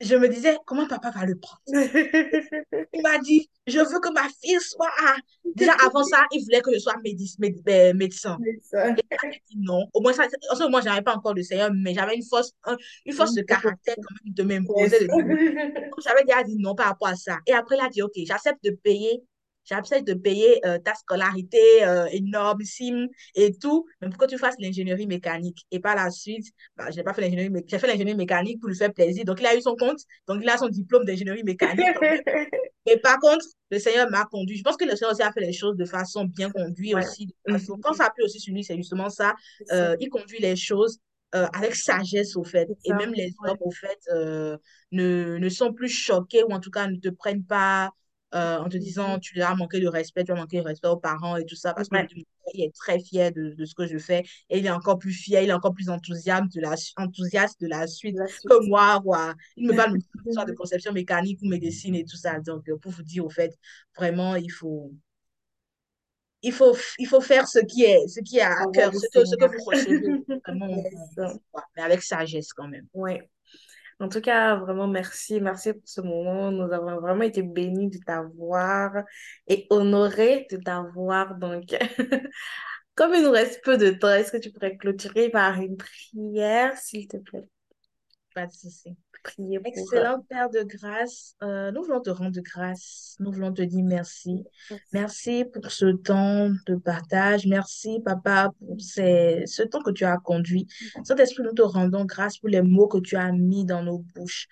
je 0.00 0.14
me 0.14 0.28
disais, 0.28 0.56
comment 0.66 0.86
papa 0.86 1.10
va 1.10 1.24
le 1.24 1.36
prendre? 1.38 1.62
Il 2.92 3.02
m'a 3.02 3.18
dit, 3.18 3.48
je 3.66 3.78
veux 3.78 4.00
que 4.00 4.12
ma 4.12 4.28
fille 4.42 4.58
soit... 4.60 4.90
Déjà, 5.54 5.72
avant 5.84 6.04
ça, 6.04 6.24
il 6.32 6.42
voulait 6.44 6.60
que 6.60 6.72
je 6.74 6.78
sois 6.78 6.96
médic- 7.02 7.38
méd- 7.38 7.62
euh, 7.68 7.94
médecin. 7.94 8.36
Et 8.98 9.02
là, 9.10 9.18
j'ai 9.32 9.42
dit 9.50 9.56
non. 9.58 9.86
Au 9.94 10.00
moins, 10.02 10.12
ça, 10.12 10.24
en 10.50 10.54
ce 10.56 10.62
moment, 10.64 10.80
je 10.80 10.86
n'avais 10.86 11.02
pas 11.02 11.14
encore 11.14 11.34
le 11.34 11.42
Seigneur, 11.42 11.70
mais 11.74 11.94
j'avais 11.94 12.14
une 12.14 12.24
force, 12.24 12.52
un- 12.64 12.76
une 13.06 13.12
force 13.14 13.32
de 13.34 13.42
caractère 13.42 13.94
quand 13.96 14.14
même 14.24 14.34
de 14.34 14.42
m'imposer, 14.42 15.06
j'avais 16.04 16.24
déjà 16.24 16.42
dit 16.42 16.56
non 16.58 16.74
par 16.74 16.86
rapport 16.88 17.08
à 17.08 17.16
ça. 17.16 17.38
Et 17.46 17.52
après, 17.54 17.76
il 17.80 17.84
a 17.84 17.88
dit, 17.88 18.02
OK, 18.02 18.12
j'accepte 18.26 18.62
de 18.64 18.70
payer, 18.70 19.22
j'accepte 19.66 20.06
de 20.06 20.14
payer 20.14 20.64
euh, 20.66 20.78
ta 20.78 20.94
scolarité 20.94 21.58
euh, 21.84 22.06
énormissime 22.12 23.08
et 23.34 23.52
tout, 23.58 23.86
mais 24.00 24.08
pour 24.08 24.18
que 24.18 24.26
tu 24.26 24.38
fasses 24.38 24.56
l'ingénierie 24.58 25.06
mécanique. 25.06 25.66
Et 25.70 25.80
par 25.80 25.94
la 25.96 26.10
suite, 26.10 26.46
bah, 26.76 26.90
je 26.90 26.96
n'ai 26.96 27.02
pas 27.04 27.12
fait 27.14 27.20
l'ingénierie, 27.22 27.50
mé- 27.50 27.64
j'ai 27.66 27.78
fait 27.78 27.86
l'ingénierie 27.86 28.16
mécanique 28.16 28.60
pour 28.60 28.68
lui 28.70 28.76
faire 28.76 28.92
plaisir. 28.92 29.24
Donc, 29.24 29.40
il 29.40 29.46
a 29.46 29.56
eu 29.56 29.60
son 29.60 29.76
compte, 29.76 30.00
donc 30.28 30.40
il 30.42 30.48
a 30.48 30.56
son 30.58 30.68
diplôme 30.68 31.04
d'ingénierie 31.04 31.44
mécanique. 31.44 31.86
Mais 32.86 32.96
par 32.98 33.18
contre, 33.18 33.44
le 33.70 33.78
Seigneur 33.78 34.08
m'a 34.10 34.24
conduit. 34.26 34.56
Je 34.56 34.62
pense 34.62 34.76
que 34.76 34.84
le 34.84 34.92
Seigneur 34.94 35.12
aussi 35.12 35.22
a 35.22 35.32
fait 35.32 35.40
les 35.40 35.52
choses 35.52 35.76
de 35.76 35.84
façon 35.84 36.24
bien 36.24 36.50
conduite 36.50 36.94
Ouais. 36.94 37.00
aussi. 37.04 37.34
Façon... 37.48 37.78
Quand 37.82 37.92
ça 37.94 38.06
appuie 38.06 38.22
aussi 38.24 38.38
sur 38.40 38.54
lui, 38.54 38.62
c'est 38.64 38.76
justement 38.76 39.10
ça. 39.10 39.34
Euh, 39.72 39.96
il 40.00 40.08
conduit 40.08 40.38
les 40.38 40.54
choses 40.56 40.98
euh, 41.34 41.46
avec 41.52 41.74
sagesse, 41.74 42.36
au 42.36 42.44
fait. 42.44 42.68
Et 42.84 42.92
même 42.92 43.12
les 43.12 43.32
hommes, 43.44 43.56
au 43.60 43.70
fait, 43.72 43.98
euh, 44.14 44.56
ne, 44.92 45.38
ne 45.38 45.48
sont 45.48 45.72
plus 45.72 45.88
choqués 45.88 46.44
ou 46.44 46.52
en 46.52 46.60
tout 46.60 46.70
cas 46.70 46.86
ne 46.86 46.96
te 46.96 47.08
prennent 47.08 47.44
pas 47.44 47.90
euh, 48.34 48.58
en 48.58 48.68
te 48.68 48.76
disant 48.76 49.18
tu 49.18 49.40
as 49.40 49.54
manqué 49.54 49.80
de 49.80 49.88
respect, 49.88 50.24
tu 50.24 50.32
as 50.32 50.34
manqué 50.34 50.58
de 50.58 50.62
respect 50.64 50.88
aux 50.88 50.96
parents 50.96 51.36
et 51.36 51.44
tout 51.46 51.54
ça. 51.56 51.74
Parce 51.74 51.88
Ouais. 51.90 52.06
père, 52.06 52.08
il 52.54 52.64
est 52.64 52.74
très 52.74 52.98
fier 53.00 53.32
de, 53.32 53.50
de 53.54 53.64
ce 53.64 53.74
que 53.74 53.86
je 53.86 53.98
fais. 53.98 54.24
Et 54.50 54.58
il 54.58 54.66
est 54.66 54.70
encore 54.70 54.98
plus 54.98 55.12
fier, 55.12 55.42
il 55.42 55.50
est 55.50 55.52
encore 55.52 55.74
plus 55.74 55.88
enthousiaste 55.88 56.54
de 56.54 56.60
la, 56.60 56.74
enthousiaste 56.96 57.60
de 57.60 57.68
la 57.68 57.86
suite 57.86 58.16
La 58.16 58.26
que 58.26 58.66
moi. 58.68 59.00
Quoi. 59.02 59.34
Il 59.56 59.68
me 59.68 59.74
parle 59.74 59.96
de 60.48 60.52
conception 60.54 60.92
mécanique 60.92 61.40
ou 61.42 61.46
médecine 61.46 61.94
et 61.94 62.04
tout 62.04 62.16
ça. 62.16 62.40
Donc, 62.40 62.68
euh, 62.68 62.76
pour 62.76 62.92
vous 62.92 63.02
dire, 63.02 63.24
au 63.24 63.30
fait, 63.30 63.56
vraiment, 63.96 64.34
il 64.36 64.50
faut, 64.50 64.92
il 66.42 66.52
faut, 66.52 66.76
il 66.98 67.06
faut 67.06 67.20
faire 67.20 67.48
ce 67.48 67.58
qui 67.60 67.84
est, 67.84 68.06
ce 68.08 68.20
qui 68.20 68.38
est 68.38 68.42
à 68.42 68.66
cœur, 68.72 68.94
ce 68.94 69.08
que, 69.12 69.24
ce 69.24 69.36
que 69.36 69.44
vous 69.46 69.64
recevez. 69.64 70.24
Vraiment, 70.46 70.82
mais 71.76 71.82
avec 71.82 72.02
sagesse 72.02 72.52
quand 72.52 72.68
même. 72.68 72.86
Ouais. 72.92 73.28
En 73.98 74.08
tout 74.10 74.20
cas, 74.20 74.56
vraiment, 74.56 74.86
merci. 74.88 75.40
Merci 75.40 75.72
pour 75.72 75.88
ce 75.88 76.00
moment. 76.02 76.50
Nous 76.50 76.70
avons 76.72 77.00
vraiment 77.00 77.22
été 77.22 77.42
bénis 77.42 77.88
de 77.90 77.98
t'avoir 77.98 78.92
et 79.48 79.66
honorés 79.70 80.46
de 80.50 80.58
t'avoir. 80.58 81.36
Donc, 81.36 81.64
comme 82.94 83.14
il 83.14 83.22
nous 83.24 83.30
reste 83.30 83.62
peu 83.64 83.78
de 83.78 83.90
temps, 83.90 84.10
est-ce 84.14 84.32
que 84.32 84.36
tu 84.38 84.52
pourrais 84.52 84.76
clôturer 84.76 85.30
par 85.30 85.60
une 85.60 85.76
prière, 85.78 86.76
s'il 86.78 87.08
te 87.08 87.16
plaît? 87.18 87.48
Pas 88.36 88.46
de 88.46 88.52
souci. 88.52 88.94
Priez 89.22 89.58
pour... 89.58 89.66
euh, 89.66 89.70
Excellent 89.70 90.20
Père 90.28 90.50
de 90.50 90.62
grâce, 90.62 91.34
euh, 91.42 91.72
nous 91.72 91.82
voulons 91.82 92.02
te 92.02 92.10
rendre 92.10 92.38
grâce, 92.42 93.16
nous 93.18 93.32
voulons 93.32 93.50
te 93.50 93.62
dire 93.62 93.82
merci. 93.82 94.44
Merci 94.92 95.46
pour 95.46 95.70
ce 95.72 95.86
temps 95.86 96.50
de 96.66 96.76
partage, 96.76 97.46
merci 97.46 97.98
Papa 98.04 98.50
pour 98.58 98.78
ces- 98.78 99.42
ce 99.46 99.62
temps 99.62 99.80
que 99.80 99.90
tu 99.90 100.04
as 100.04 100.18
conduit. 100.18 100.66
Saint-Esprit, 101.02 101.42
nous 101.44 101.54
te 101.54 101.62
rendons 101.62 102.04
grâce 102.04 102.36
pour 102.36 102.50
les 102.50 102.60
mots 102.60 102.88
que 102.88 102.98
tu 102.98 103.16
as 103.16 103.32
mis 103.32 103.64
dans 103.64 103.82
nos 103.82 104.04
bouches. 104.14 104.48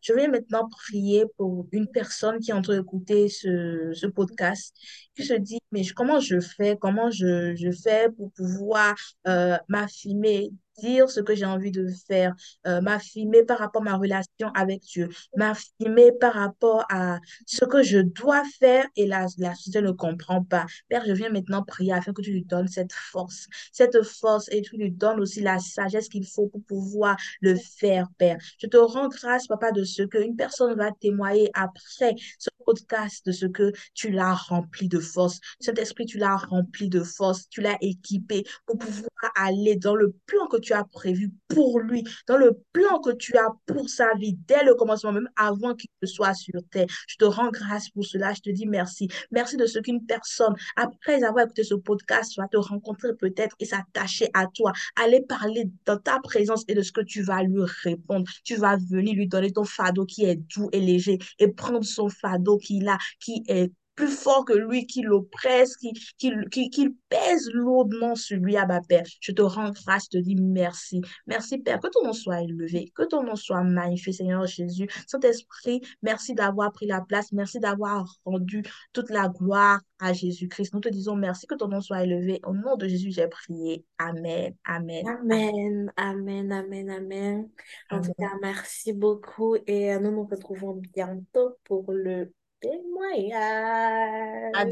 Je 0.00 0.12
vais 0.12 0.28
maintenant 0.28 0.68
prier 0.68 1.24
pour 1.36 1.66
une 1.72 1.88
personne 1.88 2.38
qui 2.38 2.52
est 2.52 2.54
en 2.54 2.62
train 2.62 2.76
d'écouter 2.78 3.28
ce, 3.28 3.90
ce 3.94 4.06
podcast, 4.06 4.74
qui 5.16 5.24
se 5.24 5.34
dit, 5.34 5.58
mais 5.72 5.84
comment 5.88 6.20
je 6.20 6.38
fais, 6.38 6.78
comment 6.80 7.10
je, 7.10 7.56
je 7.56 7.70
fais 7.72 8.08
pour 8.16 8.30
pouvoir 8.32 8.94
euh, 9.26 9.58
m'affirmer, 9.68 10.52
dire 10.78 11.10
ce 11.10 11.20
que 11.20 11.34
j'ai 11.34 11.44
envie 11.44 11.70
de 11.70 11.88
faire 12.06 12.34
euh, 12.66 12.80
m'affirmer 12.80 13.44
par 13.44 13.58
rapport 13.58 13.82
à 13.82 13.84
ma 13.84 13.96
relation 13.96 14.48
avec 14.54 14.82
Dieu, 14.82 15.08
m'affirmer 15.36 16.12
par 16.20 16.34
rapport 16.34 16.84
à 16.90 17.18
ce 17.46 17.64
que 17.64 17.82
je 17.82 17.98
dois 17.98 18.42
faire 18.58 18.86
et 18.96 19.06
la, 19.06 19.26
la 19.38 19.54
société 19.54 19.80
ne 19.82 19.92
comprend 19.92 20.42
pas. 20.42 20.66
Père, 20.88 21.04
je 21.06 21.12
viens 21.12 21.30
maintenant 21.30 21.62
prier 21.62 21.92
afin 21.92 22.12
que 22.12 22.22
tu 22.22 22.32
lui 22.32 22.44
donnes 22.44 22.68
cette 22.68 22.92
force, 22.92 23.46
cette 23.72 24.02
force 24.02 24.48
et 24.50 24.62
tu 24.62 24.76
lui 24.76 24.90
donnes 24.90 25.20
aussi 25.20 25.40
la 25.40 25.58
sagesse 25.58 26.08
qu'il 26.08 26.26
faut 26.26 26.46
pour 26.48 26.62
pouvoir 26.64 27.16
le 27.40 27.56
faire, 27.56 28.08
Père. 28.18 28.38
Je 28.58 28.66
te 28.66 28.76
rends 28.76 29.08
grâce, 29.08 29.46
Papa, 29.46 29.72
de 29.72 29.84
ce 29.84 30.02
qu'une 30.02 30.36
personne 30.36 30.74
va 30.76 30.90
témoigner 30.92 31.50
après 31.54 32.14
ce 32.38 32.50
podcast, 32.64 33.24
de 33.26 33.32
ce 33.32 33.46
que 33.46 33.72
tu 33.94 34.10
l'as 34.10 34.34
rempli 34.34 34.88
de 34.88 34.98
force. 34.98 35.38
Cet 35.60 35.78
esprit, 35.78 36.06
tu 36.06 36.18
l'as 36.18 36.36
rempli 36.36 36.88
de 36.88 37.02
force, 37.02 37.48
tu 37.48 37.60
l'as 37.60 37.76
équipé 37.80 38.44
pour 38.66 38.78
pouvoir 38.78 39.10
aller 39.36 39.76
dans 39.76 39.94
le 39.94 40.14
plan 40.26 40.46
que 40.46 40.56
tu 40.64 40.72
as 40.72 40.84
prévu 40.84 41.32
pour 41.48 41.80
lui, 41.80 42.04
dans 42.26 42.36
le 42.36 42.58
plan 42.72 43.00
que 43.00 43.10
tu 43.10 43.36
as 43.36 43.48
pour 43.66 43.88
sa 43.88 44.14
vie 44.14 44.36
dès 44.48 44.64
le 44.64 44.74
commencement, 44.74 45.12
même 45.12 45.28
avant 45.36 45.74
qu'il 45.74 45.90
ne 46.02 46.06
soit 46.06 46.34
sur 46.34 46.60
terre. 46.70 46.86
Je 47.06 47.16
te 47.16 47.24
rends 47.24 47.50
grâce 47.50 47.88
pour 47.90 48.04
cela. 48.04 48.32
Je 48.32 48.40
te 48.40 48.50
dis 48.50 48.66
merci. 48.66 49.08
Merci 49.30 49.56
de 49.56 49.66
ce 49.66 49.78
qu'une 49.78 50.04
personne, 50.06 50.54
après 50.76 51.22
avoir 51.22 51.44
écouté 51.44 51.64
ce 51.64 51.74
podcast, 51.74 52.34
va 52.36 52.48
te 52.48 52.56
rencontrer 52.56 53.14
peut-être 53.14 53.54
et 53.60 53.64
s'attacher 53.64 54.28
à 54.34 54.46
toi, 54.46 54.72
aller 54.96 55.20
parler 55.22 55.70
dans 55.84 55.98
ta 55.98 56.18
présence 56.20 56.64
et 56.68 56.74
de 56.74 56.82
ce 56.82 56.92
que 56.92 57.02
tu 57.02 57.22
vas 57.22 57.42
lui 57.42 57.62
répondre. 57.82 58.30
Tu 58.44 58.56
vas 58.56 58.76
venir 58.76 59.14
lui 59.14 59.28
donner 59.28 59.52
ton 59.52 59.64
fardeau 59.64 60.04
qui 60.06 60.24
est 60.24 60.36
doux 60.36 60.68
et 60.72 60.80
léger 60.80 61.18
et 61.38 61.48
prendre 61.48 61.84
son 61.84 62.08
fardeau 62.08 62.58
qu'il 62.58 62.88
a, 62.88 62.98
qui 63.20 63.42
est 63.48 63.70
plus 63.94 64.08
fort 64.08 64.44
que 64.44 64.52
lui, 64.52 64.86
qui 64.86 65.02
l'oppresse, 65.02 65.76
qui, 65.76 65.92
qui, 66.18 66.32
qui, 66.50 66.70
qui 66.70 66.88
pèse 67.08 67.50
lourdement 67.52 68.14
sur 68.14 68.38
lui, 68.38 68.56
à 68.56 68.66
ma 68.66 68.80
Père. 68.80 69.04
Je 69.20 69.32
te 69.32 69.42
rends 69.42 69.70
grâce, 69.70 70.04
je 70.12 70.18
te 70.18 70.22
dis 70.22 70.36
merci. 70.36 71.00
Merci, 71.26 71.58
Père, 71.58 71.80
que 71.80 71.88
ton 71.88 72.04
nom 72.04 72.12
soit 72.12 72.42
élevé, 72.42 72.90
que 72.94 73.04
ton 73.04 73.22
nom 73.22 73.36
soit 73.36 73.62
magnifié, 73.62 74.12
Seigneur 74.12 74.46
Jésus. 74.46 74.88
Saint-Esprit, 75.06 75.80
merci 76.02 76.34
d'avoir 76.34 76.72
pris 76.72 76.86
la 76.86 77.00
place, 77.00 77.32
merci 77.32 77.60
d'avoir 77.60 78.06
rendu 78.24 78.62
toute 78.92 79.10
la 79.10 79.28
gloire 79.28 79.80
à 80.00 80.12
Jésus-Christ. 80.12 80.74
Nous 80.74 80.80
te 80.80 80.88
disons 80.88 81.16
merci, 81.16 81.46
que 81.46 81.54
ton 81.54 81.68
nom 81.68 81.80
soit 81.80 82.02
élevé. 82.02 82.40
Au 82.44 82.52
nom 82.52 82.76
de 82.76 82.86
Jésus, 82.86 83.10
j'ai 83.10 83.28
prié. 83.28 83.84
Amen, 83.98 84.54
amen, 84.64 85.06
Amen, 85.06 85.92
amen, 85.96 86.52
amen, 86.52 86.90
amen. 86.90 87.48
En 87.90 88.00
tout 88.00 88.12
cas, 88.18 88.32
merci 88.42 88.92
beaucoup 88.92 89.56
et 89.66 89.92
euh, 89.92 89.98
nous 90.00 90.10
nous 90.10 90.26
retrouvons 90.26 90.80
bientôt 90.92 91.56
pour 91.64 91.90
le 91.92 92.32
Good 92.64 92.80
morning. 92.94 93.30
À 93.34 94.64